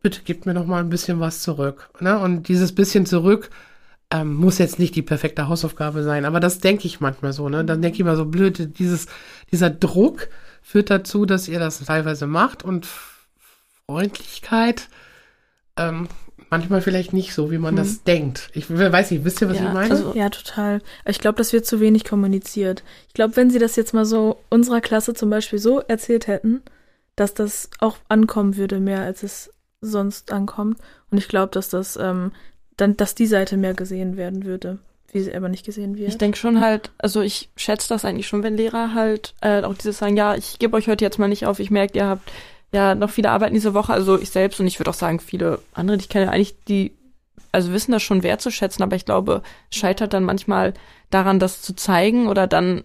bitte 0.02 0.22
gebt 0.22 0.46
mir 0.46 0.54
noch 0.54 0.66
mal 0.66 0.80
ein 0.80 0.90
bisschen 0.90 1.20
was 1.20 1.42
zurück. 1.42 1.90
Ne? 2.00 2.18
Und 2.20 2.48
dieses 2.48 2.74
bisschen 2.74 3.06
zurück 3.06 3.50
ähm, 4.12 4.34
muss 4.34 4.58
jetzt 4.58 4.80
nicht 4.80 4.96
die 4.96 5.02
perfekte 5.02 5.48
Hausaufgabe 5.48 6.04
sein, 6.04 6.26
aber 6.26 6.40
das 6.40 6.60
denke 6.60 6.88
ich 6.88 7.00
manchmal 7.00 7.34
so. 7.34 7.50
Ne? 7.50 7.66
Dann 7.66 7.82
denke 7.82 7.98
ich 7.98 8.04
mal 8.04 8.16
so 8.16 8.26
blöd, 8.26 8.80
dieses, 8.80 9.08
dieser 9.52 9.70
Druck 9.70 10.30
führt 10.62 10.90
dazu, 10.90 11.26
dass 11.26 11.48
ihr 11.48 11.60
das 11.60 11.80
teilweise 11.80 12.28
macht 12.28 12.64
und 12.64 12.88
Freundlichkeit 13.86 14.90
ähm, 15.78 16.08
manchmal 16.50 16.82
vielleicht 16.82 17.14
nicht 17.14 17.34
so, 17.34 17.52
wie 17.52 17.58
man 17.58 17.72
hm. 17.72 17.78
das 17.78 18.04
denkt. 18.04 18.50
Ich 18.54 18.70
weiß 18.70 19.12
nicht, 19.12 19.24
wisst 19.24 19.42
ihr, 19.42 19.50
was 19.50 19.58
ja, 19.58 19.68
ich 19.68 19.74
meine? 19.74 19.92
Also, 19.92 20.14
ja, 20.14 20.30
total. 20.30 20.82
Ich 21.06 21.20
glaube, 21.20 21.38
das 21.38 21.54
wird 21.54 21.66
zu 21.66 21.80
wenig 21.80 22.06
kommuniziert. 22.06 22.84
Ich 23.08 23.14
glaube, 23.14 23.36
wenn 23.36 23.50
sie 23.50 23.60
das 23.60 23.76
jetzt 23.76 23.94
mal 23.94 24.06
so 24.06 24.40
unserer 24.50 24.82
Klasse 24.82 25.14
zum 25.14 25.30
Beispiel 25.30 25.60
so 25.60 25.80
erzählt 25.80 26.28
hätten, 26.28 26.62
dass 27.16 27.34
das 27.34 27.70
auch 27.80 27.98
ankommen 28.10 28.58
würde, 28.58 28.80
mehr 28.80 29.02
als 29.02 29.24
es 29.24 29.54
sonst 29.82 30.32
ankommt. 30.32 30.80
Und 31.12 31.18
ich 31.18 31.28
glaube, 31.28 31.52
dass 31.52 31.70
das 31.70 31.98
ähm, 31.98 32.32
dann, 32.78 32.98
dass 32.98 33.16
die 33.16 33.28
Seite 33.28 33.58
mehr 33.58 33.74
gesehen 33.74 34.18
werden 34.18 34.46
würde, 34.46 34.80
wie 35.12 35.22
sie 35.22 35.36
aber 35.36 35.50
nicht 35.50 35.66
gesehen 35.66 35.98
wird. 35.98 36.10
Ich 36.10 36.18
denke 36.18 36.38
schon 36.38 36.62
halt, 36.62 36.92
also 36.98 37.22
ich 37.22 37.50
schätze 37.56 37.90
das 37.90 38.06
eigentlich 38.06 38.28
schon, 38.28 38.44
wenn 38.44 38.58
Lehrer 38.58 38.94
halt 38.94 39.34
äh, 39.42 39.64
auch 39.64 39.74
dieses 39.74 39.98
sagen, 39.98 40.18
ja, 40.18 40.36
ich 40.36 40.60
gebe 40.60 40.76
euch 40.78 40.88
heute 40.88 41.04
jetzt 41.04 41.20
mal 41.20 41.28
nicht 41.28 41.46
auf, 41.46 41.60
ich 41.60 41.72
merke, 41.72 41.98
ihr 41.98 42.06
habt 42.06 42.32
ja 42.72 42.96
noch 42.96 43.10
viele 43.10 43.32
Arbeiten 43.32 43.54
diese 43.54 43.74
Woche, 43.74 43.94
also 43.94 44.20
ich 44.20 44.30
selbst 44.30 44.60
und 44.60 44.68
ich 44.68 44.80
würde 44.80 44.92
auch 44.92 44.96
sagen, 44.96 45.20
viele 45.20 45.60
andere, 45.74 45.98
die 45.98 46.04
ich 46.04 46.10
kenne, 46.10 46.32
eigentlich 46.32 46.56
die, 46.68 46.94
also 47.52 47.72
wissen 47.72 47.92
das 47.92 48.04
schon 48.04 48.24
wertzuschätzen, 48.24 48.84
aber 48.84 48.96
ich 48.96 49.06
glaube, 49.06 49.42
scheitert 49.72 50.14
dann 50.14 50.24
manchmal 50.24 50.74
daran, 51.10 51.40
das 51.40 51.62
zu 51.62 51.74
zeigen 51.74 52.28
oder 52.28 52.46
dann, 52.46 52.84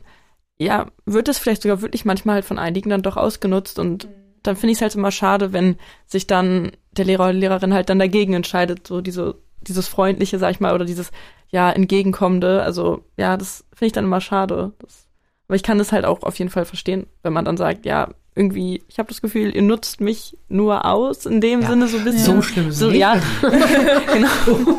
ja, 0.59 0.87
wird 1.05 1.28
es 1.28 1.38
vielleicht 1.38 1.62
sogar 1.62 1.83
wirklich 1.83 2.05
manchmal 2.05 2.37
halt 2.37 2.44
von 2.44 2.59
einigen 2.59 2.90
dann 2.90 3.02
doch 3.02 3.16
ausgenutzt 3.16 3.78
und 3.78 4.07
dann 4.42 4.57
finde 4.57 4.72
ich 4.72 4.78
es 4.78 4.83
halt 4.83 4.94
immer 4.94 5.11
schade, 5.11 5.52
wenn 5.52 5.76
sich 6.07 6.26
dann 6.26 6.72
der 6.92 7.05
Lehrer 7.05 7.24
oder 7.24 7.33
Lehrerin 7.33 7.74
halt 7.74 7.88
dann 7.88 7.98
dagegen 7.98 8.35
entscheidet, 8.35 8.87
so 8.87 9.00
diese, 9.00 9.37
dieses 9.61 9.88
Freundliche, 9.88 10.38
sag 10.38 10.50
ich 10.50 10.61
mal, 10.61 10.74
oder 10.74 10.85
dieses, 10.85 11.11
ja, 11.48 11.70
entgegenkommende. 11.70 12.62
Also, 12.62 13.05
ja, 13.16 13.37
das 13.37 13.64
finde 13.72 13.87
ich 13.87 13.92
dann 13.92 14.05
immer 14.05 14.20
schade. 14.20 14.72
Das, 14.78 15.07
aber 15.48 15.57
ich 15.57 15.62
kann 15.62 15.78
das 15.78 15.92
halt 15.92 16.05
auch 16.05 16.22
auf 16.22 16.38
jeden 16.38 16.50
Fall 16.50 16.64
verstehen, 16.64 17.07
wenn 17.22 17.33
man 17.33 17.44
dann 17.44 17.57
sagt, 17.57 17.85
ja, 17.85 18.09
irgendwie, 18.35 18.83
ich 18.88 18.98
habe 18.98 19.09
das 19.09 19.20
Gefühl, 19.20 19.55
ihr 19.55 19.62
nutzt 19.62 20.00
mich 20.00 20.38
nur 20.48 20.87
aus, 20.87 21.26
in 21.26 21.40
dem 21.40 21.61
ja, 21.61 21.68
Sinne 21.68 21.88
so 21.88 21.98
ein 21.98 22.05
bisschen. 22.05 22.24
So 22.24 22.42
schlimm 22.42 22.68
ist 22.68 22.78
so, 22.78 22.90
Ja, 22.90 23.20
genau. 23.42 24.78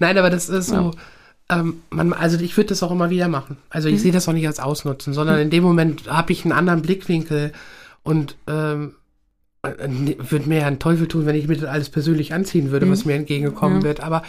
Nein, 0.00 0.18
aber 0.18 0.30
das 0.30 0.48
ist 0.48 0.68
so, 0.68 0.74
ja. 0.74 1.60
ähm, 1.60 1.82
man, 1.90 2.12
also 2.12 2.38
ich 2.40 2.56
würde 2.56 2.70
das 2.70 2.82
auch 2.82 2.90
immer 2.90 3.10
wieder 3.10 3.28
machen. 3.28 3.58
Also 3.70 3.88
ich 3.88 3.96
mhm. 3.96 3.98
sehe 4.00 4.12
das 4.12 4.28
auch 4.28 4.32
nicht 4.32 4.46
als 4.48 4.58
Ausnutzen, 4.58 5.14
sondern 5.14 5.38
in 5.38 5.50
dem 5.50 5.62
Moment 5.62 6.08
habe 6.08 6.32
ich 6.32 6.44
einen 6.44 6.52
anderen 6.52 6.82
Blickwinkel 6.82 7.52
und 8.02 8.36
ähm, 8.48 8.94
äh, 8.96 9.03
würde 9.64 10.48
mir 10.48 10.60
ja 10.60 10.66
einen 10.66 10.78
Teufel 10.78 11.08
tun, 11.08 11.26
wenn 11.26 11.36
ich 11.36 11.48
mir 11.48 11.56
das 11.56 11.68
alles 11.68 11.88
persönlich 11.90 12.34
anziehen 12.34 12.70
würde, 12.70 12.86
mhm. 12.86 12.90
was 12.90 13.04
mir 13.04 13.14
entgegengekommen 13.14 13.78
ja. 13.78 13.84
wird. 13.84 14.00
Aber 14.00 14.22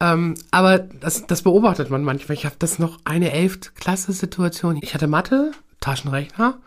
ähm, 0.00 0.34
aber 0.50 0.78
das, 0.78 1.26
das 1.26 1.42
beobachtet 1.42 1.90
man 1.90 2.02
manchmal. 2.02 2.36
Ich 2.36 2.44
habe 2.44 2.56
das 2.58 2.78
noch 2.78 2.98
eine 3.04 3.32
Elft-Klasse-Situation. 3.32 4.78
Ich 4.82 4.94
hatte 4.94 5.06
Mathe, 5.06 5.52
Taschenrechner 5.80 6.58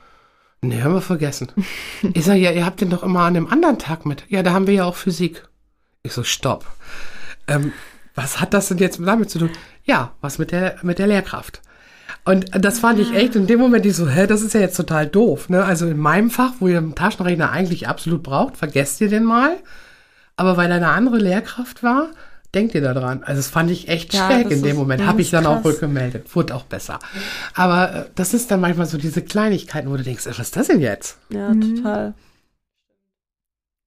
Nee, 0.66 0.82
haben 0.82 0.94
wir 0.94 1.02
vergessen. 1.02 1.52
ich 2.14 2.26
sage, 2.26 2.40
ja, 2.40 2.52
ihr 2.52 2.66
habt 2.66 2.82
den 2.82 2.90
doch 2.90 3.04
immer 3.04 3.22
an 3.22 3.36
einem 3.36 3.48
anderen 3.48 3.80
Tag 3.80 4.06
mit. 4.06 4.24
Ja, 4.30 4.44
da 4.44 4.54
haben 4.54 4.68
wir 4.68 4.74
ja 4.74 4.86
auch 4.86 4.96
Physik. 4.96 5.48
Ich 6.04 6.14
so, 6.14 6.24
stopp. 6.24 6.66
Ähm, 7.48 7.72
was 8.16 8.40
hat 8.40 8.54
das 8.54 8.70
denn 8.70 8.78
jetzt 8.78 9.00
damit 9.04 9.30
zu 9.30 9.40
tun? 9.40 9.50
Ja, 9.84 10.14
was 10.22 10.38
mit 10.40 10.52
der, 10.52 10.78
mit 10.82 11.00
der 11.00 11.08
Lehrkraft. 11.08 11.62
Und 12.26 12.66
das 12.66 12.80
fand 12.80 13.00
ich 13.00 13.14
echt 13.14 13.36
in 13.36 13.46
dem 13.46 13.60
Moment, 13.60 13.86
ich 13.86 13.96
so, 13.96 14.10
hä, 14.10 14.26
das 14.26 14.42
ist 14.42 14.54
ja 14.54 14.60
jetzt 14.60 14.76
total 14.76 15.06
doof. 15.06 15.48
Ne? 15.48 15.64
Also 15.64 15.88
in 15.88 15.98
meinem 15.98 16.32
Fach, 16.32 16.54
wo 16.60 16.68
ihr 16.68 16.80
einen 16.80 16.96
Taschenrechner 16.96 17.52
eigentlich 17.52 17.88
absolut 17.88 18.24
braucht, 18.24 18.58
vergesst 18.58 19.00
ihr 19.00 19.10
den 19.10 19.24
mal. 19.24 19.58
Aber 20.36 20.58
weil 20.58 20.68
da 20.68 20.76
eine 20.76 20.90
andere 20.90 21.18
Lehrkraft 21.18 21.84
war, 21.84 22.10
denkt 22.56 22.74
ihr 22.74 22.82
da 22.82 22.96
dran? 22.96 23.22
Also 23.24 23.40
das 23.40 23.50
fand 23.50 23.70
ich 23.70 23.90
echt 23.90 24.14
ja, 24.14 24.26
schräg 24.26 24.50
in 24.50 24.64
dem 24.64 24.76
Moment. 24.76 25.06
Habe 25.06 25.22
ich 25.22 25.30
dann 25.30 25.44
krass. 25.44 25.60
auch 25.60 25.66
rückgemeldet. 25.66 26.36
Wurde 26.36 26.56
auch 26.56 26.64
besser. 26.64 27.00
Aber 27.54 27.94
äh, 27.94 28.06
das 28.16 28.34
ist 28.34 28.50
dann 28.50 28.60
manchmal 28.60 28.88
so 28.88 28.98
diese 28.98 29.22
Kleinigkeiten, 29.22 29.92
wo 29.92 29.96
du 29.96 30.04
denkst, 30.04 30.26
was 30.26 30.40
ist 30.40 30.56
das 30.56 30.68
denn 30.68 30.82
jetzt? 30.82 31.20
Ja, 31.30 31.50
mhm. 31.50 31.76
total. 31.76 32.14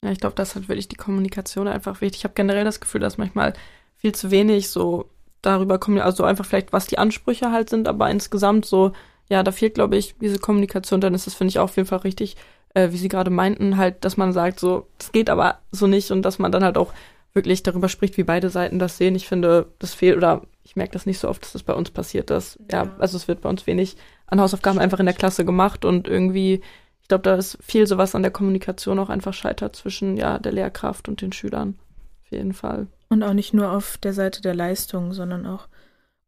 Ja, 0.04 0.12
ich 0.12 0.20
glaube, 0.20 0.36
das 0.36 0.54
hat 0.54 0.68
wirklich 0.68 0.86
die 0.86 0.96
Kommunikation 0.96 1.66
einfach 1.66 2.00
wichtig. 2.00 2.20
Ich 2.20 2.24
habe 2.24 2.34
generell 2.34 2.64
das 2.64 2.78
Gefühl, 2.78 3.00
dass 3.00 3.18
manchmal 3.18 3.54
viel 3.96 4.14
zu 4.14 4.30
wenig 4.30 4.68
so 4.68 5.10
darüber 5.42 5.78
kommen, 5.78 5.98
also 5.98 6.24
einfach 6.24 6.44
vielleicht, 6.44 6.72
was 6.72 6.86
die 6.86 6.98
Ansprüche 6.98 7.52
halt 7.52 7.70
sind, 7.70 7.88
aber 7.88 8.10
insgesamt 8.10 8.66
so, 8.66 8.92
ja, 9.28 9.42
da 9.42 9.52
fehlt, 9.52 9.74
glaube 9.74 9.96
ich, 9.96 10.16
diese 10.20 10.38
Kommunikation. 10.38 11.00
Dann 11.00 11.14
ist 11.14 11.26
das, 11.26 11.34
finde 11.34 11.50
ich, 11.50 11.58
auch 11.58 11.64
auf 11.64 11.76
jeden 11.76 11.88
Fall 11.88 11.98
richtig, 11.98 12.36
äh, 12.74 12.90
wie 12.92 12.96
Sie 12.96 13.08
gerade 13.08 13.30
meinten, 13.30 13.76
halt, 13.76 14.04
dass 14.04 14.16
man 14.16 14.32
sagt, 14.32 14.60
so, 14.60 14.86
das 14.98 15.12
geht 15.12 15.30
aber 15.30 15.58
so 15.70 15.86
nicht 15.86 16.10
und 16.10 16.22
dass 16.22 16.38
man 16.38 16.52
dann 16.52 16.64
halt 16.64 16.78
auch 16.78 16.92
wirklich 17.34 17.62
darüber 17.62 17.88
spricht, 17.88 18.16
wie 18.16 18.24
beide 18.24 18.50
Seiten 18.50 18.78
das 18.78 18.96
sehen. 18.96 19.14
Ich 19.14 19.28
finde, 19.28 19.66
das 19.78 19.94
fehlt 19.94 20.16
oder 20.16 20.42
ich 20.64 20.76
merke 20.76 20.92
das 20.92 21.06
nicht 21.06 21.18
so 21.18 21.28
oft, 21.28 21.42
dass 21.42 21.52
das 21.52 21.62
bei 21.62 21.74
uns 21.74 21.90
passiert, 21.90 22.30
dass 22.30 22.58
ja, 22.70 22.84
ja 22.84 22.96
also 22.98 23.16
es 23.16 23.28
wird 23.28 23.42
bei 23.42 23.48
uns 23.48 23.66
wenig 23.66 23.96
an 24.26 24.40
Hausaufgaben 24.40 24.78
einfach 24.78 25.00
in 25.00 25.06
der 25.06 25.14
Klasse 25.14 25.44
gemacht 25.44 25.84
und 25.84 26.08
irgendwie, 26.08 26.62
ich 27.00 27.08
glaube, 27.08 27.22
da 27.22 27.36
ist 27.36 27.58
viel 27.62 27.86
sowas 27.86 28.14
an 28.14 28.22
der 28.22 28.32
Kommunikation 28.32 28.98
auch 28.98 29.08
einfach 29.08 29.34
scheitert 29.34 29.76
zwischen 29.76 30.16
ja 30.16 30.38
der 30.38 30.52
Lehrkraft 30.52 31.08
und 31.08 31.20
den 31.20 31.32
Schülern. 31.32 31.78
Auf 32.24 32.32
jeden 32.32 32.52
Fall. 32.52 32.88
Und 33.08 33.22
auch 33.22 33.32
nicht 33.32 33.54
nur 33.54 33.72
auf 33.72 33.96
der 33.98 34.12
Seite 34.12 34.42
der 34.42 34.54
Leistung, 34.54 35.12
sondern 35.12 35.46
auch 35.46 35.68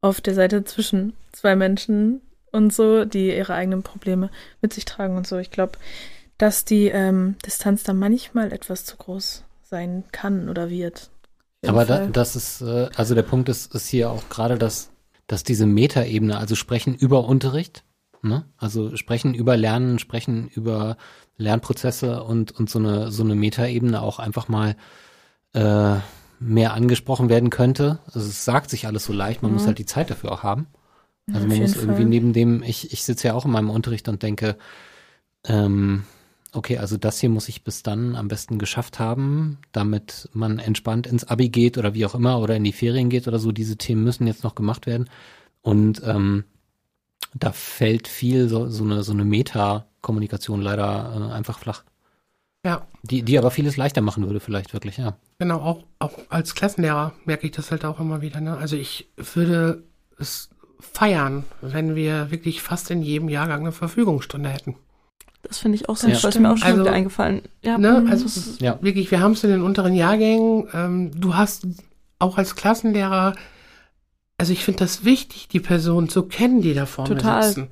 auf 0.00 0.20
der 0.20 0.34
Seite 0.34 0.64
zwischen 0.64 1.12
zwei 1.32 1.56
Menschen 1.56 2.22
und 2.52 2.72
so, 2.72 3.04
die 3.04 3.36
ihre 3.36 3.54
eigenen 3.54 3.82
Probleme 3.82 4.30
mit 4.62 4.72
sich 4.72 4.84
tragen 4.84 5.16
und 5.16 5.26
so. 5.26 5.36
Ich 5.36 5.50
glaube, 5.50 5.72
dass 6.38 6.64
die 6.64 6.88
ähm, 6.88 7.36
Distanz 7.44 7.82
da 7.82 7.92
manchmal 7.92 8.52
etwas 8.52 8.84
zu 8.84 8.96
groß 8.96 9.44
sein 9.62 10.04
kann 10.10 10.48
oder 10.48 10.70
wird. 10.70 11.10
Aber 11.66 11.84
da, 11.84 12.06
das 12.06 12.36
ist, 12.36 12.62
äh, 12.62 12.88
also 12.94 13.14
der 13.14 13.22
Punkt 13.22 13.48
ist, 13.48 13.74
ist 13.74 13.88
hier 13.88 14.10
auch 14.10 14.28
gerade, 14.30 14.56
dass, 14.56 14.90
dass 15.26 15.44
diese 15.44 15.66
Metaebene, 15.66 16.38
also 16.38 16.54
sprechen 16.54 16.94
über 16.94 17.26
Unterricht, 17.26 17.84
ne? 18.22 18.46
also 18.56 18.96
sprechen 18.96 19.34
über 19.34 19.56
Lernen, 19.58 19.98
sprechen 19.98 20.48
über 20.48 20.96
Lernprozesse 21.36 22.24
und, 22.24 22.52
und 22.52 22.70
so 22.70 22.78
eine, 22.78 23.12
so 23.12 23.22
eine 23.22 23.34
Metaebene 23.34 24.00
auch 24.00 24.18
einfach 24.18 24.48
mal 24.48 24.76
äh, 25.52 25.96
mehr 26.40 26.74
angesprochen 26.74 27.28
werden 27.28 27.50
könnte. 27.50 28.00
Also 28.06 28.20
es 28.20 28.44
sagt 28.44 28.70
sich 28.70 28.86
alles 28.86 29.04
so 29.04 29.12
leicht, 29.12 29.42
man 29.42 29.52
mhm. 29.52 29.58
muss 29.58 29.66
halt 29.66 29.78
die 29.78 29.86
Zeit 29.86 30.10
dafür 30.10 30.32
auch 30.32 30.42
haben. 30.42 30.66
Also 31.32 31.46
man 31.46 31.58
muss 31.58 31.76
irgendwie 31.76 32.02
Fall. 32.02 32.06
neben 32.06 32.32
dem, 32.32 32.62
ich, 32.64 32.92
ich 32.92 33.04
sitze 33.04 33.28
ja 33.28 33.34
auch 33.34 33.44
in 33.44 33.52
meinem 33.52 33.70
Unterricht 33.70 34.08
und 34.08 34.22
denke, 34.24 34.56
ähm, 35.44 36.02
Okay, 36.52 36.78
also 36.78 36.96
das 36.96 37.20
hier 37.20 37.28
muss 37.28 37.48
ich 37.48 37.62
bis 37.62 37.84
dann 37.84 38.16
am 38.16 38.26
besten 38.26 38.58
geschafft 38.58 38.98
haben, 38.98 39.58
damit 39.70 40.28
man 40.32 40.58
entspannt 40.58 41.06
ins 41.06 41.22
Abi 41.24 41.48
geht 41.48 41.78
oder 41.78 41.94
wie 41.94 42.04
auch 42.04 42.16
immer 42.16 42.40
oder 42.40 42.56
in 42.56 42.64
die 42.64 42.72
Ferien 42.72 43.08
geht 43.08 43.28
oder 43.28 43.38
so. 43.38 43.52
Diese 43.52 43.76
Themen 43.76 44.02
müssen 44.02 44.26
jetzt 44.26 44.42
noch 44.42 44.56
gemacht 44.56 44.86
werden. 44.86 45.08
Und 45.62 46.02
ähm, 46.04 46.44
da 47.34 47.52
fällt 47.52 48.08
viel 48.08 48.48
so, 48.48 48.68
so 48.68 48.82
eine, 48.82 49.04
so 49.04 49.12
eine 49.12 49.24
Meta-Kommunikation 49.24 50.60
leider 50.60 51.30
äh, 51.30 51.32
einfach 51.32 51.60
flach. 51.60 51.84
Ja. 52.64 52.86
Die, 53.02 53.22
die 53.22 53.38
aber 53.38 53.50
vieles 53.50 53.76
leichter 53.76 54.02
machen 54.02 54.26
würde, 54.26 54.40
vielleicht 54.40 54.74
wirklich, 54.74 54.98
ja. 54.98 55.16
Genau, 55.38 55.60
auch, 55.60 55.84
auch 55.98 56.12
als 56.28 56.54
Klassenlehrer 56.54 57.12
merke 57.24 57.46
ich 57.46 57.52
das 57.52 57.70
halt 57.70 57.84
auch 57.84 58.00
immer 58.00 58.20
wieder. 58.20 58.40
Ne? 58.40 58.56
Also 58.56 58.76
ich 58.76 59.08
würde 59.16 59.82
es 60.18 60.50
feiern, 60.78 61.44
wenn 61.62 61.94
wir 61.94 62.30
wirklich 62.30 62.62
fast 62.62 62.90
in 62.90 63.02
jedem 63.02 63.28
Jahrgang 63.28 63.60
eine 63.60 63.72
Verfügungsstunde 63.72 64.50
hätten. 64.50 64.76
Das 65.42 65.58
finde 65.58 65.76
ich 65.76 65.88
auch 65.88 65.96
so, 65.96 66.06
das 66.06 66.22
ist 66.22 66.38
mir 66.38 66.52
auch 66.52 66.58
schon 66.58 66.68
also, 66.68 66.82
wieder 66.82 66.92
eingefallen. 66.92 67.42
Ja, 67.62 67.78
ne, 67.78 68.06
also 68.10 68.26
ja. 68.58 68.78
wirklich, 68.82 69.10
wir 69.10 69.20
haben 69.20 69.32
es 69.32 69.42
in 69.42 69.50
den 69.50 69.62
unteren 69.62 69.94
Jahrgängen. 69.94 70.68
Ähm, 70.74 71.18
du 71.18 71.34
hast 71.34 71.66
auch 72.18 72.36
als 72.36 72.56
Klassenlehrer, 72.56 73.34
also 74.36 74.52
ich 74.52 74.64
finde 74.64 74.80
das 74.80 75.04
wichtig, 75.04 75.48
die 75.48 75.60
Personen 75.60 76.10
zu 76.10 76.24
kennen, 76.24 76.60
die 76.60 76.74
da 76.74 76.84
vorne 76.84 77.16
Total. 77.16 77.42
sitzen. 77.42 77.70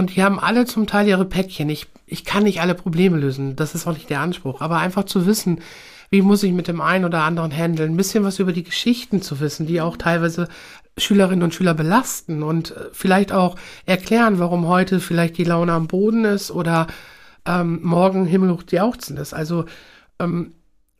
Und 0.00 0.16
die 0.16 0.24
haben 0.24 0.40
alle 0.40 0.64
zum 0.64 0.86
Teil 0.86 1.06
ihre 1.08 1.26
Päckchen. 1.26 1.68
Ich, 1.68 1.86
ich 2.06 2.24
kann 2.24 2.44
nicht 2.44 2.62
alle 2.62 2.74
Probleme 2.74 3.18
lösen. 3.18 3.54
Das 3.54 3.74
ist 3.74 3.86
auch 3.86 3.92
nicht 3.92 4.08
der 4.08 4.20
Anspruch. 4.20 4.62
Aber 4.62 4.78
einfach 4.78 5.04
zu 5.04 5.26
wissen, 5.26 5.60
wie 6.08 6.22
muss 6.22 6.42
ich 6.42 6.54
mit 6.54 6.68
dem 6.68 6.80
einen 6.80 7.04
oder 7.04 7.20
anderen 7.24 7.52
handeln, 7.54 7.92
ein 7.92 7.96
bisschen 7.98 8.24
was 8.24 8.38
über 8.38 8.54
die 8.54 8.62
Geschichten 8.62 9.20
zu 9.20 9.40
wissen, 9.40 9.66
die 9.66 9.82
auch 9.82 9.98
teilweise 9.98 10.48
Schülerinnen 10.96 11.42
und 11.42 11.52
Schüler 11.52 11.74
belasten 11.74 12.42
und 12.42 12.70
äh, 12.70 12.88
vielleicht 12.92 13.30
auch 13.30 13.56
erklären, 13.84 14.38
warum 14.38 14.68
heute 14.68 15.00
vielleicht 15.00 15.36
die 15.36 15.44
Laune 15.44 15.74
am 15.74 15.86
Boden 15.86 16.24
ist 16.24 16.50
oder 16.50 16.86
ähm, 17.44 17.80
morgen 17.82 18.24
himmelhoch 18.24 18.62
jauchzend 18.70 19.18
ist. 19.18 19.34
Also, 19.34 19.66
ähm, 20.18 20.54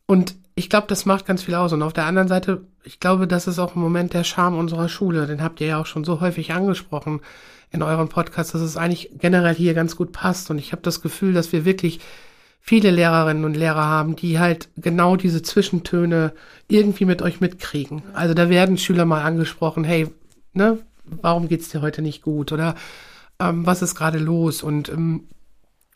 und 0.05 0.35
ich 0.53 0.69
glaube, 0.69 0.85
das 0.85 1.07
macht 1.07 1.25
ganz 1.25 1.41
viel 1.41 1.55
aus. 1.55 1.73
Und 1.73 1.81
auf 1.81 1.93
der 1.93 2.05
anderen 2.05 2.27
Seite, 2.27 2.67
ich 2.83 2.99
glaube, 2.99 3.25
das 3.25 3.47
ist 3.47 3.57
auch 3.57 3.75
im 3.75 3.81
Moment 3.81 4.13
der 4.13 4.23
Charme 4.23 4.59
unserer 4.59 4.89
Schule. 4.89 5.25
Den 5.25 5.41
habt 5.41 5.59
ihr 5.59 5.65
ja 5.65 5.81
auch 5.81 5.87
schon 5.87 6.03
so 6.03 6.21
häufig 6.21 6.53
angesprochen 6.53 7.21
in 7.71 7.81
euren 7.81 8.09
Podcasts, 8.09 8.51
dass 8.51 8.61
es 8.61 8.77
eigentlich 8.77 9.11
generell 9.17 9.55
hier 9.55 9.73
ganz 9.73 9.95
gut 9.95 10.11
passt. 10.11 10.49
Und 10.49 10.59
ich 10.59 10.71
habe 10.71 10.81
das 10.81 11.01
Gefühl, 11.01 11.33
dass 11.33 11.51
wir 11.51 11.65
wirklich 11.65 11.99
viele 12.59 12.91
Lehrerinnen 12.91 13.45
und 13.45 13.55
Lehrer 13.55 13.85
haben, 13.85 14.15
die 14.15 14.39
halt 14.39 14.69
genau 14.77 15.15
diese 15.15 15.41
Zwischentöne 15.41 16.33
irgendwie 16.67 17.05
mit 17.05 17.21
euch 17.21 17.41
mitkriegen. 17.41 18.03
Also 18.13 18.33
da 18.33 18.49
werden 18.49 18.77
Schüler 18.77 19.05
mal 19.05 19.23
angesprochen, 19.23 19.83
hey, 19.83 20.07
ne, 20.53 20.77
warum 21.05 21.47
geht's 21.47 21.69
dir 21.69 21.81
heute 21.81 22.01
nicht 22.01 22.21
gut? 22.21 22.51
Oder 22.51 22.75
ähm, 23.39 23.65
was 23.65 23.81
ist 23.81 23.95
gerade 23.95 24.19
los? 24.19 24.61
Und 24.61 24.89
ähm, 24.89 25.27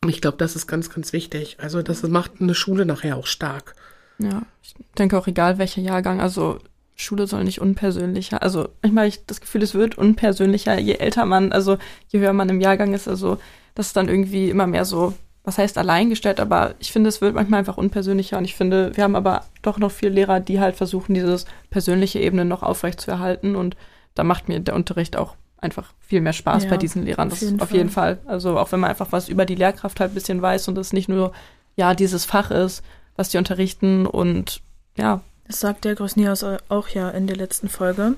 ich 0.07 0.21
glaube, 0.21 0.37
das 0.37 0.55
ist 0.55 0.67
ganz, 0.67 0.89
ganz 0.89 1.13
wichtig. 1.13 1.57
Also 1.59 1.81
das 1.81 2.03
macht 2.03 2.33
eine 2.39 2.55
Schule 2.55 2.85
nachher 2.85 3.17
auch 3.17 3.27
stark. 3.27 3.75
Ja, 4.17 4.43
ich 4.63 4.73
denke 4.97 5.17
auch 5.17 5.27
egal 5.27 5.57
welcher 5.57 5.81
Jahrgang, 5.81 6.21
also 6.21 6.59
Schule 6.95 7.27
soll 7.27 7.43
nicht 7.43 7.61
unpersönlicher, 7.61 8.41
also 8.41 8.69
ich 8.81 8.91
meine, 8.91 9.07
ich 9.07 9.25
das 9.25 9.41
Gefühl, 9.41 9.63
es 9.63 9.73
wird 9.73 9.97
unpersönlicher, 9.97 10.79
je 10.79 10.93
älter 10.93 11.25
man, 11.25 11.51
also 11.51 11.77
je 12.07 12.19
höher 12.19 12.33
man 12.33 12.49
im 12.49 12.61
Jahrgang 12.61 12.93
ist, 12.93 13.07
also 13.07 13.37
das 13.73 13.87
ist 13.87 13.97
dann 13.97 14.07
irgendwie 14.07 14.49
immer 14.49 14.65
mehr 14.65 14.85
so, 14.85 15.13
was 15.43 15.57
heißt 15.57 15.77
alleingestellt, 15.77 16.39
aber 16.39 16.73
ich 16.79 16.91
finde, 16.91 17.09
es 17.09 17.21
wird 17.21 17.35
manchmal 17.35 17.59
einfach 17.59 17.77
unpersönlicher 17.77 18.37
und 18.37 18.45
ich 18.45 18.55
finde, 18.55 18.95
wir 18.95 19.03
haben 19.03 19.15
aber 19.15 19.45
doch 19.61 19.77
noch 19.77 19.91
viele 19.91 20.13
Lehrer, 20.13 20.39
die 20.39 20.59
halt 20.59 20.75
versuchen, 20.75 21.13
dieses 21.13 21.45
persönliche 21.69 22.19
Ebene 22.19 22.45
noch 22.45 22.63
aufrecht 22.63 23.01
zu 23.01 23.11
erhalten 23.11 23.55
und 23.55 23.75
da 24.15 24.23
macht 24.23 24.47
mir 24.47 24.59
der 24.61 24.75
Unterricht 24.75 25.17
auch 25.17 25.35
einfach 25.57 25.93
viel 25.99 26.21
mehr 26.21 26.33
Spaß 26.33 26.63
ja, 26.63 26.69
bei 26.69 26.77
diesen 26.77 27.03
Lehrern. 27.03 27.29
Das 27.29 27.39
auf 27.39 27.49
jeden, 27.49 27.61
auf 27.61 27.71
jeden 27.71 27.89
Fall. 27.89 28.19
Also 28.25 28.57
auch 28.57 28.71
wenn 28.71 28.79
man 28.79 28.89
einfach 28.89 29.11
was 29.11 29.27
über 29.29 29.45
die 29.45 29.55
Lehrkraft 29.55 29.99
halt 29.99 30.11
ein 30.11 30.15
bisschen 30.15 30.41
weiß 30.41 30.67
und 30.67 30.77
es 30.77 30.93
nicht 30.93 31.09
nur, 31.09 31.33
ja, 31.75 31.93
dieses 31.93 32.23
Fach 32.25 32.51
ist, 32.51 32.83
was 33.15 33.29
die 33.29 33.37
unterrichten 33.37 34.05
und 34.05 34.61
ja. 34.97 35.21
Das 35.47 35.59
sagt 35.59 35.85
der 35.85 35.95
Grosnias 35.95 36.43
auch 36.43 36.87
ja 36.89 37.09
in 37.09 37.27
der 37.27 37.35
letzten 37.35 37.69
Folge, 37.69 38.15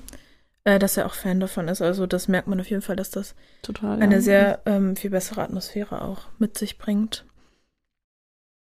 äh, 0.64 0.78
dass 0.78 0.96
er 0.96 1.06
auch 1.06 1.14
Fan 1.14 1.40
davon 1.40 1.68
ist. 1.68 1.82
Also 1.82 2.06
das 2.06 2.28
merkt 2.28 2.48
man 2.48 2.60
auf 2.60 2.70
jeden 2.70 2.82
Fall, 2.82 2.96
dass 2.96 3.10
das 3.10 3.34
Total, 3.62 4.00
eine 4.00 4.16
ja. 4.16 4.20
sehr 4.20 4.62
ähm, 4.66 4.96
viel 4.96 5.10
bessere 5.10 5.42
Atmosphäre 5.42 6.02
auch 6.02 6.22
mit 6.38 6.56
sich 6.56 6.78
bringt. 6.78 7.24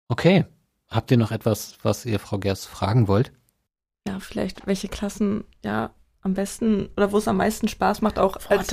Okay. 0.08 0.46
Habt 0.88 1.10
ihr 1.10 1.18
noch 1.18 1.32
etwas, 1.32 1.78
was 1.84 2.06
ihr 2.06 2.20
Frau 2.20 2.38
Gers 2.38 2.66
fragen 2.66 3.08
wollt? 3.08 3.32
Ja, 4.06 4.20
vielleicht 4.20 4.68
welche 4.68 4.90
Klassen 4.90 5.46
ja 5.64 5.94
am 6.24 6.36
besten 6.36 6.90
oder 6.96 7.12
wo 7.12 7.18
es 7.18 7.28
am 7.28 7.38
meisten 7.38 7.68
Spaß 7.68 8.02
macht, 8.02 8.20
auch 8.20 8.38
Boah, 8.38 8.60
als, 8.60 8.72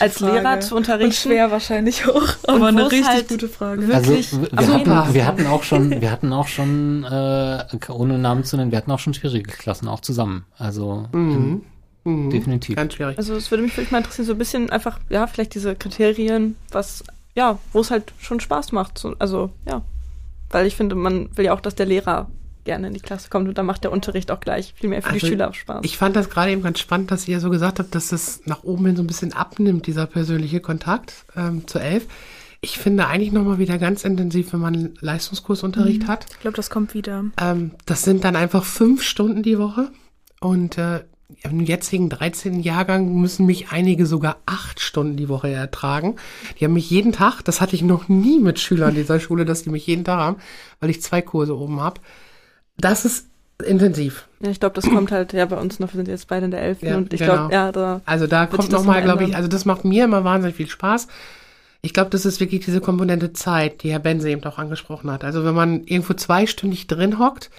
als 0.00 0.20
Lehrer 0.20 0.60
zu 0.60 0.76
unterrichten. 0.76 1.08
Und 1.08 1.14
schwer 1.14 1.50
wahrscheinlich 1.50 2.08
auch, 2.08 2.26
aber 2.46 2.68
eine 2.68 2.90
richtig 2.90 3.06
halt 3.06 3.28
gute 3.28 3.48
Frage. 3.48 3.86
Also 3.92 4.12
wir 4.12 4.72
hatten, 4.72 5.14
wir 5.14 5.26
hatten 5.26 5.46
auch 5.46 5.62
schon, 5.62 5.90
wir 6.00 6.10
hatten 6.10 6.32
auch 6.32 6.48
schon, 6.48 7.04
äh, 7.04 7.64
ohne 7.90 8.18
Namen 8.18 8.44
zu 8.44 8.56
nennen, 8.56 8.70
wir 8.70 8.78
hatten 8.78 8.90
auch 8.90 8.98
schon 8.98 9.12
schwierige 9.12 9.50
Klassen 9.50 9.88
auch 9.88 10.00
zusammen. 10.00 10.46
Also 10.56 11.06
mhm. 11.12 11.62
Mhm. 12.04 12.30
definitiv. 12.30 12.76
Ganz 12.76 12.94
schwierig. 12.94 13.18
Also 13.18 13.34
es 13.34 13.50
würde 13.50 13.62
mich 13.62 13.76
wirklich 13.76 13.90
mal 13.90 13.98
interessieren, 13.98 14.26
so 14.26 14.32
ein 14.32 14.38
bisschen 14.38 14.70
einfach, 14.70 14.98
ja, 15.10 15.26
vielleicht 15.26 15.54
diese 15.54 15.74
Kriterien, 15.74 16.56
was, 16.70 17.04
ja, 17.34 17.58
wo 17.72 17.80
es 17.80 17.90
halt 17.90 18.14
schon 18.18 18.40
Spaß 18.40 18.72
macht. 18.72 18.96
So, 18.96 19.14
also 19.18 19.50
ja, 19.68 19.82
weil 20.48 20.66
ich 20.66 20.76
finde, 20.76 20.94
man 20.94 21.36
will 21.36 21.44
ja 21.44 21.52
auch, 21.52 21.60
dass 21.60 21.74
der 21.74 21.86
Lehrer 21.86 22.30
gerne 22.66 22.88
in 22.88 22.94
die 22.94 23.00
Klasse 23.00 23.30
kommt 23.30 23.48
und 23.48 23.56
dann 23.56 23.64
macht 23.64 23.84
der 23.84 23.92
Unterricht 23.92 24.30
auch 24.30 24.40
gleich 24.40 24.74
viel 24.76 24.90
mehr 24.90 25.00
für 25.00 25.08
also 25.08 25.20
die 25.20 25.26
Schüler 25.26 25.54
Spaß. 25.54 25.80
Ich 25.84 25.96
fand 25.96 26.14
das 26.14 26.28
gerade 26.28 26.52
eben 26.52 26.62
ganz 26.62 26.78
spannend, 26.78 27.10
dass 27.10 27.26
ihr 27.26 27.40
so 27.40 27.48
gesagt 27.48 27.78
habt, 27.78 27.94
dass 27.94 28.12
es 28.12 28.42
nach 28.44 28.64
oben 28.64 28.84
hin 28.86 28.96
so 28.96 29.02
ein 29.02 29.06
bisschen 29.06 29.32
abnimmt, 29.32 29.86
dieser 29.86 30.06
persönliche 30.06 30.60
Kontakt 30.60 31.24
ähm, 31.34 31.66
zu 31.66 31.78
elf. 31.78 32.06
Ich 32.60 32.78
finde 32.78 33.06
eigentlich 33.06 33.32
nochmal 33.32 33.58
wieder 33.58 33.78
ganz 33.78 34.04
intensiv, 34.04 34.52
wenn 34.52 34.60
man 34.60 34.94
Leistungskursunterricht 35.00 36.02
mhm. 36.02 36.08
hat. 36.08 36.26
Ich 36.30 36.40
glaube, 36.40 36.56
das 36.56 36.68
kommt 36.68 36.94
wieder. 36.94 37.24
Ähm, 37.40 37.70
das 37.86 38.02
sind 38.02 38.24
dann 38.24 38.36
einfach 38.36 38.64
fünf 38.64 39.02
Stunden 39.02 39.42
die 39.42 39.58
Woche 39.58 39.90
und 40.40 40.76
äh, 40.76 41.04
im 41.42 41.60
jetzigen 41.60 42.08
13. 42.08 42.60
Jahrgang 42.60 43.14
müssen 43.20 43.46
mich 43.46 43.70
einige 43.70 44.06
sogar 44.06 44.38
acht 44.46 44.80
Stunden 44.80 45.16
die 45.16 45.28
Woche 45.28 45.50
ertragen. 45.50 46.16
Die 46.58 46.64
haben 46.64 46.72
mich 46.72 46.88
jeden 46.88 47.12
Tag, 47.12 47.42
das 47.42 47.60
hatte 47.60 47.74
ich 47.74 47.82
noch 47.82 48.08
nie 48.08 48.38
mit 48.38 48.60
Schülern 48.60 48.94
dieser 48.94 49.18
Schule, 49.18 49.44
dass 49.44 49.64
die 49.64 49.70
mich 49.70 49.86
jeden 49.86 50.04
Tag 50.04 50.18
haben, 50.18 50.36
weil 50.80 50.90
ich 50.90 51.02
zwei 51.02 51.22
Kurse 51.22 51.56
oben 51.56 51.80
habe 51.80 52.00
das 52.78 53.04
ist 53.04 53.26
intensiv. 53.64 54.28
Ja, 54.40 54.50
ich 54.50 54.60
glaube, 54.60 54.74
das 54.74 54.84
kommt 54.84 55.10
halt, 55.10 55.32
ja, 55.32 55.46
bei 55.46 55.56
uns 55.56 55.78
noch, 55.78 55.92
wir 55.92 55.96
sind 55.96 56.08
jetzt 56.08 56.28
beide 56.28 56.44
in 56.44 56.50
der 56.50 56.60
Elften 56.60 56.86
ja, 56.86 56.96
und 56.96 57.12
ich 57.12 57.20
genau. 57.20 57.34
glaube, 57.34 57.54
ja, 57.54 57.72
da. 57.72 58.00
Also 58.04 58.26
da 58.26 58.46
kommt 58.46 58.70
nochmal, 58.70 59.02
glaube 59.02 59.24
ich, 59.24 59.34
also 59.34 59.48
das 59.48 59.64
macht 59.64 59.84
mir 59.84 60.04
immer 60.04 60.24
wahnsinnig 60.24 60.56
viel 60.56 60.68
Spaß. 60.68 61.08
Ich 61.80 61.94
glaube, 61.94 62.10
das 62.10 62.26
ist 62.26 62.40
wirklich 62.40 62.64
diese 62.64 62.80
Komponente 62.80 63.32
Zeit, 63.32 63.82
die 63.82 63.92
Herr 63.92 63.98
Benze 63.98 64.28
eben 64.28 64.44
auch 64.44 64.58
angesprochen 64.58 65.10
hat. 65.10 65.24
Also 65.24 65.44
wenn 65.44 65.54
man 65.54 65.84
irgendwo 65.84 66.14
zweistündig 66.14 66.86
drin 66.86 67.18
hockt, 67.18 67.50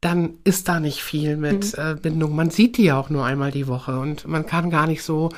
dann 0.00 0.34
ist 0.44 0.68
da 0.68 0.80
nicht 0.80 1.02
viel 1.02 1.36
mit 1.36 1.76
mhm. 1.76 1.82
äh, 1.82 1.94
Bindung. 1.94 2.36
Man 2.36 2.50
sieht 2.50 2.76
die 2.76 2.84
ja 2.84 2.98
auch 2.98 3.10
nur 3.10 3.24
einmal 3.24 3.50
die 3.50 3.66
Woche 3.66 3.98
und 3.98 4.26
man 4.28 4.46
kann 4.46 4.70
gar 4.70 4.86
nicht 4.86 5.02
so 5.02 5.30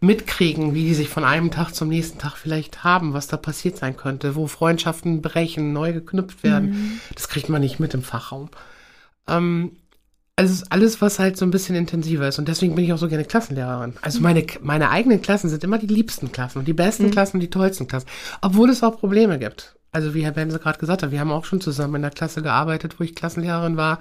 mitkriegen, 0.00 0.74
wie 0.74 0.84
die 0.84 0.94
sich 0.94 1.08
von 1.08 1.24
einem 1.24 1.50
Tag 1.50 1.72
zum 1.72 1.88
nächsten 1.88 2.18
Tag 2.18 2.36
vielleicht 2.36 2.84
haben, 2.84 3.12
was 3.12 3.26
da 3.26 3.36
passiert 3.36 3.76
sein 3.76 3.96
könnte, 3.96 4.34
wo 4.34 4.46
Freundschaften 4.46 5.20
brechen, 5.20 5.72
neu 5.72 5.92
geknüpft 5.92 6.42
werden. 6.42 6.70
Mhm. 6.70 7.00
Das 7.14 7.28
kriegt 7.28 7.50
man 7.50 7.60
nicht 7.60 7.80
mit 7.80 7.92
im 7.92 8.02
Fachraum. 8.02 8.48
Ähm, 9.28 9.72
also 10.36 10.64
alles, 10.70 11.02
was 11.02 11.18
halt 11.18 11.36
so 11.36 11.44
ein 11.44 11.50
bisschen 11.50 11.76
intensiver 11.76 12.26
ist. 12.26 12.38
Und 12.38 12.48
deswegen 12.48 12.74
bin 12.74 12.86
ich 12.86 12.94
auch 12.94 12.98
so 12.98 13.08
gerne 13.08 13.26
Klassenlehrerin. 13.26 13.92
Also 14.00 14.20
meine, 14.20 14.46
meine 14.62 14.88
eigenen 14.88 15.20
Klassen 15.20 15.50
sind 15.50 15.62
immer 15.64 15.76
die 15.76 15.86
liebsten 15.86 16.32
Klassen 16.32 16.60
und 16.60 16.68
die 16.68 16.72
besten 16.72 17.06
mhm. 17.06 17.10
Klassen 17.10 17.36
und 17.36 17.40
die 17.40 17.50
tollsten 17.50 17.86
Klassen. 17.86 18.08
Obwohl 18.40 18.70
es 18.70 18.82
auch 18.82 18.98
Probleme 18.98 19.38
gibt. 19.38 19.76
Also 19.92 20.14
wie 20.14 20.24
Herr 20.24 20.32
Benze 20.32 20.58
gerade 20.58 20.78
gesagt 20.78 21.02
hat, 21.02 21.10
wir 21.10 21.20
haben 21.20 21.30
auch 21.32 21.44
schon 21.44 21.60
zusammen 21.60 21.96
in 21.96 22.02
der 22.02 22.10
Klasse 22.10 22.40
gearbeitet, 22.40 22.98
wo 22.98 23.04
ich 23.04 23.14
Klassenlehrerin 23.14 23.76
war, 23.76 23.98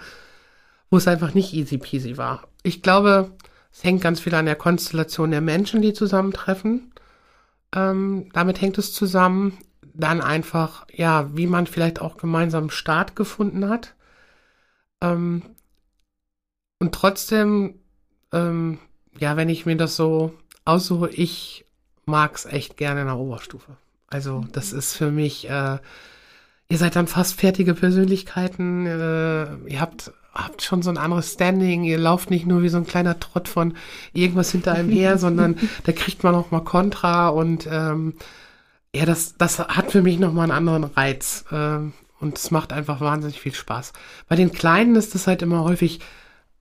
wo 0.90 0.96
es 0.96 1.10
einfach 1.10 1.34
nicht 1.34 1.54
easy 1.54 1.78
peasy 1.78 2.16
war. 2.16 2.48
Ich 2.64 2.82
glaube, 2.82 3.32
es 3.72 3.84
hängt 3.84 4.02
ganz 4.02 4.20
viel 4.20 4.36
an 4.36 4.46
der 4.46 4.56
Konstellation 4.56 5.32
der 5.32 5.42
Menschen, 5.42 5.82
die 5.82 5.94
zusammentreffen. 5.94 6.94
Ähm, 7.74 8.30
damit 8.34 8.62
hängt 8.62 8.78
es 8.78 8.94
zusammen. 8.94 9.58
Dann 9.94 10.22
einfach, 10.22 10.86
ja, 10.92 11.36
wie 11.36 11.48
man 11.48 11.68
vielleicht 11.68 12.02
auch 12.02 12.18
gemeinsam 12.18 12.70
Start 12.70 13.16
gefunden 13.16 13.70
hat. 13.70 13.96
Ähm, 15.02 15.44
und 16.80 16.96
trotzdem, 16.96 17.80
ähm, 18.32 18.80
ja, 19.20 19.36
wenn 19.38 19.50
ich 19.50 19.66
mir 19.66 19.76
das 19.76 19.96
so 19.96 20.34
aussuche, 20.66 21.10
ich 21.10 21.66
mag 22.06 22.36
es 22.36 22.46
echt 22.46 22.78
gerne 22.78 23.02
in 23.02 23.08
der 23.08 23.18
Oberstufe. 23.18 23.78
Also 24.08 24.46
das 24.52 24.74
ist 24.74 24.96
für 24.96 25.12
mich, 25.12 25.50
äh, 25.50 25.78
ihr 26.70 26.78
seid 26.78 26.96
dann 26.96 27.08
fast 27.08 27.40
fertige 27.40 27.74
Persönlichkeiten, 27.74 28.86
äh, 28.86 29.56
ihr 29.68 29.82
habt 29.82 30.12
habt 30.34 30.62
schon 30.62 30.82
so 30.82 30.90
ein 30.90 30.98
anderes 30.98 31.34
Standing. 31.34 31.84
Ihr 31.84 31.98
lauft 31.98 32.30
nicht 32.30 32.46
nur 32.46 32.62
wie 32.62 32.70
so 32.70 32.78
ein 32.78 32.86
kleiner 32.86 33.20
Trott 33.20 33.48
von 33.48 33.76
irgendwas 34.14 34.52
hinter 34.52 34.74
einem 34.74 34.90
her, 34.90 35.18
sondern 35.20 35.58
da 35.84 35.92
kriegt 35.92 36.24
man 36.24 36.36
auch 36.36 36.52
mal 36.52 36.64
Kontra 36.64 37.30
und 37.30 37.68
ähm, 37.72 38.14
ja, 38.94 39.06
das, 39.06 39.36
das 39.38 39.60
hat 39.60 39.92
für 39.92 40.02
mich 40.02 40.20
nochmal 40.20 40.44
einen 40.44 40.68
anderen 40.70 40.84
Reiz. 40.84 41.46
Ähm, 41.52 41.94
und 42.20 42.38
es 42.38 42.52
macht 42.52 42.74
einfach 42.74 43.00
wahnsinnig 43.02 43.40
viel 43.40 43.54
Spaß. 43.54 43.94
Bei 44.28 44.36
den 44.36 44.52
Kleinen 44.52 44.96
ist 44.96 45.16
das 45.16 45.28
halt 45.28 45.42
immer 45.42 45.64
häufig, 45.64 46.00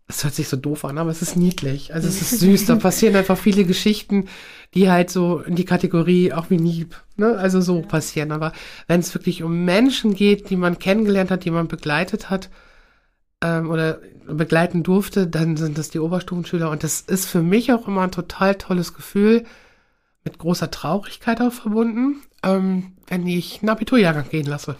es 0.06 0.24
hört 0.24 0.34
sich 0.34 0.48
so 0.48 0.56
doof 0.56 0.84
an, 0.84 0.98
aber 0.98 1.10
es 1.10 1.20
ist 1.20 1.36
niedlich. 1.36 1.92
Also 1.92 2.08
es 2.08 2.22
ist 2.22 2.40
süß. 2.40 2.66
Da 2.66 2.76
passieren 2.76 3.16
einfach 3.16 3.36
viele 3.36 3.64
Geschichten, 3.64 4.28
die 4.74 4.90
halt 4.90 5.10
so 5.10 5.40
in 5.40 5.56
die 5.56 5.64
Kategorie 5.64 6.32
auch 6.32 6.48
wie 6.50 6.58
Nieb, 6.58 7.02
ne? 7.16 7.36
Also 7.36 7.60
so 7.60 7.82
passieren. 7.82 8.32
Aber 8.32 8.52
wenn 8.86 9.00
es 9.00 9.14
wirklich 9.14 9.42
um 9.42 9.64
Menschen 9.64 10.14
geht, 10.14 10.48
die 10.50 10.56
man 10.56 10.78
kennengelernt 10.78 11.30
hat, 11.30 11.44
die 11.44 11.50
man 11.50 11.68
begleitet 11.68 12.30
hat, 12.30 12.48
ähm, 13.42 13.70
oder 13.70 14.00
begleiten 14.26 14.82
durfte, 14.82 15.26
dann 15.26 15.56
sind 15.56 15.78
das 15.78 15.90
die 15.90 16.00
Oberstufenschüler. 16.00 16.70
Und 16.70 16.84
das 16.84 17.00
ist 17.00 17.26
für 17.26 17.42
mich 17.42 17.72
auch 17.72 17.88
immer 17.88 18.02
ein 18.02 18.12
total 18.12 18.54
tolles 18.56 18.94
Gefühl, 18.94 19.44
mit 20.24 20.38
großer 20.38 20.70
Traurigkeit 20.70 21.40
auch 21.40 21.52
verbunden, 21.52 22.22
ähm, 22.42 22.92
wenn 23.06 23.26
ich 23.26 23.60
einen 23.60 23.70
Abiturjahrgang 23.70 24.28
gehen 24.28 24.46
lasse. 24.46 24.76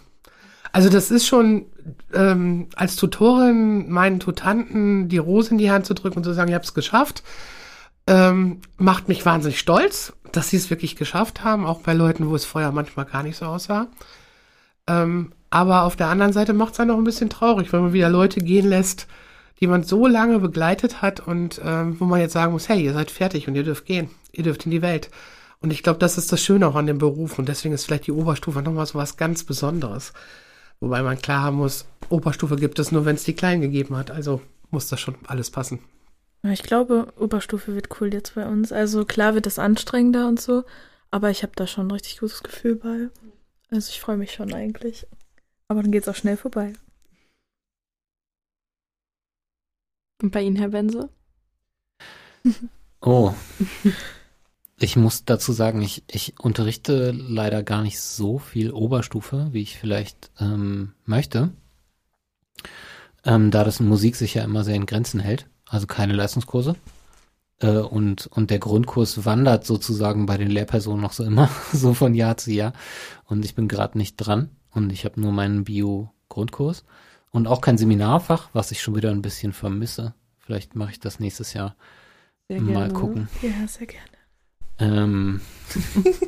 Also 0.71 0.89
das 0.89 1.09
ist 1.09 1.25
schon 1.25 1.65
ähm, 2.13 2.67
als 2.75 2.95
Tutorin 2.95 3.89
meinen 3.89 4.19
Tutanten 4.19 5.09
die 5.09 5.17
Rose 5.17 5.51
in 5.51 5.57
die 5.57 5.71
Hand 5.71 5.87
zu 5.87 5.95
drücken 5.95 6.17
und 6.17 6.23
zu 6.23 6.33
sagen, 6.33 6.49
ich 6.49 6.55
habe 6.55 6.65
es 6.65 6.75
geschafft, 6.75 7.23
ähm, 8.05 8.61
macht 8.77 9.07
mich 9.07 9.25
wahnsinnig 9.25 9.59
stolz, 9.59 10.13
dass 10.31 10.49
sie 10.49 10.57
es 10.57 10.69
wirklich 10.69 10.95
geschafft 10.95 11.43
haben, 11.43 11.65
auch 11.65 11.81
bei 11.81 11.93
Leuten, 11.93 12.29
wo 12.29 12.35
es 12.35 12.45
vorher 12.45 12.71
manchmal 12.71 13.05
gar 13.05 13.23
nicht 13.23 13.37
so 13.37 13.45
aussah. 13.45 13.87
Ähm, 14.87 15.31
aber 15.49 15.83
auf 15.83 15.95
der 15.95 16.07
anderen 16.07 16.33
Seite 16.33 16.53
macht 16.53 16.71
es 16.71 16.77
dann 16.77 16.91
auch 16.91 16.97
ein 16.97 17.03
bisschen 17.03 17.29
traurig, 17.29 17.73
wenn 17.73 17.81
man 17.81 17.93
wieder 17.93 18.09
Leute 18.09 18.39
gehen 18.39 18.67
lässt, 18.67 19.07
die 19.59 19.67
man 19.67 19.83
so 19.83 20.07
lange 20.07 20.39
begleitet 20.39 21.01
hat 21.01 21.19
und 21.19 21.59
ähm, 21.63 21.99
wo 21.99 22.05
man 22.05 22.21
jetzt 22.21 22.33
sagen 22.33 22.53
muss, 22.53 22.69
hey, 22.69 22.83
ihr 22.83 22.93
seid 22.93 23.11
fertig 23.11 23.47
und 23.47 23.55
ihr 23.55 23.63
dürft 23.63 23.85
gehen, 23.85 24.09
ihr 24.31 24.43
dürft 24.43 24.65
in 24.65 24.71
die 24.71 24.81
Welt. 24.81 25.09
Und 25.61 25.71
ich 25.71 25.83
glaube, 25.83 25.99
das 25.99 26.17
ist 26.17 26.31
das 26.31 26.41
Schöne 26.41 26.67
auch 26.67 26.75
an 26.75 26.87
dem 26.87 26.99
Beruf 26.99 27.37
und 27.37 27.49
deswegen 27.49 27.73
ist 27.73 27.85
vielleicht 27.85 28.07
die 28.07 28.13
Oberstufe 28.13 28.61
nochmal 28.61 28.85
so 28.85 28.97
was 28.97 29.17
ganz 29.17 29.43
Besonderes. 29.43 30.13
Wobei 30.79 31.01
man 31.03 31.21
klar 31.21 31.43
haben 31.43 31.57
muss, 31.57 31.85
Oberstufe 32.07 32.55
gibt 32.55 32.79
es 32.79 32.91
nur, 32.91 33.03
wenn 33.05 33.15
es 33.15 33.25
die 33.25 33.33
Kleinen 33.33 33.61
gegeben 33.61 33.97
hat. 33.97 34.11
Also 34.11 34.41
muss 34.71 34.87
das 34.87 35.01
schon 35.01 35.15
alles 35.27 35.51
passen. 35.51 35.79
Ich 36.43 36.63
glaube, 36.63 37.11
Oberstufe 37.17 37.75
wird 37.75 37.89
cool 37.99 38.13
jetzt 38.13 38.35
bei 38.35 38.47
uns. 38.47 38.71
Also 38.71 39.03
klar 39.03 39.33
wird 39.35 39.45
es 39.45 39.59
anstrengender 39.59 40.27
und 40.29 40.39
so, 40.39 40.63
aber 41.11 41.29
ich 41.29 41.43
habe 41.43 41.51
da 41.55 41.67
schon 41.67 41.87
ein 41.87 41.91
richtig 41.91 42.19
gutes 42.19 42.43
Gefühl 42.43 42.75
bei. 42.75 43.09
Also 43.71 43.89
ich 43.89 43.99
freue 43.99 44.15
mich 44.15 44.31
schon 44.31 44.53
eigentlich. 44.53 45.05
Aber 45.69 45.83
dann 45.83 45.91
geht 45.91 46.03
es 46.03 46.09
auch 46.09 46.15
schnell 46.15 46.35
vorbei. 46.35 46.73
Und 50.21 50.31
bei 50.31 50.41
Ihnen, 50.41 50.57
Herr 50.57 50.69
Bense? 50.69 51.09
Oh. 53.01 53.33
Ich 54.81 54.95
muss 54.95 55.25
dazu 55.25 55.51
sagen, 55.51 55.81
ich, 55.81 56.05
ich 56.07 56.39
unterrichte 56.39 57.11
leider 57.11 57.63
gar 57.63 57.81
nicht 57.81 57.99
so 57.99 58.39
viel 58.39 58.71
Oberstufe, 58.71 59.49
wie 59.51 59.61
ich 59.61 59.77
vielleicht 59.77 60.31
ähm, 60.39 60.93
möchte. 61.03 61.51
Ähm, 63.25 63.51
da 63.51 63.65
das 63.65 63.81
in 63.81 63.89
Musik 63.89 64.15
sich 64.15 64.35
ja 64.35 64.45
immer 64.45 64.63
sehr 64.63 64.75
in 64.75 64.85
Grenzen 64.85 65.19
hält, 65.19 65.47
also 65.67 65.85
keine 65.85 66.13
Leistungskurse. 66.13 66.77
Äh, 67.59 67.79
und, 67.79 68.27
und 68.27 68.51
der 68.51 68.59
Grundkurs 68.59 69.25
wandert 69.25 69.65
sozusagen 69.65 70.25
bei 70.25 70.37
den 70.37 70.49
Lehrpersonen 70.49 71.01
noch 71.01 71.11
so 71.11 71.25
immer, 71.25 71.49
so 71.73 71.93
von 71.93 72.15
Jahr 72.15 72.37
zu 72.37 72.49
Jahr. 72.53 72.71
Und 73.25 73.43
ich 73.43 73.55
bin 73.55 73.67
gerade 73.67 73.97
nicht 73.97 74.15
dran 74.15 74.49
und 74.71 74.91
ich 74.91 75.05
habe 75.05 75.19
nur 75.19 75.31
meinen 75.31 75.63
Bio-Grundkurs. 75.63 76.85
Und 77.31 77.47
auch 77.47 77.61
kein 77.61 77.77
Seminarfach, 77.77 78.49
was 78.53 78.71
ich 78.71 78.81
schon 78.81 78.95
wieder 78.95 79.11
ein 79.11 79.21
bisschen 79.21 79.53
vermisse. 79.53 80.15
Vielleicht 80.39 80.75
mache 80.75 80.91
ich 80.91 80.99
das 80.99 81.19
nächstes 81.19 81.53
Jahr. 81.53 81.75
Sehr 82.47 82.61
mal 82.61 82.87
gerne. 82.87 82.93
gucken. 82.93 83.29
Ja, 83.43 83.67
sehr 83.67 83.85
gerne. 83.85 84.09
Ähm, 84.79 85.41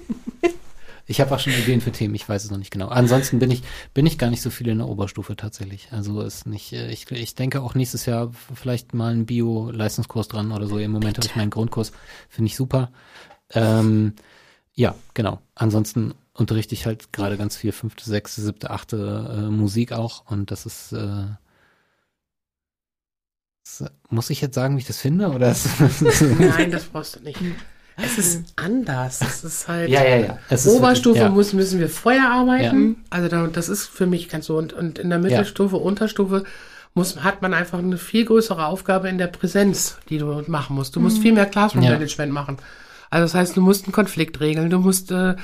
ich 1.08 1.22
habe 1.22 1.34
auch 1.34 1.40
schon 1.40 1.54
Ideen 1.54 1.82
für 1.82 1.92
Themen, 1.92 2.14
ich 2.14 2.28
weiß 2.28 2.44
es 2.44 2.52
noch 2.52 2.60
nicht 2.60 2.70
genau. 2.70 2.90
Ansonsten 2.90 3.40
bin 3.40 3.50
ich, 3.50 3.64
bin 3.94 4.06
ich 4.06 4.20
gar 4.20 4.30
nicht 4.30 4.42
so 4.42 4.52
viel 4.52 4.68
in 4.68 4.78
der 4.78 4.88
Oberstufe 4.88 5.36
tatsächlich. 5.36 5.88
Also 5.92 6.22
ist 6.22 6.46
nicht, 6.46 6.74
äh, 6.74 6.92
ich, 6.92 7.10
ich 7.10 7.34
denke 7.34 7.62
auch 7.62 7.74
nächstes 7.74 8.06
Jahr 8.06 8.32
vielleicht 8.54 8.94
mal 8.94 9.12
einen 9.12 9.26
Bio-Leistungskurs 9.26 10.28
dran 10.28 10.52
oder 10.52 10.68
so. 10.68 10.78
Im 10.78 10.92
Moment 10.92 11.18
habe 11.18 11.26
ich 11.26 11.36
meinen 11.36 11.50
Grundkurs, 11.50 11.92
finde 12.30 12.48
ich 12.48 12.56
super. 12.56 12.92
Ähm, 13.50 14.14
ja, 14.74 14.96
genau. 15.14 15.42
Ansonsten 15.56 16.14
unterrichte 16.42 16.76
ich 16.76 16.86
halt 16.86 17.14
gerade 17.14 17.38
ganz 17.38 17.56
viel 17.56 17.72
fünfte, 17.72 18.04
sechste, 18.04 18.42
siebte, 18.42 18.70
achte 18.70 19.32
äh, 19.34 19.50
Musik 19.50 19.94
auch 19.94 20.30
und 20.30 20.52
das 20.52 20.66
ist 20.66 20.92
äh, 20.92 21.28
das, 23.64 23.90
muss 24.10 24.30
ich 24.30 24.42
jetzt 24.42 24.56
sagen, 24.56 24.76
wie 24.76 24.80
ich 24.80 24.88
das 24.88 24.98
finde 24.98 25.30
oder? 25.30 25.56
Nein, 26.40 26.72
das 26.72 26.86
brauchst 26.86 27.16
du 27.16 27.24
nicht. 27.24 27.40
Es 27.98 28.18
ist 28.18 28.54
anders. 28.56 29.22
Es 29.22 29.44
ist 29.44 29.68
halt 29.68 29.90
ja, 29.90 30.04
ja, 30.04 30.18
ja. 30.18 30.40
Es 30.50 30.68
Oberstufe 30.68 31.16
wirklich, 31.16 31.30
ja. 31.30 31.30
muss, 31.30 31.54
müssen 31.54 31.80
wir 31.80 31.90
vorher 31.90 32.32
arbeiten. 32.32 32.90
Ja. 32.90 32.96
Also 33.10 33.28
da, 33.28 33.48
das 33.48 33.70
ist 33.70 33.86
für 33.86 34.06
mich 34.08 34.30
ganz 34.30 34.48
so. 34.48 34.58
Und, 34.58 34.74
und 34.74 34.98
in 34.98 35.10
der 35.10 35.20
Mittelstufe, 35.20 35.76
ja. 35.76 35.82
Unterstufe 35.82 36.44
muss, 36.94 37.24
hat 37.24 37.42
man 37.42 37.54
einfach 37.54 37.80
eine 37.80 37.98
viel 37.98 38.26
größere 38.26 38.66
Aufgabe 38.66 39.10
in 39.10 39.18
der 39.18 39.28
Präsenz, 39.28 39.98
die 40.10 40.18
du 40.18 40.44
machen 40.48 40.76
musst. 40.76 40.96
Du 40.96 41.00
musst 41.00 41.20
mhm. 41.20 41.22
viel 41.22 41.34
mehr 41.34 41.46
Classroom-Management 41.46 42.32
machen. 42.32 42.58
Also 43.10 43.26
das 43.26 43.34
heißt, 43.36 43.58
du 43.58 43.62
musst 43.62 43.86
einen 43.86 43.94
Konflikt 43.94 44.40
regeln, 44.40 44.70
du 44.70 44.80
musst 44.80 45.12
äh, 45.12 45.36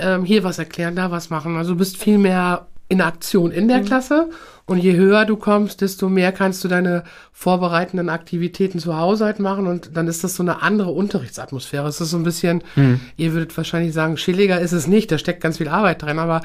ähm, 0.00 0.24
hier 0.24 0.44
was 0.44 0.58
erklären, 0.58 0.96
da 0.96 1.10
was 1.10 1.30
machen. 1.30 1.56
Also 1.56 1.72
du 1.72 1.78
bist 1.78 1.96
viel 1.96 2.18
mehr 2.18 2.66
in 2.88 3.00
Aktion 3.00 3.52
in 3.52 3.68
der 3.68 3.78
mhm. 3.78 3.84
Klasse. 3.84 4.30
Und 4.66 4.78
je 4.78 4.96
höher 4.96 5.24
du 5.24 5.36
kommst, 5.36 5.80
desto 5.80 6.08
mehr 6.08 6.30
kannst 6.30 6.62
du 6.62 6.68
deine 6.68 7.04
vorbereitenden 7.32 8.08
Aktivitäten 8.08 8.78
zu 8.78 8.96
Hause 8.96 9.24
halt 9.24 9.38
machen. 9.38 9.66
Und 9.66 9.96
dann 9.96 10.06
ist 10.06 10.22
das 10.22 10.36
so 10.36 10.42
eine 10.42 10.62
andere 10.62 10.90
Unterrichtsatmosphäre. 10.90 11.88
Es 11.88 12.00
ist 12.00 12.10
so 12.10 12.16
ein 12.16 12.24
bisschen, 12.24 12.62
mhm. 12.76 13.00
ihr 13.16 13.32
würdet 13.32 13.56
wahrscheinlich 13.56 13.94
sagen, 13.94 14.16
chilliger 14.16 14.60
ist 14.60 14.72
es 14.72 14.86
nicht, 14.86 15.10
da 15.10 15.18
steckt 15.18 15.40
ganz 15.40 15.58
viel 15.58 15.68
Arbeit 15.68 16.02
drin. 16.02 16.18
Aber 16.18 16.42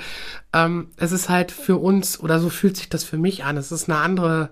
ähm, 0.53 0.89
es 0.97 1.12
ist 1.12 1.30
halt 1.30 1.51
für 1.51 1.78
uns, 1.78 2.20
oder 2.20 2.39
so 2.39 2.49
fühlt 2.49 2.78
sich 2.78 2.89
das 2.89 3.03
für 3.03 3.18
mich 3.18 3.43
an, 3.43 3.58
es 3.58 3.72
ist 3.72 3.89
eine 3.89 3.99
andere 3.99 4.49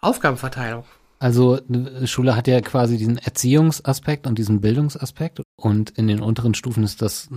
Aufgabenverteilung. 0.00 0.84
Also 1.22 1.60
Schule 2.04 2.34
hat 2.34 2.48
ja 2.48 2.60
quasi 2.62 2.96
diesen 2.96 3.16
Erziehungsaspekt 3.16 4.26
und 4.26 4.38
diesen 4.38 4.60
Bildungsaspekt 4.60 5.40
und 5.54 5.90
in 5.90 6.08
den 6.08 6.20
unteren 6.20 6.52
Stufen 6.52 6.82
ist 6.82 7.00
das 7.00 7.28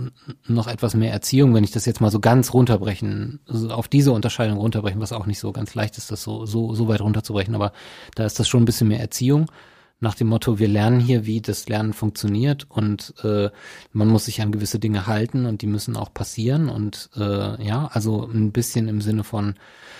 noch 0.48 0.66
etwas 0.66 0.94
mehr 0.94 1.12
Erziehung, 1.12 1.54
wenn 1.54 1.62
ich 1.62 1.70
das 1.70 1.86
jetzt 1.86 2.00
mal 2.00 2.10
so 2.10 2.18
ganz 2.18 2.52
runterbrechen, 2.52 3.38
also 3.46 3.70
auf 3.70 3.86
diese 3.86 4.10
Unterscheidung 4.10 4.58
runterbrechen, 4.58 5.00
was 5.00 5.12
auch 5.12 5.26
nicht 5.26 5.38
so 5.38 5.52
ganz 5.52 5.76
leicht 5.76 5.98
ist, 5.98 6.10
das 6.10 6.20
so, 6.20 6.46
so, 6.46 6.74
so 6.74 6.88
weit 6.88 7.00
runterzubrechen, 7.00 7.54
aber 7.54 7.70
da 8.16 8.24
ist 8.24 8.40
das 8.40 8.48
schon 8.48 8.62
ein 8.62 8.64
bisschen 8.64 8.88
mehr 8.88 8.98
Erziehung 8.98 9.46
nach 9.98 10.14
dem 10.14 10.26
Motto, 10.26 10.58
wir 10.58 10.68
lernen 10.68 11.00
hier, 11.00 11.24
wie 11.24 11.40
das 11.40 11.68
Lernen 11.68 11.94
funktioniert 11.94 12.66
und 12.68 13.14
äh, 13.24 13.48
man 13.92 14.08
muss 14.08 14.26
sich 14.26 14.42
an 14.42 14.52
gewisse 14.52 14.78
Dinge 14.78 15.06
halten 15.06 15.46
und 15.46 15.62
die 15.62 15.66
müssen 15.66 15.96
auch 15.96 16.12
passieren 16.12 16.68
und 16.68 17.08
äh, 17.16 17.64
ja, 17.64 17.88
also 17.92 18.28
ein 18.28 18.52
bisschen 18.52 18.88
im 18.88 19.00
Sinne 19.00 19.24
von, 19.24 19.54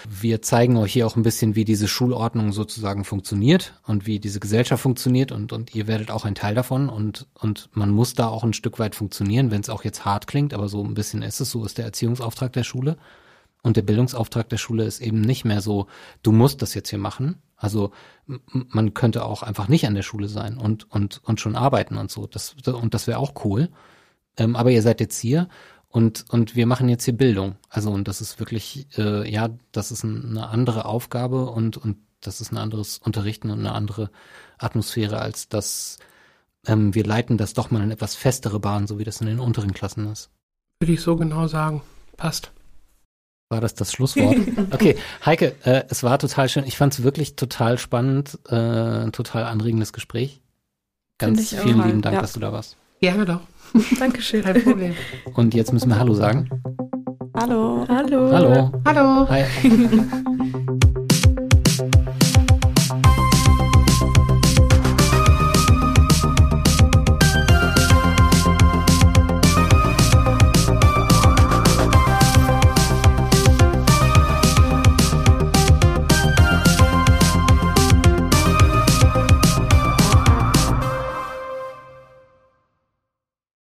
wir 0.06 0.42
zeigen 0.42 0.76
euch 0.76 0.92
hier 0.92 1.06
auch 1.06 1.16
ein 1.16 1.22
bisschen, 1.22 1.54
wie 1.54 1.64
diese 1.64 1.88
Schulordnung 1.88 2.52
sozusagen 2.52 3.04
funktioniert 3.04 3.80
und 3.86 4.06
wie 4.06 4.20
diese 4.20 4.38
Gesellschaft 4.38 4.82
funktioniert 4.82 5.32
und, 5.32 5.54
und 5.54 5.74
ihr 5.74 5.86
werdet 5.86 6.10
auch 6.10 6.26
ein 6.26 6.34
Teil 6.34 6.54
davon 6.54 6.90
und, 6.90 7.26
und 7.32 7.70
man 7.72 7.88
muss 7.88 8.12
da 8.12 8.28
auch 8.28 8.44
ein 8.44 8.52
Stück 8.52 8.78
weit 8.78 8.94
funktionieren, 8.94 9.50
wenn 9.50 9.62
es 9.62 9.70
auch 9.70 9.82
jetzt 9.82 10.04
hart 10.04 10.26
klingt, 10.26 10.52
aber 10.52 10.68
so 10.68 10.84
ein 10.84 10.94
bisschen 10.94 11.22
ist 11.22 11.40
es, 11.40 11.50
so 11.50 11.64
ist 11.64 11.78
der 11.78 11.86
Erziehungsauftrag 11.86 12.52
der 12.52 12.64
Schule. 12.64 12.98
Und 13.62 13.76
der 13.76 13.82
Bildungsauftrag 13.82 14.48
der 14.48 14.58
Schule 14.58 14.84
ist 14.84 15.00
eben 15.00 15.22
nicht 15.22 15.44
mehr 15.44 15.60
so, 15.60 15.88
du 16.22 16.30
musst 16.30 16.62
das 16.62 16.74
jetzt 16.74 16.90
hier 16.90 17.00
machen, 17.00 17.42
also 17.56 17.92
man 18.50 18.94
könnte 18.94 19.24
auch 19.24 19.42
einfach 19.42 19.68
nicht 19.68 19.86
an 19.86 19.94
der 19.94 20.02
Schule 20.02 20.28
sein 20.28 20.58
und 20.58 20.90
und 20.90 21.22
und 21.24 21.40
schon 21.40 21.56
arbeiten 21.56 21.96
und 21.96 22.10
so. 22.10 22.26
Das 22.26 22.54
und 22.66 22.94
das 22.94 23.06
wäre 23.06 23.18
auch 23.18 23.44
cool. 23.44 23.70
Ähm, 24.36 24.56
aber 24.56 24.70
ihr 24.70 24.82
seid 24.82 25.00
jetzt 25.00 25.18
hier 25.18 25.48
und 25.88 26.26
und 26.28 26.54
wir 26.54 26.66
machen 26.66 26.88
jetzt 26.88 27.04
hier 27.04 27.16
Bildung. 27.16 27.56
Also 27.70 27.90
und 27.90 28.08
das 28.08 28.20
ist 28.20 28.38
wirklich 28.38 28.86
äh, 28.98 29.30
ja, 29.30 29.48
das 29.72 29.90
ist 29.90 30.04
eine 30.04 30.48
andere 30.48 30.84
Aufgabe 30.84 31.46
und 31.46 31.78
und 31.78 31.96
das 32.20 32.40
ist 32.40 32.52
ein 32.52 32.58
anderes 32.58 32.98
Unterrichten 32.98 33.50
und 33.50 33.60
eine 33.60 33.72
andere 33.72 34.10
Atmosphäre 34.58 35.20
als 35.20 35.48
das. 35.48 35.98
Ähm, 36.66 36.94
wir 36.94 37.04
leiten 37.04 37.38
das 37.38 37.54
doch 37.54 37.70
mal 37.70 37.82
in 37.82 37.90
etwas 37.90 38.14
festere 38.16 38.60
Bahn, 38.60 38.86
so 38.86 38.98
wie 38.98 39.04
das 39.04 39.20
in 39.20 39.28
den 39.28 39.40
unteren 39.40 39.72
Klassen 39.72 40.10
ist. 40.10 40.30
Würde 40.80 40.92
ich 40.92 41.00
so 41.00 41.16
genau 41.16 41.46
sagen. 41.46 41.82
Passt. 42.16 42.52
War 43.48 43.60
das 43.60 43.74
das 43.74 43.92
Schlusswort? 43.92 44.36
Okay, 44.72 44.96
Heike, 45.24 45.54
äh, 45.64 45.84
es 45.88 46.02
war 46.02 46.18
total 46.18 46.48
schön. 46.48 46.64
Ich 46.66 46.76
fand 46.76 46.94
es 46.94 47.02
wirklich 47.02 47.36
total 47.36 47.78
spannend, 47.78 48.38
äh, 48.48 48.56
ein 48.56 49.12
total 49.12 49.44
anregendes 49.44 49.92
Gespräch. 49.92 50.40
Ganz 51.18 51.54
vielen 51.54 51.82
lieben 51.86 52.02
Dank, 52.02 52.16
ja. 52.16 52.20
dass 52.20 52.32
du 52.32 52.40
da 52.40 52.52
warst. 52.52 52.76
Gerne 53.00 53.24
doch. 53.24 53.40
Dankeschön. 53.98 54.42
Kein 54.42 54.62
Problem. 54.62 54.94
Und 55.34 55.54
jetzt 55.54 55.72
müssen 55.72 55.88
wir 55.88 55.98
Hallo 55.98 56.14
sagen. 56.14 56.50
Hallo. 57.34 57.86
Hallo. 57.88 58.32
Hallo. 58.32 58.72
Hallo. 58.84 59.28
Hi. 59.28 59.44